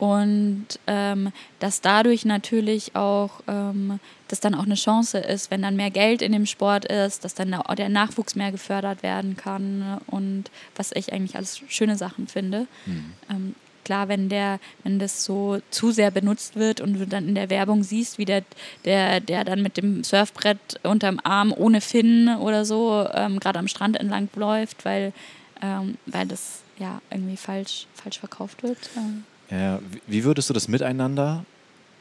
Und 0.00 0.66
ähm, 0.86 1.30
dass 1.58 1.82
dadurch 1.82 2.24
natürlich 2.24 2.96
auch, 2.96 3.42
ähm, 3.46 4.00
dass 4.28 4.40
dann 4.40 4.54
auch 4.54 4.64
eine 4.64 4.74
Chance 4.74 5.18
ist, 5.18 5.50
wenn 5.50 5.60
dann 5.60 5.76
mehr 5.76 5.90
Geld 5.90 6.22
in 6.22 6.32
dem 6.32 6.46
Sport 6.46 6.86
ist, 6.86 7.22
dass 7.22 7.34
dann 7.34 7.54
der 7.76 7.88
Nachwuchs 7.90 8.34
mehr 8.34 8.50
gefördert 8.50 9.02
werden 9.02 9.36
kann 9.36 10.00
und 10.06 10.44
was 10.74 10.92
ich 10.92 11.12
eigentlich 11.12 11.36
alles 11.36 11.60
schöne 11.68 11.98
Sachen 11.98 12.28
finde. 12.28 12.66
Mhm. 12.86 13.12
Ähm, 13.28 13.54
klar, 13.84 14.08
wenn 14.08 14.30
der, 14.30 14.58
wenn 14.84 14.98
das 14.98 15.22
so 15.22 15.58
zu 15.70 15.90
sehr 15.90 16.10
benutzt 16.10 16.56
wird 16.56 16.80
und 16.80 16.94
du 16.94 17.06
dann 17.06 17.28
in 17.28 17.34
der 17.34 17.50
Werbung 17.50 17.82
siehst, 17.82 18.16
wie 18.16 18.24
der, 18.24 18.42
der, 18.86 19.20
der 19.20 19.44
dann 19.44 19.60
mit 19.60 19.76
dem 19.76 20.02
Surfbrett 20.02 20.80
unterm 20.82 21.20
Arm 21.24 21.52
ohne 21.54 21.82
Finn 21.82 22.34
oder 22.38 22.64
so 22.64 23.06
ähm, 23.12 23.38
gerade 23.38 23.58
am 23.58 23.68
Strand 23.68 24.00
entlang 24.00 24.30
läuft, 24.34 24.86
weil, 24.86 25.12
ähm, 25.60 25.98
weil 26.06 26.26
das 26.26 26.62
ja 26.78 27.02
irgendwie 27.10 27.36
falsch, 27.36 27.86
falsch 27.92 28.18
verkauft 28.18 28.62
wird. 28.62 28.78
Ähm. 28.96 29.24
Ja, 29.50 29.80
wie 30.06 30.24
würdest 30.24 30.48
du 30.48 30.54
das 30.54 30.68
miteinander 30.68 31.44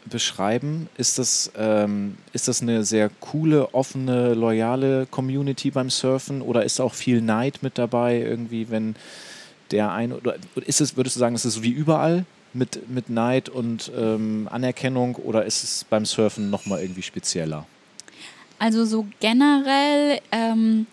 beschreiben? 0.05 0.87
Ist 0.97 1.17
das, 1.17 1.51
ähm, 1.57 2.17
ist 2.31 2.47
das 2.47 2.61
eine 2.61 2.83
sehr 2.83 3.09
coole, 3.19 3.73
offene, 3.73 4.33
loyale 4.33 5.07
Community 5.07 5.71
beim 5.71 5.89
Surfen 5.89 6.41
oder 6.41 6.63
ist 6.63 6.79
auch 6.79 6.93
viel 6.93 7.21
Neid 7.21 7.59
mit 7.61 7.77
dabei, 7.77 8.21
irgendwie, 8.21 8.69
wenn 8.69 8.95
der 9.71 9.91
ein 9.91 10.13
oder 10.13 10.35
ist 10.65 10.81
es, 10.81 10.95
würdest 10.95 11.15
du 11.15 11.19
sagen, 11.19 11.35
ist 11.35 11.45
es 11.45 11.55
so 11.55 11.63
wie 11.63 11.71
überall 11.71 12.25
mit, 12.53 12.89
mit 12.89 13.09
Neid 13.09 13.49
und 13.49 13.91
ähm, 13.95 14.47
Anerkennung 14.51 15.15
oder 15.15 15.45
ist 15.45 15.63
es 15.63 15.83
beim 15.83 16.05
Surfen 16.05 16.49
nochmal 16.49 16.81
irgendwie 16.81 17.03
spezieller? 17.03 17.65
Also 18.57 18.85
so 18.85 19.07
generell, 19.19 20.19
ähm, 20.31 20.87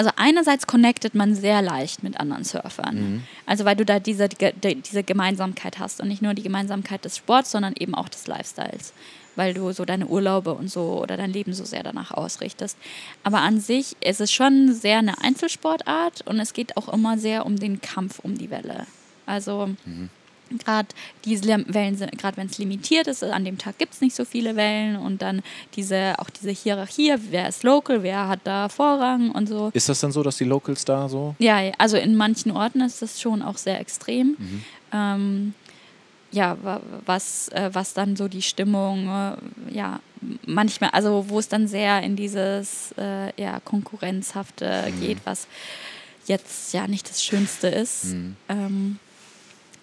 also 0.00 0.12
einerseits 0.16 0.66
connectet 0.66 1.14
man 1.14 1.34
sehr 1.34 1.60
leicht 1.60 2.02
mit 2.02 2.18
anderen 2.18 2.42
Surfern. 2.42 2.94
Mhm. 2.94 3.22
Also 3.44 3.66
weil 3.66 3.76
du 3.76 3.84
da 3.84 4.00
diese, 4.00 4.30
diese 4.30 5.02
Gemeinsamkeit 5.02 5.78
hast 5.78 6.00
und 6.00 6.08
nicht 6.08 6.22
nur 6.22 6.32
die 6.32 6.42
Gemeinsamkeit 6.42 7.04
des 7.04 7.18
Sports, 7.18 7.50
sondern 7.50 7.74
eben 7.78 7.94
auch 7.94 8.08
des 8.08 8.26
Lifestyles 8.26 8.94
weil 9.36 9.54
du 9.54 9.72
so 9.72 9.84
deine 9.84 10.08
Urlaube 10.08 10.52
und 10.54 10.68
so 10.68 11.00
oder 11.00 11.16
dein 11.16 11.32
Leben 11.32 11.54
so 11.54 11.64
sehr 11.64 11.82
danach 11.82 12.10
ausrichtest. 12.10 12.76
Aber 13.22 13.38
an 13.38 13.60
sich 13.60 13.96
ist 14.00 14.20
es 14.20 14.32
schon 14.32 14.74
sehr 14.74 14.98
eine 14.98 15.22
Einzelsportart 15.22 16.26
und 16.26 16.40
es 16.40 16.52
geht 16.52 16.76
auch 16.76 16.92
immer 16.92 17.16
sehr 17.16 17.46
um 17.46 17.56
den 17.56 17.80
Kampf 17.80 18.18
um 18.18 18.36
die 18.36 18.50
Welle. 18.50 18.86
Also 19.26 19.68
mhm. 19.86 20.10
Gerade 20.58 20.88
diese 21.24 21.44
Wellen 21.46 21.96
sind, 21.96 22.16
gerade 22.18 22.36
wenn 22.36 22.46
es 22.46 22.58
limitiert 22.58 23.06
ist, 23.06 23.22
an 23.22 23.44
dem 23.44 23.58
Tag 23.58 23.78
gibt 23.78 23.94
es 23.94 24.00
nicht 24.00 24.16
so 24.16 24.24
viele 24.24 24.56
Wellen 24.56 24.96
und 24.96 25.22
dann 25.22 25.42
diese, 25.76 26.14
auch 26.18 26.30
diese 26.30 26.50
Hierarchie, 26.50 27.14
wer 27.30 27.48
ist 27.48 27.62
local, 27.62 28.02
wer 28.02 28.28
hat 28.28 28.40
da 28.44 28.68
Vorrang 28.68 29.30
und 29.30 29.48
so. 29.48 29.70
Ist 29.72 29.88
das 29.88 30.00
dann 30.00 30.12
so, 30.12 30.22
dass 30.22 30.36
die 30.36 30.44
Locals 30.44 30.84
da 30.84 31.08
so? 31.08 31.34
Ja, 31.38 31.58
also 31.78 31.96
in 31.96 32.16
manchen 32.16 32.52
Orten 32.52 32.80
ist 32.80 33.02
das 33.02 33.20
schon 33.20 33.42
auch 33.42 33.56
sehr 33.56 33.80
extrem. 33.80 34.36
Mhm. 34.38 34.64
Ähm, 34.92 35.54
ja, 36.32 36.56
was, 37.06 37.48
äh, 37.48 37.70
was 37.72 37.92
dann 37.92 38.16
so 38.16 38.28
die 38.28 38.42
Stimmung, 38.42 39.08
äh, 39.08 39.36
ja, 39.74 40.00
manchmal, 40.46 40.90
also 40.90 41.26
wo 41.28 41.38
es 41.38 41.48
dann 41.48 41.66
sehr 41.66 42.02
in 42.02 42.14
dieses 42.14 42.94
äh, 42.98 43.32
ja, 43.40 43.60
Konkurrenzhafte 43.60 44.86
mhm. 44.90 45.00
geht, 45.00 45.18
was 45.24 45.48
jetzt 46.26 46.72
ja 46.72 46.86
nicht 46.86 47.08
das 47.08 47.24
Schönste 47.24 47.68
ist. 47.68 48.06
Mhm. 48.06 48.36
Ähm, 48.48 48.98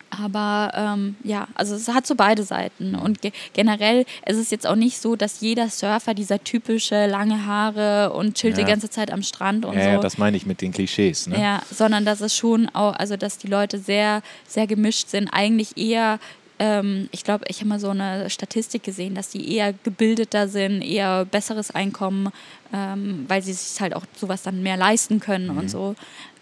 aber 0.09 0.71
ähm, 0.73 1.15
ja, 1.23 1.47
also 1.55 1.75
es 1.75 1.87
hat 1.89 2.07
so 2.07 2.15
beide 2.15 2.43
Seiten. 2.43 2.95
Und 2.95 3.21
ge 3.21 3.31
generell 3.53 4.05
ist 4.25 4.37
es 4.37 4.51
jetzt 4.51 4.65
auch 4.65 4.75
nicht 4.75 4.99
so, 4.99 5.15
dass 5.15 5.41
jeder 5.41 5.69
Surfer 5.69 6.13
dieser 6.13 6.43
typische 6.43 7.07
lange 7.07 7.45
Haare 7.45 8.13
und 8.13 8.35
chillt 8.35 8.57
ja. 8.57 8.63
die 8.63 8.69
ganze 8.69 8.89
Zeit 8.89 9.11
am 9.11 9.23
Strand 9.23 9.65
und 9.65 9.75
ja, 9.75 9.83
so. 9.83 9.89
Ja, 9.89 9.97
das 9.99 10.17
meine 10.17 10.37
ich 10.37 10.45
mit 10.45 10.61
den 10.61 10.71
Klischees. 10.71 11.27
Ne? 11.27 11.39
Ja, 11.39 11.61
sondern 11.71 12.05
dass 12.05 12.21
es 12.21 12.35
schon 12.35 12.69
auch, 12.69 12.93
also 12.95 13.17
dass 13.17 13.37
die 13.37 13.47
Leute 13.47 13.79
sehr, 13.79 14.21
sehr 14.47 14.67
gemischt 14.67 15.09
sind. 15.09 15.29
Eigentlich 15.31 15.77
eher 15.77 16.19
ähm, 16.59 17.07
ich 17.11 17.23
glaube, 17.23 17.45
ich 17.49 17.59
habe 17.59 17.69
mal 17.69 17.79
so 17.79 17.89
eine 17.89 18.29
Statistik 18.29 18.83
gesehen, 18.83 19.13
dass 19.15 19.29
die 19.29 19.53
eher 19.55 19.73
gebildeter 19.73 20.47
sind, 20.47 20.81
eher 20.81 21.25
besseres 21.25 21.69
Einkommen, 21.71 22.29
ähm, 22.73 23.25
weil 23.27 23.41
sie 23.43 23.53
sich 23.53 23.79
halt 23.79 23.95
auch 23.95 24.05
sowas 24.15 24.41
dann 24.41 24.63
mehr 24.63 24.77
leisten 24.77 25.19
können 25.19 25.49
mhm. 25.51 25.57
und 25.57 25.69
so. 25.69 25.95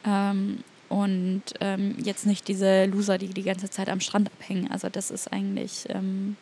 Ähm, 0.05 0.59
und 0.96 1.43
ähm, 1.60 1.98
jetzt 2.02 2.26
nicht 2.26 2.48
diese 2.48 2.86
Loser, 2.86 3.18
die 3.18 3.28
die 3.28 3.43
ganze 3.43 3.70
Zeit 3.70 3.89
am 3.89 4.00
Strand 4.00 4.30
abhängen. 4.32 4.72
Also 4.72 4.88
das 4.88 5.12
ist 5.12 5.28
eigentlich, 5.34 5.84
ähm, 5.89 6.38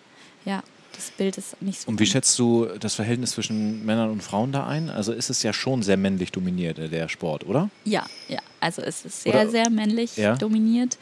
ja, 0.45 0.61
das 0.95 1.09
Bild 1.09 1.39
ist 1.39 1.59
nicht 1.59 1.81
so. 1.81 1.89
Und 1.89 1.99
wie 1.99 2.05
schätzt 2.05 2.37
du 2.37 2.67
das 2.79 2.93
Verhältnis 2.93 3.31
zwischen 3.31 3.83
Männern 3.83 4.11
und 4.11 4.21
Frauen 4.21 4.51
da 4.51 4.67
ein? 4.67 4.91
Also 4.91 5.11
ist 5.11 5.31
es 5.31 5.41
ja 5.41 5.53
schon 5.53 5.81
sehr 5.81 5.97
männlich 5.97 6.31
dominiert, 6.31 6.77
der 6.77 7.09
Sport, 7.09 7.47
oder? 7.47 7.71
Ja, 7.83 8.05
ja. 8.27 8.41
Also 8.59 8.83
es 8.83 9.03
ist 9.05 9.23
sehr, 9.23 9.33
oder, 9.33 9.49
sehr 9.49 9.71
männlich 9.71 10.17
ja? 10.17 10.35
dominiert. 10.35 10.99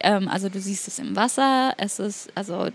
Ähm, 0.00 0.28
also 0.28 0.48
du 0.48 0.60
siehst 0.60 0.86
es 0.86 1.00
im 1.00 1.16
Wasser, 1.16 1.74
es 1.78 1.98
ist 1.98 2.30
also 2.36 2.68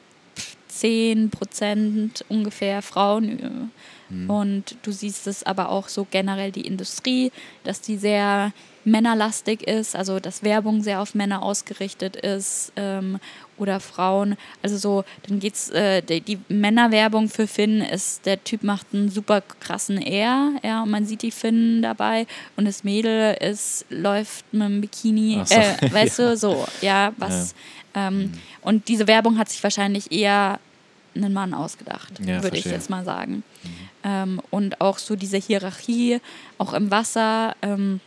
10 0.68 1.30
Prozent 1.30 2.26
ungefähr 2.28 2.82
Frauen. 2.82 3.72
Mhm. 4.10 4.30
Und 4.30 4.76
du 4.84 4.92
siehst 4.92 5.26
es 5.28 5.44
aber 5.44 5.70
auch 5.70 5.88
so 5.88 6.06
generell 6.12 6.52
die 6.52 6.68
Industrie, 6.68 7.32
dass 7.64 7.80
die 7.80 7.96
sehr 7.96 8.52
männerlastig 8.84 9.68
ist, 9.68 9.96
also 9.96 10.20
dass 10.20 10.44
Werbung 10.44 10.84
sehr 10.84 11.02
auf 11.02 11.16
Männer 11.16 11.44
ausgerichtet 11.44 12.16
ist 12.16 12.72
ähm, 12.76 13.20
oder 13.58 13.80
Frauen. 13.80 14.38
Also 14.62 14.78
so, 14.78 15.04
dann 15.28 15.40
geht's, 15.40 15.70
äh, 15.70 16.02
die, 16.02 16.22
die, 16.22 16.40
Männerwerbung 16.50 17.30
für 17.30 17.48
Finn 17.48 17.82
ist, 17.82 18.26
der 18.26 18.44
Typ 18.44 18.64
macht 18.64 18.88
einen 18.94 19.10
super 19.10 19.42
krassen 19.42 20.02
R, 20.02 20.54
ja, 20.64 20.84
und 20.84 20.90
man 20.90 21.06
sieht 21.06 21.22
die 21.22 21.32
Finnen 21.32 21.82
dabei 21.82 22.26
und 22.56 22.66
das 22.66 22.84
Mädel 22.84 23.36
ist, 23.36 23.86
läuft 23.90 24.46
mit 24.52 24.64
einem 24.64 24.82
Bikini, 24.82 25.42
so. 25.46 25.56
äh, 25.56 25.76
weißt 25.92 26.20
ja. 26.20 26.30
du, 26.30 26.38
so, 26.38 26.68
ja, 26.82 27.14
was. 27.18 27.54
Ja. 27.96 28.08
Ähm, 28.08 28.18
mhm. 28.18 28.34
Und 28.62 28.88
diese 28.88 29.08
Werbung 29.08 29.38
hat 29.38 29.50
sich 29.50 29.62
wahrscheinlich 29.62 30.12
eher 30.12 30.60
einen 31.16 31.34
Mann 31.34 31.54
ausgedacht, 31.54 32.14
ja, 32.26 32.42
würde 32.42 32.58
ich 32.58 32.66
jetzt 32.66 32.90
mal 32.90 33.04
sagen. 33.04 33.44
Mhm. 33.64 33.70
Ähm, 34.04 34.42
und 34.50 34.82
auch 34.82 34.98
so 34.98 35.16
diese 35.16 35.38
Hierarchie, 35.38 36.20
auch 36.58 36.74
im 36.74 36.90
Wasser. 36.90 37.56
Ähm, 37.62 38.00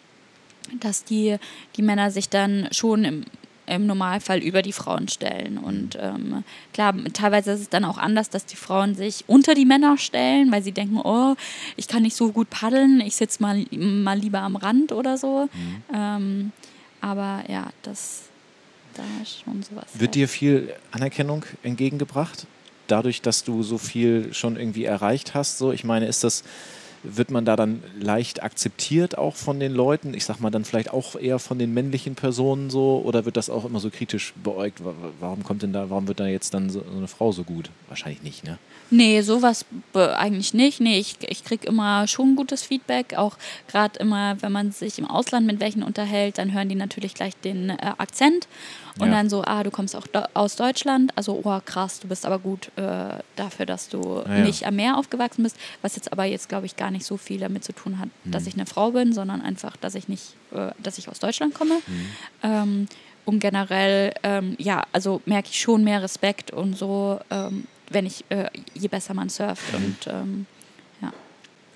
dass 0.80 1.04
die, 1.04 1.36
die 1.76 1.82
Männer 1.82 2.10
sich 2.10 2.28
dann 2.28 2.68
schon 2.72 3.04
im, 3.04 3.24
im 3.66 3.86
Normalfall 3.86 4.38
über 4.38 4.62
die 4.62 4.72
Frauen 4.72 5.08
stellen. 5.08 5.58
Und 5.58 5.96
ähm, 6.00 6.44
klar, 6.72 6.94
teilweise 7.12 7.52
ist 7.52 7.60
es 7.60 7.68
dann 7.68 7.84
auch 7.84 7.98
anders, 7.98 8.30
dass 8.30 8.46
die 8.46 8.56
Frauen 8.56 8.94
sich 8.94 9.24
unter 9.26 9.54
die 9.54 9.64
Männer 9.64 9.96
stellen, 9.98 10.52
weil 10.52 10.62
sie 10.62 10.72
denken, 10.72 11.00
oh, 11.02 11.34
ich 11.76 11.88
kann 11.88 12.02
nicht 12.02 12.16
so 12.16 12.32
gut 12.32 12.50
paddeln, 12.50 13.00
ich 13.00 13.16
sitze 13.16 13.42
mal, 13.42 13.64
mal 13.70 14.18
lieber 14.18 14.40
am 14.40 14.56
Rand 14.56 14.92
oder 14.92 15.16
so. 15.16 15.48
Mhm. 15.52 15.82
Ähm, 15.94 16.52
aber 17.00 17.44
ja, 17.48 17.70
das 17.82 18.24
da 18.94 19.02
ist 19.22 19.40
schon 19.40 19.62
sowas. 19.62 19.86
Wird 19.94 20.14
dir 20.14 20.28
viel 20.28 20.72
Anerkennung 20.92 21.44
entgegengebracht? 21.62 22.46
Dadurch, 22.86 23.22
dass 23.22 23.44
du 23.44 23.62
so 23.62 23.78
viel 23.78 24.32
schon 24.32 24.56
irgendwie 24.56 24.84
erreicht 24.84 25.34
hast? 25.34 25.58
So, 25.58 25.72
ich 25.72 25.84
meine, 25.84 26.06
ist 26.06 26.22
das 26.22 26.44
wird 27.04 27.30
man 27.30 27.44
da 27.44 27.54
dann 27.54 27.82
leicht 28.00 28.42
akzeptiert 28.42 29.16
auch 29.16 29.36
von 29.36 29.60
den 29.60 29.72
Leuten? 29.72 30.14
Ich 30.14 30.24
sag 30.24 30.40
mal 30.40 30.50
dann 30.50 30.64
vielleicht 30.64 30.92
auch 30.92 31.16
eher 31.16 31.38
von 31.38 31.58
den 31.58 31.72
männlichen 31.72 32.14
Personen 32.14 32.70
so 32.70 33.02
oder 33.04 33.24
wird 33.24 33.36
das 33.36 33.50
auch 33.50 33.64
immer 33.64 33.78
so 33.78 33.90
kritisch 33.90 34.32
beäugt? 34.42 34.80
Warum 35.20 35.44
kommt 35.44 35.62
denn 35.62 35.72
da, 35.72 35.90
warum 35.90 36.08
wird 36.08 36.20
da 36.20 36.26
jetzt 36.26 36.54
dann 36.54 36.70
so, 36.70 36.82
eine 36.96 37.08
Frau 37.08 37.32
so 37.32 37.44
gut? 37.44 37.70
Wahrscheinlich 37.88 38.22
nicht, 38.22 38.44
ne? 38.44 38.58
Nee, 38.90 39.22
sowas 39.22 39.64
eigentlich 39.94 40.54
nicht. 40.54 40.80
Nee, 40.80 40.98
ich, 40.98 41.16
ich 41.28 41.44
kriege 41.44 41.66
immer 41.66 42.06
schon 42.06 42.36
gutes 42.36 42.62
Feedback. 42.62 43.14
Auch 43.16 43.36
gerade 43.68 43.98
immer, 43.98 44.40
wenn 44.42 44.52
man 44.52 44.72
sich 44.72 44.98
im 44.98 45.06
Ausland 45.06 45.46
mit 45.46 45.60
welchen 45.60 45.82
unterhält, 45.82 46.38
dann 46.38 46.52
hören 46.52 46.68
die 46.68 46.74
natürlich 46.74 47.14
gleich 47.14 47.34
den 47.36 47.70
äh, 47.70 47.76
Akzent. 47.98 48.46
Und 48.98 49.08
ja. 49.08 49.14
dann 49.14 49.28
so, 49.28 49.42
ah, 49.42 49.64
du 49.64 49.70
kommst 49.70 49.96
auch 49.96 50.06
aus 50.34 50.54
Deutschland. 50.54 51.12
Also, 51.16 51.40
oh, 51.42 51.60
krass, 51.64 51.98
du 51.98 52.06
bist 52.06 52.24
aber 52.26 52.38
gut 52.38 52.70
äh, 52.76 53.18
dafür, 53.34 53.66
dass 53.66 53.88
du 53.88 54.22
ja, 54.26 54.36
ja. 54.36 54.44
nicht 54.44 54.66
am 54.66 54.76
Meer 54.76 54.96
aufgewachsen 54.96 55.42
bist. 55.42 55.56
Was 55.82 55.96
jetzt 55.96 56.12
aber 56.12 56.24
jetzt, 56.24 56.48
glaube 56.48 56.66
ich, 56.66 56.76
gar 56.76 56.92
nicht 56.92 57.04
so 57.04 57.16
viel 57.16 57.40
damit 57.40 57.64
zu 57.64 57.72
tun 57.72 57.98
hat, 57.98 58.08
mhm. 58.24 58.30
dass 58.30 58.46
ich 58.46 58.54
eine 58.54 58.66
Frau 58.66 58.92
bin, 58.92 59.12
sondern 59.12 59.42
einfach, 59.42 59.76
dass 59.76 59.96
ich 59.96 60.08
nicht, 60.08 60.36
äh, 60.52 60.70
dass 60.80 60.98
ich 60.98 61.08
aus 61.08 61.18
Deutschland 61.18 61.54
komme. 61.54 61.74
Mhm. 61.86 62.06
Ähm, 62.42 62.88
und 63.24 63.40
generell, 63.40 64.12
ähm, 64.22 64.54
ja, 64.58 64.84
also 64.92 65.22
merke 65.24 65.48
ich 65.50 65.60
schon 65.60 65.82
mehr 65.82 66.02
Respekt 66.02 66.50
und 66.50 66.76
so, 66.76 67.18
ähm, 67.30 67.66
wenn 67.90 68.06
ich, 68.06 68.24
äh, 68.28 68.48
je 68.74 68.88
besser 68.88 69.14
man 69.14 69.28
surft. 69.28 69.72
Mhm. 69.72 69.84
Und 69.84 70.06
ähm, 70.06 70.46
ja. 71.02 71.12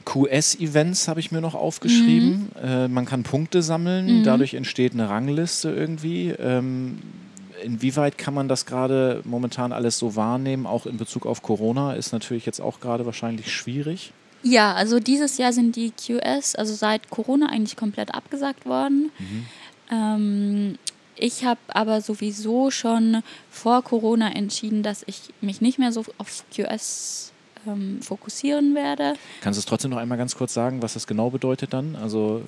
QS-Events 0.05 1.09
habe 1.09 1.21
ich 1.21 1.33
mir 1.33 1.41
noch 1.41 1.55
aufgeschrieben. 1.55 2.51
Mhm. 2.55 2.69
Äh, 2.69 2.89
man 2.89 3.05
kann 3.05 3.23
Punkte 3.23 3.63
sammeln, 3.63 4.21
mhm. 4.21 4.25
dadurch 4.25 4.55
entsteht 4.55 4.93
eine 4.93 5.09
Rangliste 5.09 5.71
irgendwie. 5.71 6.31
Ähm, 6.31 6.99
inwieweit 7.63 8.19
kann 8.19 8.35
man 8.35 8.49
das 8.49 8.67
gerade 8.67 9.23
momentan 9.25 9.73
alles 9.73 9.99
so 9.99 10.17
wahrnehmen, 10.17 10.67
auch 10.67 10.87
in 10.87 10.97
Bezug 10.97 11.27
auf 11.27 11.43
Corona, 11.43 11.95
ist 11.95 12.13
natürlich 12.13 12.47
jetzt 12.47 12.61
auch 12.61 12.81
gerade 12.81 13.07
wahrscheinlich 13.07 13.53
schwierig. 13.53 14.13
Ja, 14.43 14.75
also 14.75 15.01
dieses 15.01 15.37
Jahr 15.39 15.53
sind 15.53 15.75
die 15.75 15.91
QS, 15.91 16.55
also 16.55 16.75
seit 16.75 17.11
Corona 17.11 17.47
eigentlich 17.47 17.77
komplett 17.77 18.15
abgesagt 18.15 18.67
worden. 18.67 19.11
Mhm. 19.19 19.47
Ähm, 19.91 20.79
ich 21.19 21.45
habe 21.45 21.61
aber 21.69 22.01
sowieso 22.01 22.71
schon 22.71 23.23
vor 23.51 23.83
Corona 23.83 24.33
entschieden, 24.33 24.83
dass 24.83 25.03
ich 25.07 25.23
mich 25.41 25.61
nicht 25.61 25.79
mehr 25.79 25.93
so 25.93 26.05
auf 26.19 26.45
QS 26.55 27.33
ähm, 27.67 28.01
fokussieren 28.03 28.75
werde. 28.75 29.15
Kannst 29.41 29.59
du 29.59 29.61
es 29.61 29.67
trotzdem 29.67 29.91
noch 29.91 29.99
einmal 29.99 30.19
ganz 30.19 30.37
kurz 30.37 30.55
sagen, 30.55 30.83
was 30.83 30.95
das 30.95 31.07
genau 31.07 31.31
bedeutet 31.31 31.73
dann? 31.73 31.97
Also, 31.97 32.43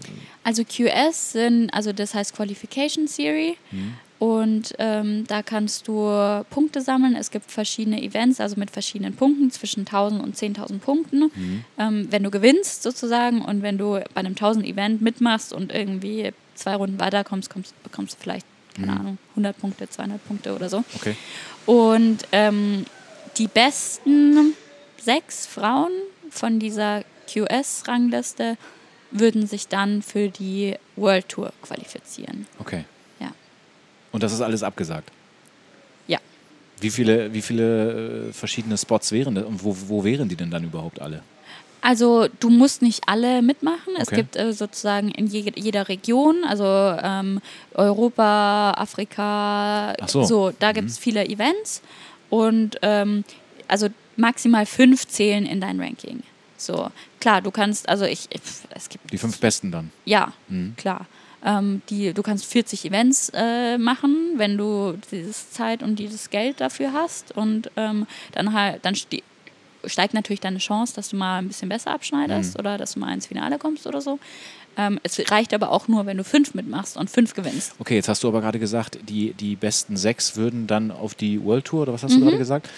also 0.44 0.64
QS 0.64 1.32
sind, 1.32 1.70
also 1.70 1.92
das 1.92 2.14
heißt 2.14 2.34
Qualification 2.34 3.06
Theory. 3.06 3.56
Mhm. 3.70 3.94
Und 4.18 4.74
ähm, 4.78 5.26
da 5.28 5.42
kannst 5.42 5.88
du 5.88 6.44
Punkte 6.50 6.82
sammeln. 6.82 7.16
Es 7.16 7.30
gibt 7.30 7.50
verschiedene 7.50 8.02
Events, 8.02 8.38
also 8.38 8.56
mit 8.56 8.70
verschiedenen 8.70 9.16
Punkten, 9.16 9.50
zwischen 9.50 9.80
1000 9.80 10.22
und 10.22 10.36
10.000 10.36 10.78
Punkten. 10.78 11.20
Mhm. 11.34 11.64
Ähm, 11.78 12.06
wenn 12.10 12.22
du 12.22 12.30
gewinnst 12.30 12.82
sozusagen 12.82 13.40
und 13.40 13.62
wenn 13.62 13.78
du 13.78 13.92
bei 14.12 14.20
einem 14.20 14.32
1000 14.32 14.66
Event 14.66 15.00
mitmachst 15.00 15.54
und 15.54 15.72
irgendwie 15.72 16.32
zwei 16.54 16.76
Runden 16.76 17.00
weiterkommst, 17.00 17.48
kommst, 17.48 17.82
bekommst 17.82 18.16
du 18.16 18.22
vielleicht 18.22 18.44
keine 18.74 18.92
mhm. 18.92 18.98
Ahnung, 18.98 19.18
100 19.30 19.58
Punkte, 19.58 19.88
200 19.88 20.26
Punkte 20.26 20.54
oder 20.54 20.68
so. 20.68 20.84
Okay. 20.94 21.16
Und 21.66 22.26
ähm, 22.32 22.84
die 23.36 23.48
besten 23.48 24.54
sechs 24.98 25.46
Frauen 25.46 25.92
von 26.30 26.58
dieser 26.58 27.04
QS-Rangliste 27.32 28.56
würden 29.10 29.46
sich 29.46 29.68
dann 29.68 30.02
für 30.02 30.28
die 30.28 30.76
World 30.96 31.28
Tour 31.28 31.52
qualifizieren. 31.62 32.46
Okay. 32.58 32.84
Ja. 33.18 33.32
Und 34.12 34.22
das 34.22 34.32
ist 34.32 34.40
alles 34.40 34.62
abgesagt? 34.62 35.10
Ja. 36.06 36.18
Wie 36.80 36.90
viele, 36.90 37.32
wie 37.32 37.42
viele 37.42 38.28
äh, 38.28 38.32
verschiedene 38.32 38.78
Spots 38.78 39.12
wären 39.12 39.34
das 39.34 39.44
und 39.44 39.64
wo, 39.64 39.76
wo 39.88 40.04
wären 40.04 40.28
die 40.28 40.36
denn 40.36 40.50
dann 40.50 40.64
überhaupt 40.64 41.00
alle? 41.00 41.22
Also 41.82 42.28
du 42.40 42.50
musst 42.50 42.82
nicht 42.82 43.02
alle 43.06 43.42
mitmachen. 43.42 43.94
Okay. 43.94 44.02
Es 44.02 44.10
gibt 44.10 44.36
äh, 44.36 44.52
sozusagen 44.52 45.10
in 45.10 45.26
je 45.26 45.52
jeder 45.56 45.88
Region, 45.88 46.44
also 46.44 46.64
ähm, 46.64 47.40
Europa, 47.74 48.72
Afrika, 48.76 49.94
so. 50.06 50.24
so. 50.24 50.52
da 50.58 50.72
gibt 50.72 50.90
es 50.90 50.98
mhm. 50.98 51.02
viele 51.02 51.26
Events 51.26 51.82
und 52.28 52.78
ähm, 52.82 53.24
also 53.68 53.88
maximal 54.16 54.66
fünf 54.66 55.06
zählen 55.08 55.46
in 55.46 55.60
dein 55.60 55.80
Ranking. 55.80 56.22
So, 56.56 56.90
klar, 57.20 57.40
du 57.40 57.50
kannst, 57.50 57.88
also 57.88 58.04
ich, 58.04 58.28
ich 58.30 58.40
es 58.74 58.88
gibt... 58.88 59.10
Die 59.10 59.18
fünf 59.18 59.38
Besten 59.40 59.72
dann? 59.72 59.90
Ja, 60.04 60.32
mhm. 60.48 60.74
klar. 60.76 61.06
Ähm, 61.42 61.80
die, 61.88 62.12
du 62.12 62.22
kannst 62.22 62.44
40 62.44 62.84
Events 62.84 63.32
äh, 63.34 63.78
machen, 63.78 64.34
wenn 64.36 64.58
du 64.58 64.98
dieses 65.10 65.50
Zeit 65.52 65.82
und 65.82 65.98
dieses 65.98 66.28
Geld 66.28 66.60
dafür 66.60 66.92
hast 66.92 67.34
und 67.34 67.70
ähm, 67.76 68.06
dann 68.32 68.52
halt, 68.52 68.84
dann 68.84 68.94
steigt 69.84 70.14
natürlich 70.14 70.40
deine 70.40 70.58
Chance, 70.58 70.94
dass 70.94 71.10
du 71.10 71.16
mal 71.16 71.38
ein 71.38 71.48
bisschen 71.48 71.68
besser 71.68 71.92
abschneidest 71.92 72.54
mhm. 72.54 72.60
oder 72.60 72.78
dass 72.78 72.94
du 72.94 73.00
mal 73.00 73.12
ins 73.12 73.26
Finale 73.26 73.58
kommst 73.58 73.86
oder 73.86 74.00
so. 74.00 74.18
Ähm, 74.76 75.00
es 75.02 75.18
reicht 75.30 75.52
aber 75.52 75.70
auch 75.72 75.88
nur, 75.88 76.06
wenn 76.06 76.16
du 76.16 76.24
fünf 76.24 76.54
mitmachst 76.54 76.96
und 76.96 77.10
fünf 77.10 77.34
gewinnst. 77.34 77.74
Okay, 77.78 77.96
jetzt 77.96 78.08
hast 78.08 78.22
du 78.22 78.28
aber 78.28 78.40
gerade 78.40 78.58
gesagt, 78.58 78.98
die, 79.08 79.34
die 79.34 79.56
besten 79.56 79.96
sechs 79.96 80.36
würden 80.36 80.66
dann 80.66 80.90
auf 80.90 81.14
die 81.14 81.42
World 81.42 81.64
Tour 81.64 81.82
oder 81.82 81.92
was 81.92 82.02
hast 82.02 82.12
mhm. 82.12 82.20
du 82.20 82.24
gerade 82.26 82.38
gesagt? 82.38 82.70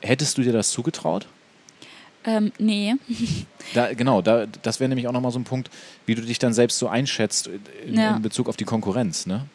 Hättest 0.00 0.38
du 0.38 0.42
dir 0.42 0.52
das 0.52 0.70
zugetraut? 0.70 1.26
Ähm, 2.24 2.52
nee. 2.58 2.94
Da, 3.72 3.94
genau, 3.94 4.20
da, 4.20 4.44
das 4.60 4.78
wäre 4.78 4.90
nämlich 4.90 5.08
auch 5.08 5.12
nochmal 5.12 5.32
so 5.32 5.38
ein 5.38 5.44
Punkt, 5.44 5.70
wie 6.04 6.14
du 6.14 6.20
dich 6.20 6.38
dann 6.38 6.52
selbst 6.52 6.78
so 6.78 6.86
einschätzt 6.86 7.48
in, 7.86 7.94
ja. 7.94 8.14
in 8.14 8.22
Bezug 8.22 8.46
auf 8.50 8.58
die 8.58 8.66
Konkurrenz, 8.66 9.24
ne? 9.24 9.46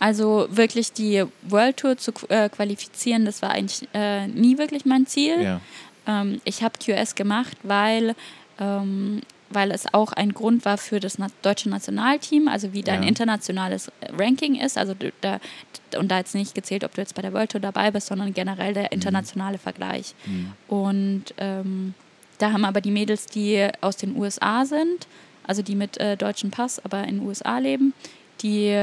Also 0.00 0.48
wirklich 0.50 0.92
die 0.92 1.24
World 1.42 1.76
Tour 1.76 1.96
zu 1.96 2.12
äh, 2.28 2.48
qualifizieren, 2.48 3.24
das 3.24 3.40
war 3.40 3.50
eigentlich 3.50 3.88
äh, 3.94 4.26
nie 4.26 4.58
wirklich 4.58 4.84
mein 4.84 5.06
Ziel. 5.06 5.40
Ja. 5.40 5.60
Ähm, 6.06 6.40
ich 6.44 6.62
habe 6.62 6.74
QS 6.78 7.14
gemacht, 7.14 7.56
weil, 7.62 8.14
ähm, 8.58 9.22
weil 9.50 9.70
es 9.70 9.92
auch 9.92 10.12
ein 10.12 10.32
Grund 10.32 10.64
war 10.64 10.78
für 10.78 11.00
das 11.00 11.18
deutsche 11.42 11.68
Nationalteam, 11.68 12.48
also 12.48 12.72
wie 12.72 12.82
dein 12.82 13.02
ja. 13.02 13.08
internationales 13.08 13.90
Ranking 14.16 14.56
ist. 14.56 14.78
Also 14.78 14.94
da, 15.20 15.40
und 15.98 16.08
da 16.08 16.18
jetzt 16.18 16.34
nicht 16.34 16.54
gezählt, 16.54 16.84
ob 16.84 16.94
du 16.94 17.00
jetzt 17.00 17.14
bei 17.14 17.22
der 17.22 17.32
World 17.32 17.52
Tour 17.52 17.60
dabei 17.60 17.90
bist, 17.90 18.06
sondern 18.06 18.32
generell 18.32 18.74
der 18.74 18.84
mhm. 18.84 18.92
internationale 18.92 19.56
mhm. 19.56 19.60
Vergleich. 19.60 20.14
Mhm. 20.26 20.52
Und 20.68 21.24
ähm, 21.38 21.94
da 22.38 22.52
haben 22.52 22.64
aber 22.64 22.80
die 22.80 22.90
Mädels, 22.90 23.26
die 23.26 23.68
aus 23.80 23.96
den 23.96 24.16
USA 24.16 24.64
sind, 24.64 25.06
also 25.46 25.62
die 25.62 25.76
mit 25.76 25.98
äh, 25.98 26.16
deutschem 26.16 26.50
Pass, 26.50 26.84
aber 26.84 27.04
in 27.04 27.18
den 27.18 27.26
USA 27.26 27.58
leben, 27.58 27.94
die 28.42 28.74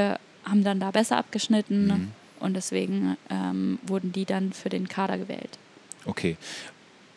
haben 0.44 0.64
dann 0.64 0.80
da 0.80 0.90
besser 0.90 1.16
abgeschnitten 1.18 1.86
mhm. 1.86 2.08
und 2.40 2.54
deswegen 2.54 3.16
ähm, 3.28 3.78
wurden 3.82 4.12
die 4.12 4.24
dann 4.24 4.52
für 4.52 4.68
den 4.68 4.88
Kader 4.88 5.18
gewählt. 5.18 5.58
Okay. 6.06 6.36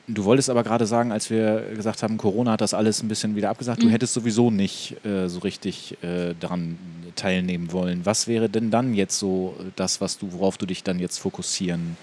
Du 0.07 0.25
wolltest 0.25 0.49
aber 0.49 0.63
gerade 0.63 0.85
sagen, 0.85 1.13
als 1.13 1.29
wir 1.29 1.61
gesagt 1.75 2.03
haben, 2.03 2.17
Corona 2.17 2.51
hat 2.51 2.61
das 2.61 2.73
alles 2.73 3.01
ein 3.01 3.07
bisschen 3.07 3.37
wieder 3.37 3.49
abgesagt, 3.49 3.79
mhm. 3.79 3.87
du 3.87 3.91
hättest 3.91 4.13
sowieso 4.13 4.51
nicht 4.51 4.97
äh, 5.05 5.29
so 5.29 5.39
richtig 5.39 5.97
äh, 6.03 6.33
daran 6.39 6.77
teilnehmen 7.15 7.71
wollen. 7.71 8.05
Was 8.05 8.27
wäre 8.27 8.49
denn 8.49 8.69
dann 8.69 8.93
jetzt 8.93 9.17
so 9.17 9.55
das, 9.75 10.01
was 10.01 10.17
du, 10.17 10.33
worauf 10.33 10.57
du 10.57 10.65
dich 10.65 10.83
dann 10.83 10.99
jetzt 10.99 11.19
fokussieren 11.19 11.95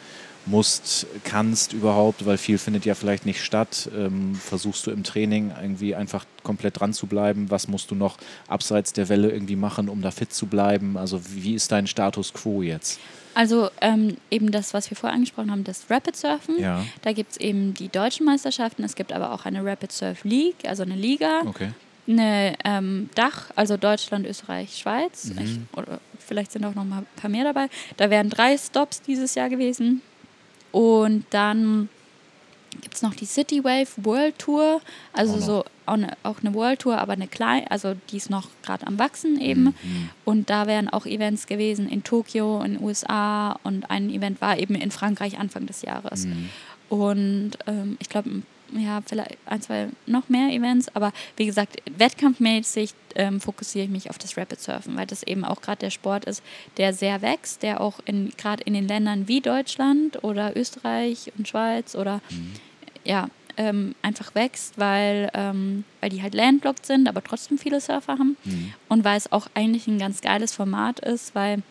musst, 0.46 1.06
kannst 1.24 1.72
überhaupt, 1.72 2.26
weil 2.26 2.38
viel 2.38 2.58
findet 2.58 2.84
ja 2.84 2.94
vielleicht 2.94 3.26
nicht 3.26 3.42
statt. 3.42 3.88
Ähm, 3.96 4.34
versuchst 4.34 4.86
du 4.86 4.90
im 4.90 5.04
Training 5.04 5.52
irgendwie 5.60 5.94
einfach 5.94 6.24
komplett 6.42 6.80
dran 6.80 6.92
zu 6.92 7.06
bleiben? 7.06 7.50
Was 7.50 7.68
musst 7.68 7.90
du 7.90 7.94
noch 7.94 8.16
abseits 8.48 8.92
der 8.92 9.08
Welle 9.08 9.30
irgendwie 9.30 9.56
machen, 9.56 9.88
um 9.88 10.02
da 10.02 10.10
fit 10.10 10.32
zu 10.32 10.46
bleiben? 10.46 10.96
Also 10.96 11.20
wie 11.34 11.54
ist 11.54 11.72
dein 11.72 11.86
Status 11.86 12.32
quo 12.32 12.62
jetzt? 12.62 12.98
Also 13.34 13.70
ähm, 13.80 14.16
eben 14.30 14.50
das, 14.50 14.74
was 14.74 14.90
wir 14.90 14.96
vorher 14.96 15.14
angesprochen 15.14 15.50
haben, 15.50 15.64
das 15.64 15.84
Rapid 15.88 16.16
Surfen. 16.16 16.58
Ja. 16.58 16.84
Da 17.02 17.12
gibt 17.12 17.32
es 17.32 17.36
eben 17.36 17.74
die 17.74 17.88
deutschen 17.88 18.26
Meisterschaften. 18.26 18.82
Es 18.82 18.96
gibt 18.96 19.12
aber 19.12 19.32
auch 19.32 19.44
eine 19.44 19.64
Rapid 19.64 19.92
Surf 19.92 20.24
League, 20.24 20.64
also 20.66 20.82
eine 20.82 20.96
Liga. 20.96 21.42
Okay. 21.46 21.70
Eine 22.08 22.56
ähm, 22.64 23.08
Dach, 23.14 23.50
also 23.54 23.76
Deutschland, 23.76 24.26
Österreich, 24.26 24.78
Schweiz. 24.78 25.26
Mhm. 25.26 25.38
Ich, 25.42 25.78
oder 25.78 26.00
vielleicht 26.18 26.50
sind 26.50 26.64
auch 26.64 26.74
noch 26.74 26.84
mal 26.84 26.98
ein 26.98 27.06
paar 27.14 27.30
mehr 27.30 27.44
dabei. 27.44 27.68
Da 27.96 28.10
wären 28.10 28.30
drei 28.30 28.58
Stops 28.58 29.00
dieses 29.02 29.36
Jahr 29.36 29.48
gewesen. 29.48 30.02
Und 30.72 31.24
dann 31.30 31.88
gibt 32.80 32.94
es 32.94 33.02
noch 33.02 33.14
die 33.14 33.26
City 33.26 33.64
Wave 33.64 33.88
World 33.96 34.38
Tour, 34.38 34.80
also 35.12 35.34
oh 35.34 35.40
so 35.40 35.64
auch 35.86 35.94
eine, 35.94 36.16
auch 36.22 36.40
eine 36.40 36.54
World 36.54 36.80
Tour, 36.80 36.98
aber 36.98 37.12
eine 37.12 37.26
kleine, 37.26 37.70
also 37.70 37.94
die 38.10 38.16
ist 38.16 38.30
noch 38.30 38.48
gerade 38.62 38.86
am 38.86 38.98
Wachsen 38.98 39.40
eben. 39.40 39.64
Mhm. 39.64 40.10
Und 40.24 40.50
da 40.50 40.66
wären 40.66 40.88
auch 40.88 41.04
Events 41.04 41.46
gewesen 41.46 41.88
in 41.88 42.04
Tokio, 42.04 42.62
in 42.62 42.74
den 42.74 42.82
USA 42.82 43.58
und 43.64 43.90
ein 43.90 44.10
Event 44.10 44.40
war 44.40 44.58
eben 44.58 44.74
in 44.76 44.90
Frankreich 44.90 45.38
Anfang 45.38 45.66
des 45.66 45.82
Jahres. 45.82 46.26
Mhm. 46.26 46.50
Und 46.88 47.52
ähm, 47.66 47.96
ich 48.00 48.08
glaube, 48.08 48.42
ja, 48.72 49.00
vielleicht 49.04 49.38
ein, 49.46 49.62
zwei 49.62 49.88
noch 50.06 50.28
mehr 50.28 50.50
Events, 50.50 50.94
aber 50.94 51.12
wie 51.36 51.46
gesagt, 51.46 51.76
wettkampfmäßig 51.96 52.94
ähm, 53.16 53.40
fokussiere 53.40 53.84
ich 53.84 53.90
mich 53.90 54.10
auf 54.10 54.18
das 54.18 54.36
Rapid 54.36 54.60
Surfen, 54.60 54.96
weil 54.96 55.06
das 55.06 55.22
eben 55.22 55.44
auch 55.44 55.60
gerade 55.60 55.80
der 55.80 55.90
Sport 55.90 56.24
ist, 56.24 56.42
der 56.76 56.92
sehr 56.92 57.22
wächst, 57.22 57.62
der 57.62 57.80
auch 57.80 58.00
gerade 58.36 58.62
in 58.64 58.74
den 58.74 58.86
Ländern 58.86 59.28
wie 59.28 59.40
Deutschland 59.40 60.22
oder 60.22 60.56
Österreich 60.56 61.32
und 61.36 61.48
Schweiz 61.48 61.94
oder 61.94 62.20
mhm. 62.30 62.52
ja, 63.04 63.28
ähm, 63.56 63.94
einfach 64.02 64.34
wächst, 64.34 64.78
weil, 64.78 65.30
ähm, 65.34 65.84
weil 66.00 66.10
die 66.10 66.22
halt 66.22 66.34
landlocked 66.34 66.86
sind, 66.86 67.08
aber 67.08 67.22
trotzdem 67.22 67.58
viele 67.58 67.80
Surfer 67.80 68.14
haben. 68.14 68.36
Mhm. 68.44 68.72
Und 68.88 69.04
weil 69.04 69.18
es 69.18 69.32
auch 69.32 69.48
eigentlich 69.54 69.86
ein 69.86 69.98
ganz 69.98 70.20
geiles 70.20 70.54
Format 70.54 71.00
ist, 71.00 71.34
weil 71.34 71.62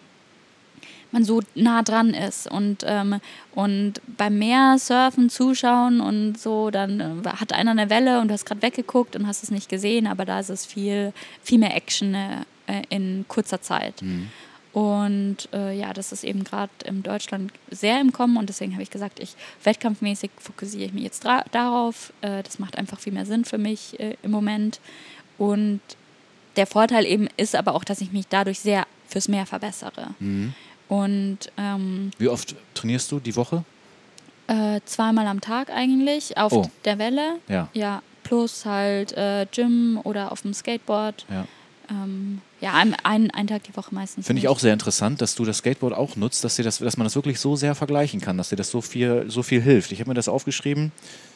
man 1.12 1.24
so 1.24 1.42
nah 1.56 1.82
dran 1.82 2.14
ist 2.14 2.50
und, 2.50 2.84
ähm, 2.86 3.20
und 3.56 4.02
beim 4.18 4.38
Meer 4.38 4.78
surfen, 4.80 5.30
zuschauen 5.30 6.02
und 6.02 6.40
so, 6.40 6.70
dann 6.70 7.00
äh, 7.00 7.30
hat 7.30 7.54
einer 7.54 7.72
eine 7.72 7.90
Welle 7.90 8.20
und 8.22 8.28
du 8.28 8.34
hast 8.34 8.46
gerade 8.46 8.62
weggeguckt 8.62 9.16
und 9.16 9.28
hast 9.28 9.44
es 9.44 9.52
nicht 9.52 9.70
gesehen, 9.70 10.08
aber 10.08 10.26
da 10.26 10.40
ist 10.40 10.50
es 10.50 10.66
viel, 10.66 11.14
viel 11.42 11.60
mehr 11.60 11.76
Action 11.76 12.14
äh, 12.14 12.84
in 12.90 13.26
kurzer 13.28 13.62
Zeit. 13.62 14.02
Mhm. 14.02 14.30
Und 14.72 15.50
äh, 15.52 15.76
ja, 15.76 15.94
das 15.94 16.12
ist 16.12 16.24
eben 16.24 16.44
gerade 16.44 16.72
in 16.86 17.02
Deutschland 17.02 17.52
sehr 17.72 18.00
im 18.00 18.14
Kommen 18.14 18.38
und 18.38 18.50
deswegen 18.50 18.74
habe 18.74 18.84
ich 18.84 18.92
gesagt, 18.92 19.20
ich 19.20 19.36
wettkampfmäßig 19.64 20.30
fokussiere 20.38 20.86
ich 20.86 20.94
mich 20.94 21.04
jetzt 21.04 21.26
darauf. 21.26 22.14
Äh, 22.22 22.44
das 22.44 22.60
macht 22.60 22.78
einfach 22.78 23.00
viel 23.00 23.14
mehr 23.14 23.26
Sinn 23.26 23.46
für 23.46 23.58
mich 23.58 24.00
äh, 24.00 24.16
im 24.22 24.30
Moment. 24.30 24.80
Und 25.40 25.82
der 26.56 26.68
Vorteil 26.68 27.06
eben 27.06 27.28
ist 27.36 27.56
aber 27.56 27.74
auch, 27.74 27.84
dass 27.84 28.02
ich 28.02 28.12
mich 28.12 28.28
dadurch 28.28 28.60
sehr 28.60 28.86
fürs 29.08 29.28
Meer 29.28 29.48
verbessere. 29.48 30.10
Mhm. 30.20 30.54
Und 30.90 31.38
ähm, 31.58 32.12
wie 32.18 32.28
oft 32.28 32.56
trainierst 32.74 33.12
du 33.12 33.20
die 33.20 33.36
Woche? 33.36 33.64
Äh, 34.48 34.82
zweimal 34.86 35.28
am 35.28 35.40
Tag 35.40 35.70
eigentlich 35.70 36.38
auf 36.38 36.52
oh. 36.52 36.70
der 36.84 36.98
Welle. 36.98 37.36
Ja. 37.48 37.70
Ja, 37.74 38.02
plus 38.24 38.66
halt 38.66 39.14
äh, 39.14 39.46
Gym 39.52 40.00
oder 40.04 40.32
auf 40.32 40.42
dem 40.42 40.54
Skateboard. 40.54 41.26
Ja. 41.30 41.46
Ähm, 41.92 42.42
ja, 42.60 42.74
einen, 42.74 42.96
einen 43.32 43.48
Tag 43.48 43.64
die 43.64 43.76
Woche 43.78 43.94
meistens. 43.94 44.26
Finde 44.28 44.42
ich 44.42 44.48
auch 44.48 44.60
sehr 44.60 44.74
interessant, 44.74 45.22
dass 45.22 45.36
du 45.36 45.46
das 45.46 45.60
Skateboard 45.60 45.94
auch 45.94 46.16
nutzt, 46.16 46.44
dass, 46.44 46.56
dir 46.56 46.64
das, 46.64 46.80
dass 46.80 46.98
man 46.98 47.06
das 47.06 47.16
wirklich 47.16 47.40
so 47.40 47.56
sehr 47.56 47.76
vergleichen 47.76 48.20
kann, 48.20 48.38
dass 48.38 48.50
dir 48.50 48.56
das 48.56 48.70
so 48.70 48.82
viel, 48.82 49.26
so 49.28 49.44
viel 49.44 49.62
hilft. 49.62 49.92
Ich 49.92 50.00
habe 50.00 50.10
mir 50.10 50.16
das 50.16 50.28
aufgeschrieben. 50.28 50.92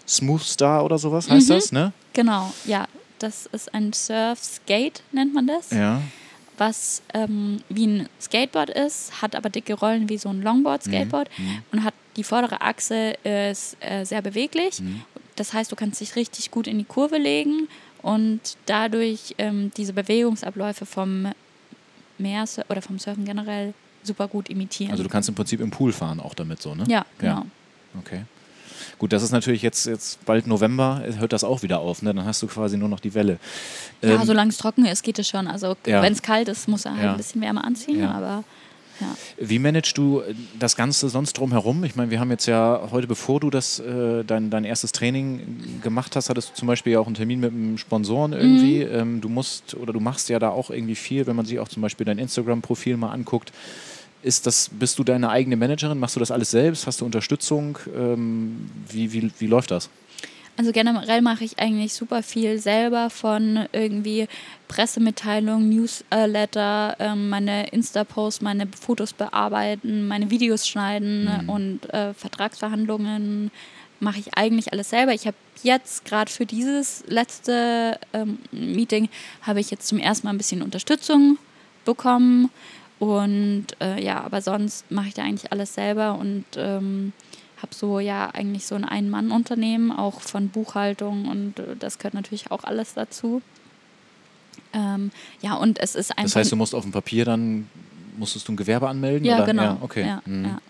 Smooth 0.08 0.44
Star 0.44 0.84
oder 0.84 0.98
sowas 0.98 1.30
heißt 1.30 1.50
mhm. 1.50 1.54
das, 1.54 1.72
ne? 1.72 1.94
Genau, 2.14 2.52
ja. 2.66 2.88
Das 3.20 3.46
ist 3.46 3.74
ein 3.74 3.94
Surf-Skate, 3.94 5.02
nennt 5.14 5.34
man 5.34 5.48
das. 5.48 5.70
Ja. 5.72 6.02
Was 6.58 7.02
ähm, 7.14 7.62
wie 7.70 7.88
ein 7.88 8.10
Skateboard 8.22 8.70
ist, 8.70 9.22
hat 9.22 9.36
aber 9.36 9.50
dicke 9.50 9.74
Rollen 9.74 10.10
wie 10.10 10.18
so 10.18 10.30
ein 10.30 10.42
Longboard-Skateboard 10.42 11.30
mhm. 11.38 11.46
mhm. 11.46 11.64
und 11.72 11.84
hat 11.84 11.94
die 12.16 12.24
vordere 12.24 12.62
Achse 12.62 13.14
ist 13.24 13.78
äh, 13.80 14.04
sehr 14.06 14.22
beweglich. 14.22 14.80
Mhm. 14.80 15.02
Das 15.36 15.54
heißt, 15.54 15.72
du 15.72 15.76
kannst 15.76 16.00
dich 16.00 16.16
richtig 16.16 16.52
gut 16.52 16.68
in 16.68 16.78
die 16.78 16.84
Kurve 16.84 17.18
legen 17.18 17.68
und 18.04 18.40
dadurch 18.68 19.34
ähm, 19.40 19.72
diese 19.76 19.94
Bewegungsabläufe 19.94 20.86
vom 20.86 21.32
Meer 22.20 22.46
oder 22.70 22.82
vom 22.82 23.00
Surfen 23.00 23.26
generell 23.26 23.74
super 24.04 24.28
gut 24.28 24.50
imitieren. 24.50 24.92
Also 24.92 25.04
du 25.04 25.10
kannst 25.10 25.30
im 25.30 25.36
Prinzip 25.36 25.60
im 25.60 25.72
Pool 25.72 25.92
fahren 25.92 26.20
auch 26.20 26.34
damit 26.34 26.62
so, 26.62 26.76
ne? 26.76 26.84
Ja, 26.88 27.06
genau. 27.18 27.38
Ja. 27.38 27.46
Okay. 28.00 28.24
Gut, 28.98 29.14
das 29.14 29.24
ist 29.24 29.32
natürlich 29.32 29.62
jetzt, 29.62 29.86
jetzt 29.86 30.24
bald 30.26 30.48
November, 30.48 31.04
hört 31.18 31.34
das 31.34 31.44
auch 31.44 31.64
wieder 31.64 31.80
auf, 31.80 32.02
ne? 32.02 32.14
Dann 32.14 32.26
hast 32.26 32.42
du 32.42 32.48
quasi 32.48 32.78
nur 32.78 32.90
noch 32.90 33.00
die 33.00 33.14
Welle. 33.14 33.40
Ja, 34.02 34.16
ähm, 34.16 34.24
solange 34.26 34.50
es 34.50 34.58
trocken 34.58 34.86
ist, 34.86 35.04
geht 35.04 35.20
es 35.20 35.28
schon. 35.28 35.48
Also 35.48 35.76
ja. 35.86 36.02
wenn 36.02 36.14
es 36.14 36.22
kalt 36.22 36.48
ist, 36.48 36.68
muss 36.68 36.86
er 36.86 36.94
halt 36.94 37.04
ja. 37.04 37.12
ein 37.12 37.18
bisschen 37.18 37.42
wärmer 37.42 37.64
anziehen, 37.64 38.00
ja. 38.00 38.12
aber 38.12 38.44
ja. 39.00 39.16
Wie 39.38 39.60
managst 39.60 39.98
du 39.98 40.20
äh, 40.20 40.36
das 40.60 40.76
Ganze 40.76 41.10
sonst 41.10 41.34
drumherum? 41.34 41.84
Ich 41.84 41.96
meine, 41.96 42.12
wir 42.12 42.20
haben 42.20 42.30
jetzt 42.30 42.46
ja 42.46 42.88
heute, 42.92 43.08
bevor 43.08 43.40
du 43.40 43.50
das, 43.50 43.80
äh, 43.80 44.24
dein, 44.24 44.50
dein 44.50 44.66
erstes 44.66 44.92
Training 44.92 45.82
gemacht 45.82 46.16
hast, 46.16 46.30
hattest 46.30 46.52
du 46.52 46.54
zum 46.56 46.68
Beispiel 46.68 46.94
ja 46.94 47.00
auch 47.00 47.08
einen 47.08 47.16
Termin 47.16 47.40
mit 47.40 47.52
einem 47.52 47.78
Sponsoren 47.78 48.34
irgendwie. 48.34 48.86
Mhm. 48.86 48.92
Ähm, 48.94 49.22
du 49.22 49.30
musst 49.30 49.76
oder 49.76 49.94
du 49.94 50.00
machst 50.00 50.30
ja 50.30 50.40
da 50.40 50.50
auch 50.50 50.70
irgendwie 50.70 50.96
viel, 50.96 51.26
wenn 51.28 51.36
man 51.36 51.46
sich 51.46 51.60
auch 51.60 51.68
zum 51.68 51.82
Beispiel 51.82 52.06
dein 52.06 52.20
Instagram-Profil 52.20 52.98
mal 52.98 53.12
anguckt. 53.12 53.52
Ist 54.24 54.48
das, 54.48 54.70
bist 54.72 54.98
du 54.98 55.04
deine 55.04 55.30
eigene 55.30 55.58
Managerin? 55.58 56.00
Machst 56.00 56.16
du 56.16 56.20
das 56.20 56.32
alles 56.32 56.52
selbst? 56.52 56.88
Hast 56.88 57.02
du 57.02 57.06
Unterstützung? 57.06 57.78
Ähm, 57.96 58.70
wie, 58.90 59.12
wie, 59.12 59.32
wie 59.38 59.48
läuft 59.48 59.72
das? 59.72 59.90
Also 60.56 60.72
generell 60.72 61.22
mache 61.22 61.44
ich 61.44 61.60
eigentlich 61.60 61.94
super 61.94 62.22
viel 62.22 62.60
selber 62.60 63.10
von 63.10 63.68
irgendwie 63.74 64.28
Pressemitteilungen, 64.68 65.68
Newsletter, 65.68 66.96
ähm, 67.00 67.30
meine 67.30 67.68
Insta-Posts, 67.70 68.42
meine 68.42 68.68
Fotos 68.68 69.14
bearbeiten, 69.14 70.08
meine 70.08 70.30
Videos 70.30 70.68
schneiden 70.68 71.26
mhm. 71.26 71.50
und 71.50 71.94
äh, 71.94 72.14
Vertragsverhandlungen 72.14 73.52
mache 74.00 74.20
ich 74.20 74.38
eigentlich 74.38 74.72
alles 74.74 74.92
selber. 74.92 75.14
Ich 75.14 75.26
habe 75.26 75.38
jetzt 75.64 76.06
gerade 76.06 76.32
für 76.32 76.46
dieses 76.46 77.04
letzte 77.08 78.00
ähm, 78.14 78.38
Meeting 78.52 79.10
habe 79.42 79.60
ich 79.60 79.72
jetzt 79.72 79.88
zum 79.88 79.98
ersten 79.98 80.28
Mal 80.28 80.34
ein 80.34 80.38
bisschen 80.38 80.62
Unterstützung 80.62 81.40
bekommen 81.84 82.52
und 83.04 83.68
äh, 83.82 84.04
ja, 84.04 84.22
aber 84.22 84.42
sonst 84.42 84.90
mache 84.92 85.10
ich 85.10 85.14
da 85.14 85.24
eigentlich 85.24 85.52
alles 85.52 85.74
selber 85.74 86.18
und 86.20 86.46
ähm, 86.56 87.14
habe 87.62 87.74
so 87.74 88.00
ja 88.00 88.30
eigentlich 88.30 88.66
so 88.66 88.76
ein 88.76 88.86
Ein-Mann-Unternehmen, 88.86 89.92
auch 89.92 90.22
von 90.22 90.50
Buchhaltung 90.50 91.28
und 91.28 91.60
äh, 91.60 91.76
das 91.80 91.98
gehört 91.98 92.14
natürlich 92.14 92.52
auch 92.52 92.64
alles 92.64 92.94
dazu. 92.94 93.42
Ähm, 94.74 95.12
ja, 95.42 95.56
und 95.56 95.80
es 95.80 95.96
ist 95.96 96.12
einfach. 96.12 96.24
Das 96.24 96.36
heißt, 96.36 96.52
du 96.52 96.56
musst 96.56 96.76
auf 96.76 96.84
dem 96.84 96.92
Papier 96.92 97.26
dann, 97.26 97.68
musstest 98.18 98.48
du 98.48 98.54
ein 98.54 98.58
Gewerbe 98.58 98.90
anmelden? 98.90 99.26
Ja, 99.26 99.38
oder? 99.38 99.46
genau. 99.46 99.64
Ja, 99.64 99.78
okay. 99.82 100.06
Ja, 100.06 100.22
mhm. 100.26 100.46
ja. 100.46 100.62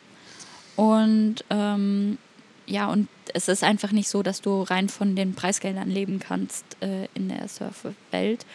Und 0.76 1.46
ähm, 1.50 2.18
ja, 2.66 2.88
und 2.88 3.08
es 3.34 3.48
ist 3.48 3.64
einfach 3.64 3.92
nicht 3.92 4.10
so, 4.10 4.24
dass 4.24 4.42
du 4.42 4.64
rein 4.64 4.90
von 4.90 5.16
den 5.16 5.34
Preisgeldern 5.34 5.90
leben 5.90 6.20
kannst 6.20 6.66
äh, 6.82 7.08
in 7.14 7.30
der 7.30 7.48
Surfwelt. 7.48 8.46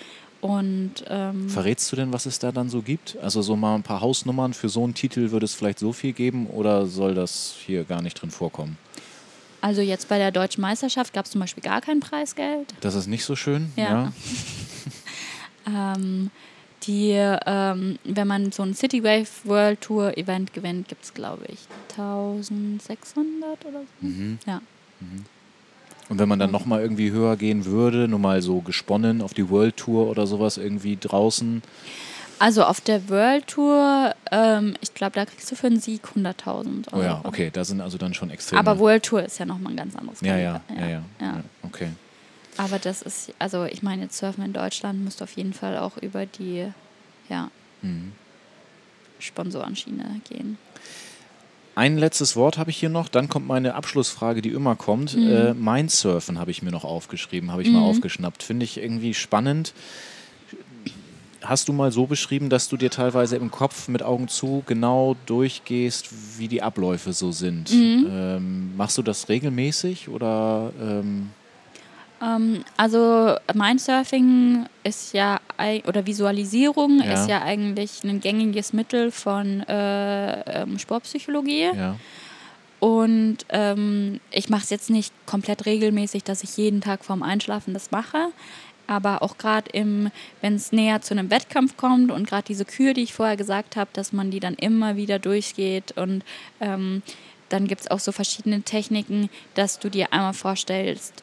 Und 0.41 1.05
ähm, 1.09 1.49
verrätst 1.49 1.91
du 1.91 1.97
denn, 1.97 2.13
was 2.13 2.27
es 2.27 2.39
da 2.39 2.53
dann 2.53 2.69
so 2.69 2.83
gibt? 2.83 3.17
Also 3.21 3.43
so 3.43 3.57
mal 3.57 3.75
ein 3.75 3.83
paar 3.83 4.01
Hausnummern 4.01 4.55
für 4.55 4.69
so 4.69 4.85
einen 4.85 4.95
Titel 4.95 5.33
würde 5.33 5.45
es 5.45 5.55
vielleicht 5.55 5.81
so 5.81 5.93
viel 5.93 6.13
geben 6.13 6.47
oder 6.47 6.87
soll 6.87 7.15
das 7.15 7.57
hier 7.67 7.85
gar 7.85 8.03
nicht 8.03 8.21
drin 8.21 8.31
vorkommen? 8.31 8.79
Also 9.61 9.81
jetzt 9.83 10.09
bei 10.09 10.19
der 10.19 10.31
deutschen 10.31 10.61
Meisterschaft 10.61 11.13
gab 11.13 11.25
es 11.25 11.33
zum 11.33 11.41
Beispiel 11.41 11.63
gar 11.63 11.81
kein 11.81 11.99
Preisgeld. 11.99 12.73
Das 12.81 12.95
ist 12.95 13.09
nicht 13.09 13.25
so 13.25 13.35
schön. 13.35 13.73
Ja. 13.75 14.13
ja. 15.67 15.95
ähm, 15.97 16.31
die, 16.85 17.11
ähm, 17.13 17.99
wenn 18.05 18.29
man 18.29 18.53
so 18.53 18.63
ein 18.63 18.75
Citywave 18.75 19.27
World 19.45 19.81
Tour 19.81 20.17
Event 20.17 20.53
gewinnt, 20.53 20.87
gibt 20.87 21.05
es 21.05 21.13
glaube 21.13 21.45
ich 21.49 21.59
1600 21.91 23.65
oder 23.65 23.81
so. 23.81 24.07
Mhm. 24.07 24.39
Ja. 24.47 24.61
Mhm. 25.01 25.25
Und 26.09 26.19
wenn 26.19 26.29
man 26.29 26.39
dann 26.39 26.51
nochmal 26.51 26.81
irgendwie 26.81 27.11
höher 27.11 27.37
gehen 27.37 27.67
würde, 27.67 28.09
nur 28.09 28.19
mal 28.19 28.41
so 28.41 28.61
gesponnen 28.61 29.21
auf 29.21 29.35
die 29.35 29.51
World 29.51 29.77
Tour 29.77 30.09
oder 30.09 30.27
sowas 30.27 30.57
irgendwie 30.57 30.97
draußen? 30.99 31.63
Also 32.39 32.65
auf 32.65 32.81
der 32.81 33.09
World 33.09 33.47
Tour, 33.49 34.15
ähm, 34.31 34.75
ich 34.81 34.95
glaube, 34.95 35.15
da 35.15 35.27
kriegst 35.27 35.51
du 35.51 35.57
für 35.57 35.67
einen 35.67 35.81
Sieg 35.81 36.03
100.000 36.15 36.93
Euro. 36.93 37.01
Oh 37.01 37.03
ja, 37.03 37.21
okay, 37.25 37.51
da 37.53 37.65
sind 37.65 37.81
also 37.81 37.99
dann 37.99 38.15
schon 38.15 38.31
extrem. 38.31 38.59
Aber 38.59 38.79
World 38.79 39.03
Tour 39.03 39.23
ist 39.23 39.39
ja 39.39 39.45
nochmal 39.45 39.73
ein 39.73 39.77
ganz 39.77 39.97
anderes 39.97 40.21
ja, 40.21 40.37
ja, 40.37 40.61
ja, 40.75 40.89
ja, 40.89 41.03
ja, 41.21 41.43
okay. 41.63 41.89
Aber 42.57 42.79
das 42.79 43.03
ist, 43.03 43.33
also 43.39 43.65
ich 43.65 43.83
meine, 43.83 44.03
jetzt 44.03 44.19
Surfen 44.19 44.45
in 44.45 44.53
Deutschland 44.53 45.05
musst 45.05 45.21
du 45.21 45.25
auf 45.25 45.33
jeden 45.33 45.53
Fall 45.53 45.79
auch 45.79 45.97
über 45.99 46.27
die, 46.27 46.67
ja, 47.29 47.51
mhm. 47.83 48.13
Sponsorenschiene 49.19 50.21
gehen. 50.29 50.59
Ein 51.79 51.97
letztes 51.97 52.35
Wort 52.35 52.59
habe 52.59 52.71
ich 52.71 52.77
hier 52.77 52.89
noch, 52.89 53.07
dann 53.07 53.29
kommt 53.29 53.47
meine 53.47 53.77
Abschlussfrage, 53.77 54.43
die 54.43 54.49
immer 54.49 54.75
kommt. 54.75 55.17
Mhm. 55.17 55.31
Äh, 55.31 55.55
Mindsurfen 55.55 56.41
habe 56.41 56.51
ich 56.51 56.61
mir 56.61 56.73
noch 56.73 56.83
aufgeschrieben, 56.83 57.53
habe 57.53 57.63
ich 57.63 57.69
mhm. 57.69 57.75
mal 57.75 57.83
aufgeschnappt. 57.83 58.43
Finde 58.43 58.65
ich 58.65 58.79
irgendwie 58.79 59.15
spannend. 59.15 59.75
Hast 61.41 61.69
du 61.69 61.73
mal 61.73 61.93
so 61.93 62.07
beschrieben, 62.07 62.51
dass 62.51 62.69
du 62.69 62.77
dir 62.77 62.91
teilweise 62.91 63.37
im 63.37 63.53
Kopf 63.53 63.87
mit 63.87 64.03
Augen 64.03 64.27
zu 64.27 64.65
genau 64.67 65.15
durchgehst, 65.27 66.09
wie 66.37 66.49
die 66.49 66.63
Abläufe 66.63 67.13
so 67.13 67.31
sind? 67.31 67.71
Mhm. 67.71 68.07
Ähm, 68.11 68.77
machst 68.77 68.99
du 68.99 69.03
das 69.03 69.29
regelmäßig 69.29 70.09
oder? 70.09 70.73
Ähm 70.81 71.31
ähm, 72.23 72.65
also 72.77 73.37
Mindsurfing 73.55 74.67
ist 74.85 75.13
ja, 75.13 75.41
oder 75.87 76.07
Visualisierung 76.07 77.03
ja. 77.03 77.13
ist 77.13 77.29
ja 77.29 77.43
eigentlich 77.43 78.03
ein 78.05 78.21
gängiges 78.21 78.73
Mittel 78.73 79.11
von 79.11 79.61
äh, 79.61 80.63
ähm, 80.63 80.79
Sportpsychologie. 80.79 81.71
Ja. 81.75 81.97
Und 82.81 83.39
ähm, 83.49 84.21
ich 84.31 84.49
mache 84.51 84.63
es 84.63 84.71
jetzt 84.71 84.91
nicht 84.91 85.13
komplett 85.27 85.67
regelmäßig, 85.67 86.23
dass 86.25 86.45
ich 86.45 86.57
jeden 86.57 86.81
Tag 86.81 87.05
vorm 87.05 87.23
Einschlafen 87.23 87.75
das 87.75 87.91
mache. 87.91 88.29
Aber 88.87 89.23
auch 89.23 89.37
gerade 89.37 89.71
wenn 89.75 90.55
es 90.55 90.73
näher 90.73 91.03
zu 91.03 91.13
einem 91.13 91.31
Wettkampf 91.31 91.77
kommt 91.77 92.11
und 92.11 92.27
gerade 92.27 92.45
diese 92.45 92.65
Kür, 92.65 92.95
die 92.95 93.03
ich 93.03 93.13
vorher 93.13 93.37
gesagt 93.37 93.77
habe, 93.77 93.91
dass 93.93 94.15
man 94.15 94.31
die 94.31 94.41
dann 94.41 94.55
immer 94.55 94.97
wieder 94.97 95.19
durchgeht 95.19 95.93
und 95.93 96.25
ähm, 96.61 97.03
dann 97.51 97.67
gibt 97.67 97.83
es 97.83 97.91
auch 97.91 97.99
so 97.99 98.13
verschiedene 98.13 98.63
Techniken, 98.63 99.29
dass 99.55 99.79
du 99.79 99.91
dir 99.91 100.13
einmal 100.13 100.33
vorstellst, 100.33 101.23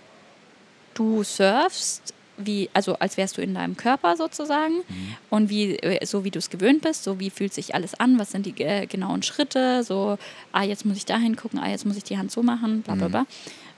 du 0.95 1.23
surfst, 1.23 2.13
wie, 2.37 2.69
also 2.73 2.95
als 2.95 3.17
wärst 3.17 3.37
du 3.37 3.41
in 3.41 3.53
deinem 3.53 3.77
Körper 3.77 4.17
sozusagen 4.17 4.77
mhm. 4.87 5.15
und 5.29 5.49
wie, 5.49 5.77
äh, 5.77 6.05
so 6.05 6.23
wie 6.23 6.31
du 6.31 6.39
es 6.39 6.49
gewöhnt 6.49 6.81
bist, 6.81 7.03
so 7.03 7.19
wie 7.19 7.29
fühlt 7.29 7.53
sich 7.53 7.75
alles 7.75 7.93
an, 7.95 8.19
was 8.19 8.31
sind 8.31 8.45
die 8.45 8.61
äh, 8.61 8.87
genauen 8.87 9.23
Schritte, 9.23 9.83
so, 9.83 10.17
ah, 10.51 10.63
jetzt 10.63 10.85
muss 10.85 10.97
ich 10.97 11.05
da 11.05 11.17
hingucken, 11.17 11.59
ah, 11.59 11.69
jetzt 11.69 11.85
muss 11.85 11.95
ich 11.95 12.03
die 12.03 12.17
Hand 12.17 12.31
so 12.31 12.43
machen, 12.43 12.81
bla 12.81 12.95
bla 12.95 13.07
mhm. 13.07 13.11
bla. 13.11 13.25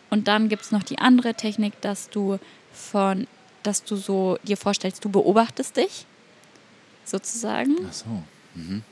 Und 0.10 0.28
dann 0.28 0.50
gibt 0.50 0.64
es 0.64 0.72
noch 0.72 0.84
die 0.84 1.00
andere 1.00 1.34
Technik, 1.34 1.80
dass 1.82 2.10
du 2.10 2.40
von, 2.72 3.28
dass 3.64 3.84
du 3.84 3.96
so 3.96 4.38
dir 4.44 4.58
vorstellst, 4.58 5.04
du 5.04 5.10
beobachtest 5.10 5.78
dich, 5.78 6.06
sozusagen. 7.06 7.76
Ach 7.88 7.94
so. 7.94 8.24
Mhm. 8.56 8.84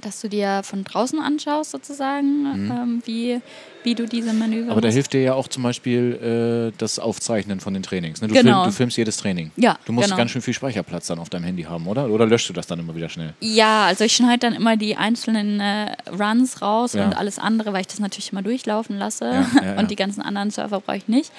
Dass 0.00 0.20
du 0.20 0.28
dir 0.28 0.62
von 0.64 0.84
draußen 0.84 1.18
anschaust, 1.20 1.70
sozusagen, 1.70 2.42
mhm. 2.42 2.70
ähm, 2.70 3.02
wie, 3.04 3.40
wie 3.82 3.94
du 3.94 4.06
diese 4.06 4.32
Manöver. 4.32 4.72
Aber 4.72 4.80
da 4.80 4.88
hilft 4.88 5.12
dir 5.12 5.22
ja 5.22 5.34
auch 5.34 5.48
zum 5.48 5.62
Beispiel 5.62 6.70
äh, 6.72 6.78
das 6.78 6.98
Aufzeichnen 6.98 7.60
von 7.60 7.74
den 7.74 7.82
Trainings. 7.82 8.20
Ne? 8.20 8.28
Du, 8.28 8.34
genau. 8.34 8.62
film, 8.62 8.64
du 8.64 8.76
filmst 8.76 8.96
jedes 8.96 9.16
Training. 9.16 9.50
Ja. 9.56 9.78
Du 9.84 9.92
musst 9.92 10.06
genau. 10.06 10.16
ganz 10.16 10.30
schön 10.30 10.42
viel 10.42 10.54
Speicherplatz 10.54 11.06
dann 11.06 11.18
auf 11.18 11.30
deinem 11.30 11.44
Handy 11.44 11.62
haben, 11.62 11.86
oder? 11.86 12.08
Oder 12.08 12.26
löschst 12.26 12.48
du 12.48 12.52
das 12.52 12.66
dann 12.66 12.78
immer 12.78 12.94
wieder 12.94 13.08
schnell? 13.08 13.34
Ja, 13.40 13.86
also 13.86 14.04
ich 14.04 14.14
schneide 14.14 14.38
dann 14.38 14.54
immer 14.54 14.76
die 14.76 14.96
einzelnen 14.96 15.60
äh, 15.60 15.94
Runs 16.10 16.62
raus 16.62 16.94
ja. 16.94 17.04
und 17.04 17.16
alles 17.16 17.38
andere, 17.38 17.72
weil 17.72 17.82
ich 17.82 17.88
das 17.88 18.00
natürlich 18.00 18.32
immer 18.32 18.42
durchlaufen 18.42 18.98
lasse. 18.98 19.24
Ja, 19.24 19.64
ja, 19.64 19.74
und 19.78 19.90
die 19.90 19.96
ganzen 19.96 20.22
anderen 20.22 20.50
Server 20.50 20.80
brauche 20.80 20.96
ich 20.96 21.08
nicht. 21.08 21.32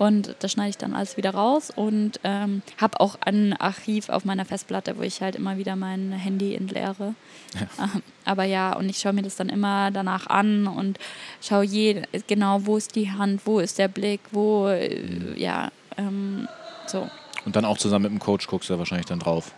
Und 0.00 0.34
das 0.38 0.52
schneide 0.52 0.70
ich 0.70 0.78
dann 0.78 0.94
alles 0.94 1.18
wieder 1.18 1.34
raus 1.34 1.70
und 1.76 2.20
ähm, 2.24 2.62
habe 2.80 3.00
auch 3.00 3.18
ein 3.20 3.52
Archiv 3.52 4.08
auf 4.08 4.24
meiner 4.24 4.46
Festplatte, 4.46 4.96
wo 4.96 5.02
ich 5.02 5.20
halt 5.20 5.36
immer 5.36 5.58
wieder 5.58 5.76
mein 5.76 6.10
Handy 6.12 6.54
entleere. 6.54 7.14
Ja. 7.54 7.60
Ähm, 7.80 8.02
aber 8.24 8.44
ja, 8.44 8.74
und 8.76 8.88
ich 8.88 8.98
schaue 8.98 9.12
mir 9.12 9.22
das 9.22 9.36
dann 9.36 9.48
immer 9.48 9.90
danach 9.90 10.26
an 10.26 10.66
und 10.66 10.98
schaue 11.42 11.64
je, 11.64 12.02
genau, 12.26 12.64
wo 12.64 12.76
ist 12.76 12.94
die 12.94 13.10
Hand, 13.10 13.42
wo 13.44 13.58
ist 13.58 13.78
der 13.78 13.88
Blick, 13.88 14.20
wo, 14.32 14.68
mhm. 14.68 15.34
ja, 15.36 15.70
ähm, 15.98 16.48
so. 16.86 17.10
Und 17.44 17.56
dann 17.56 17.64
auch 17.64 17.76
zusammen 17.76 18.04
mit 18.04 18.12
dem 18.12 18.18
Coach 18.20 18.46
guckst 18.46 18.70
du 18.70 18.78
wahrscheinlich 18.78 19.06
dann 19.06 19.18
drauf. 19.18 19.52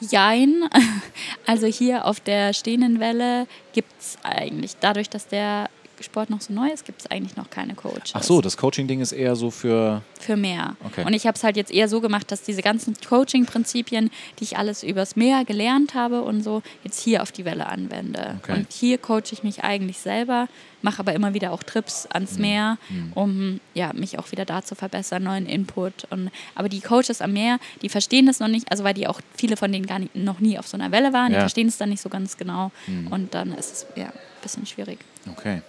Jein. 0.00 0.64
Also 1.46 1.66
hier 1.66 2.06
auf 2.06 2.18
der 2.18 2.52
stehenden 2.54 2.98
Welle 2.98 3.46
gibt 3.72 3.92
es 4.00 4.18
eigentlich, 4.22 4.76
dadurch, 4.80 5.08
dass 5.08 5.28
der 5.28 5.68
Sport 6.04 6.30
noch 6.30 6.40
so 6.40 6.52
neu 6.52 6.68
ist, 6.68 6.84
gibt 6.84 7.00
es 7.00 7.10
eigentlich 7.10 7.36
noch 7.36 7.50
keine 7.50 7.74
Coaches. 7.74 8.12
Ach 8.14 8.22
so, 8.22 8.40
das 8.40 8.56
Coaching-Ding 8.56 9.00
ist 9.00 9.12
eher 9.12 9.36
so 9.36 9.50
für. 9.50 10.02
Für 10.20 10.36
mehr. 10.36 10.76
Okay. 10.84 11.04
Und 11.04 11.12
ich 11.12 11.26
habe 11.26 11.36
es 11.36 11.44
halt 11.44 11.56
jetzt 11.56 11.72
eher 11.72 11.88
so 11.88 12.00
gemacht, 12.00 12.30
dass 12.30 12.42
diese 12.42 12.62
ganzen 12.62 12.94
Coaching-Prinzipien, 13.06 14.10
die 14.38 14.44
ich 14.44 14.58
alles 14.58 14.82
übers 14.82 15.16
Meer 15.16 15.44
gelernt 15.44 15.94
habe 15.94 16.22
und 16.22 16.42
so, 16.42 16.62
jetzt 16.84 17.00
hier 17.00 17.22
auf 17.22 17.32
die 17.32 17.44
Welle 17.44 17.66
anwende. 17.66 18.38
Okay. 18.42 18.52
Und 18.52 18.72
hier 18.72 18.98
coache 18.98 19.32
ich 19.32 19.42
mich 19.42 19.64
eigentlich 19.64 19.98
selber, 19.98 20.48
mache 20.82 21.00
aber 21.00 21.14
immer 21.14 21.34
wieder 21.34 21.52
auch 21.52 21.62
Trips 21.62 22.06
ans 22.06 22.34
mhm. 22.34 22.40
Meer, 22.40 22.78
mhm. 22.88 23.12
um 23.14 23.60
ja, 23.74 23.92
mich 23.92 24.18
auch 24.18 24.30
wieder 24.32 24.44
da 24.44 24.62
zu 24.62 24.74
verbessern, 24.74 25.22
neuen 25.22 25.46
Input. 25.46 26.06
Und, 26.10 26.30
aber 26.54 26.68
die 26.68 26.80
Coaches 26.80 27.20
am 27.20 27.32
Meer, 27.32 27.58
die 27.82 27.88
verstehen 27.88 28.26
das 28.26 28.40
noch 28.40 28.48
nicht, 28.48 28.70
also 28.70 28.84
weil 28.84 28.94
die 28.94 29.06
auch 29.06 29.20
viele 29.36 29.56
von 29.56 29.72
denen 29.72 29.86
gar 29.86 29.98
nicht, 29.98 30.14
noch 30.14 30.40
nie 30.40 30.58
auf 30.58 30.66
so 30.66 30.76
einer 30.76 30.92
Welle 30.92 31.12
waren, 31.12 31.32
ja. 31.32 31.38
die 31.38 31.40
verstehen 31.40 31.68
es 31.68 31.78
dann 31.78 31.88
nicht 31.88 32.02
so 32.02 32.08
ganz 32.08 32.36
genau. 32.36 32.70
Mhm. 32.86 33.08
Und 33.08 33.34
dann 33.34 33.52
ist 33.52 33.72
es 33.72 33.86
ja 33.96 34.06
ein 34.06 34.12
bisschen 34.42 34.66
schwierig. 34.66 34.98
Okay. 35.30 35.62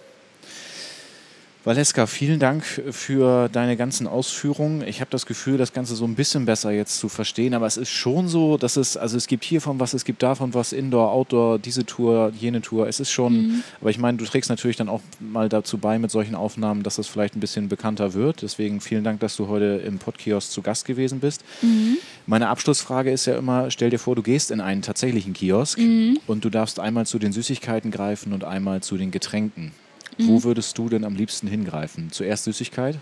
Valeska, 1.68 2.06
vielen 2.06 2.40
Dank 2.40 2.64
für 2.64 3.50
deine 3.50 3.76
ganzen 3.76 4.06
Ausführungen. 4.06 4.80
Ich 4.88 5.02
habe 5.02 5.10
das 5.10 5.26
Gefühl, 5.26 5.58
das 5.58 5.74
Ganze 5.74 5.96
so 5.96 6.06
ein 6.06 6.14
bisschen 6.14 6.46
besser 6.46 6.70
jetzt 6.70 6.98
zu 6.98 7.10
verstehen, 7.10 7.52
aber 7.52 7.66
es 7.66 7.76
ist 7.76 7.90
schon 7.90 8.26
so, 8.26 8.56
dass 8.56 8.78
es, 8.78 8.96
also 8.96 9.18
es 9.18 9.26
gibt 9.26 9.44
hiervon 9.44 9.78
was, 9.78 9.92
es 9.92 10.06
gibt 10.06 10.22
davon 10.22 10.54
was, 10.54 10.72
Indoor, 10.72 11.12
Outdoor, 11.12 11.58
diese 11.58 11.84
Tour, 11.84 12.32
jene 12.40 12.62
Tour. 12.62 12.88
Es 12.88 13.00
ist 13.00 13.10
schon, 13.10 13.34
mhm. 13.34 13.62
aber 13.82 13.90
ich 13.90 13.98
meine, 13.98 14.16
du 14.16 14.24
trägst 14.24 14.48
natürlich 14.48 14.78
dann 14.78 14.88
auch 14.88 15.02
mal 15.20 15.50
dazu 15.50 15.76
bei 15.76 15.98
mit 15.98 16.10
solchen 16.10 16.34
Aufnahmen, 16.34 16.84
dass 16.84 16.96
das 16.96 17.06
vielleicht 17.06 17.36
ein 17.36 17.40
bisschen 17.40 17.68
bekannter 17.68 18.14
wird. 18.14 18.40
Deswegen 18.40 18.80
vielen 18.80 19.04
Dank, 19.04 19.20
dass 19.20 19.36
du 19.36 19.48
heute 19.48 19.82
im 19.86 19.98
Podkiosk 19.98 20.50
zu 20.50 20.62
Gast 20.62 20.86
gewesen 20.86 21.20
bist. 21.20 21.44
Mhm. 21.60 21.98
Meine 22.24 22.48
Abschlussfrage 22.48 23.10
ist 23.10 23.26
ja 23.26 23.36
immer, 23.36 23.70
stell 23.70 23.90
dir 23.90 23.98
vor, 23.98 24.16
du 24.16 24.22
gehst 24.22 24.50
in 24.50 24.62
einen 24.62 24.80
tatsächlichen 24.80 25.34
Kiosk 25.34 25.78
mhm. 25.78 26.18
und 26.26 26.46
du 26.46 26.48
darfst 26.48 26.80
einmal 26.80 27.04
zu 27.04 27.18
den 27.18 27.32
Süßigkeiten 27.32 27.90
greifen 27.90 28.32
und 28.32 28.44
einmal 28.44 28.82
zu 28.82 28.96
den 28.96 29.10
Getränken. 29.10 29.72
Mhm. 30.18 30.28
Wo 30.28 30.44
würdest 30.44 30.76
du 30.76 30.88
denn 30.88 31.04
am 31.04 31.14
liebsten 31.14 31.46
hingreifen? 31.48 32.10
Zuerst 32.10 32.44
Süßigkeit? 32.44 32.98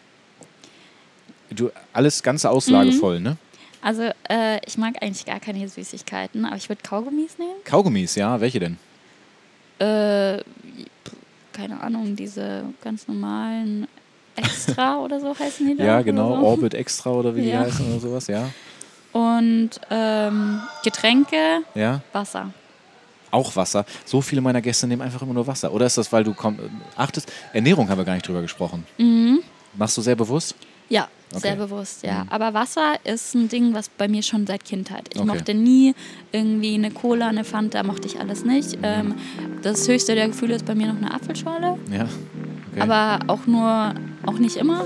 Du, 1.50 1.70
alles 1.92 2.22
ganze 2.22 2.50
Auslage 2.50 2.90
mhm. 2.90 3.22
ne? 3.22 3.36
Also 3.80 4.02
äh, 4.28 4.58
ich 4.66 4.78
mag 4.78 5.00
eigentlich 5.00 5.24
gar 5.26 5.38
keine 5.38 5.68
Süßigkeiten, 5.68 6.44
aber 6.44 6.56
ich 6.56 6.68
würde 6.68 6.82
Kaugummis 6.82 7.38
nehmen. 7.38 7.54
Kaugummis, 7.64 8.16
ja. 8.16 8.40
Welche 8.40 8.58
denn? 8.58 8.78
Äh, 9.78 10.42
keine 11.52 11.80
Ahnung, 11.80 12.16
diese 12.16 12.64
ganz 12.82 13.06
normalen 13.06 13.86
Extra 14.34 14.98
oder 15.04 15.20
so 15.20 15.38
heißen 15.38 15.66
die 15.66 15.76
da. 15.76 15.84
Ja, 15.84 16.02
genau, 16.02 16.36
so. 16.36 16.46
Orbit 16.46 16.74
Extra 16.74 17.10
oder 17.10 17.36
wie 17.36 17.48
ja. 17.48 17.60
die 17.60 17.66
heißen 17.66 17.90
oder 17.90 18.00
sowas, 18.00 18.26
ja. 18.26 18.50
Und 19.12 19.70
ähm, 19.90 20.60
Getränke, 20.82 21.62
ja. 21.74 22.02
Wasser 22.12 22.52
auch 23.30 23.54
Wasser. 23.56 23.84
So 24.04 24.20
viele 24.20 24.40
meiner 24.40 24.60
Gäste 24.60 24.86
nehmen 24.86 25.02
einfach 25.02 25.22
immer 25.22 25.34
nur 25.34 25.46
Wasser. 25.46 25.72
Oder 25.72 25.86
ist 25.86 25.98
das, 25.98 26.12
weil 26.12 26.24
du 26.24 26.34
komm, 26.34 26.58
achtest? 26.96 27.32
Ernährung 27.52 27.88
haben 27.88 27.98
wir 27.98 28.04
gar 28.04 28.14
nicht 28.14 28.26
drüber 28.26 28.42
gesprochen. 28.42 28.86
Mhm. 28.98 29.40
Machst 29.74 29.96
du 29.96 30.02
sehr 30.02 30.16
bewusst? 30.16 30.54
Ja, 30.88 31.08
okay. 31.32 31.40
sehr 31.40 31.56
bewusst, 31.56 32.04
ja. 32.04 32.24
Mhm. 32.24 32.28
Aber 32.30 32.54
Wasser 32.54 32.94
ist 33.04 33.34
ein 33.34 33.48
Ding, 33.48 33.74
was 33.74 33.88
bei 33.88 34.08
mir 34.08 34.22
schon 34.22 34.46
seit 34.46 34.64
Kindheit. 34.64 35.08
Ich 35.12 35.20
okay. 35.20 35.28
mochte 35.28 35.54
nie 35.54 35.94
irgendwie 36.32 36.74
eine 36.74 36.90
Cola, 36.90 37.28
eine 37.28 37.44
Fanta, 37.44 37.82
mochte 37.82 38.06
ich 38.06 38.20
alles 38.20 38.44
nicht. 38.44 38.76
Mhm. 38.76 38.84
Ähm, 38.84 39.14
das 39.62 39.88
höchste 39.88 40.14
der 40.14 40.28
Gefühle 40.28 40.54
ist 40.54 40.64
bei 40.64 40.74
mir 40.74 40.86
noch 40.86 40.96
eine 40.96 41.12
Apfelschorle. 41.12 41.78
Ja. 41.90 42.08
Okay. 42.72 42.80
Aber 42.80 43.18
auch 43.26 43.46
nur, 43.46 43.94
auch 44.26 44.38
nicht 44.38 44.56
immer. 44.56 44.84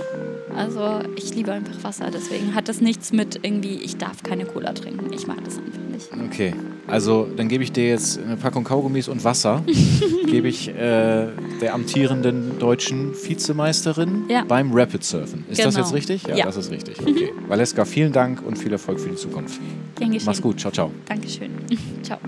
Also 0.56 1.00
ich 1.16 1.34
liebe 1.34 1.52
einfach 1.52 1.82
Wasser, 1.82 2.10
deswegen 2.12 2.54
hat 2.54 2.68
das 2.68 2.80
nichts 2.80 3.12
mit 3.12 3.40
irgendwie, 3.42 3.74
ich 3.74 3.96
darf 3.96 4.22
keine 4.22 4.44
Cola 4.44 4.72
trinken. 4.72 5.12
Ich 5.12 5.26
mag 5.26 5.42
das 5.44 5.58
einfach 5.58 5.80
nicht. 5.92 6.08
Okay, 6.26 6.54
also 6.86 7.28
dann 7.36 7.48
gebe 7.48 7.62
ich 7.64 7.72
dir 7.72 7.88
jetzt 7.88 8.18
eine 8.18 8.36
Packung 8.36 8.64
Kaugummis 8.64 9.08
und 9.08 9.24
Wasser. 9.24 9.62
gebe 10.26 10.48
ich 10.48 10.68
äh, 10.68 11.28
der 11.60 11.74
amtierenden 11.74 12.58
deutschen 12.58 13.12
Vizemeisterin 13.14 14.24
ja. 14.28 14.44
beim 14.44 14.72
Rapid 14.72 15.04
Surfen. 15.04 15.44
Ist 15.48 15.58
genau. 15.58 15.68
das 15.68 15.76
jetzt 15.76 15.92
richtig? 15.92 16.26
Ja, 16.26 16.36
ja. 16.36 16.44
das 16.46 16.56
ist 16.56 16.70
richtig. 16.70 17.00
Okay. 17.00 17.32
Valeska, 17.48 17.84
vielen 17.84 18.12
Dank 18.12 18.42
und 18.46 18.56
viel 18.56 18.72
Erfolg 18.72 19.00
für 19.00 19.10
die 19.10 19.16
Zukunft. 19.16 19.60
Gern 19.96 20.12
geschehen. 20.12 20.26
Mach's 20.26 20.40
gut. 20.40 20.60
Ciao, 20.60 20.72
ciao. 20.72 20.90
Dankeschön. 21.06 21.50
ciao. 22.02 22.18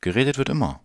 Geredet 0.00 0.38
wird 0.38 0.48
immer. 0.48 0.80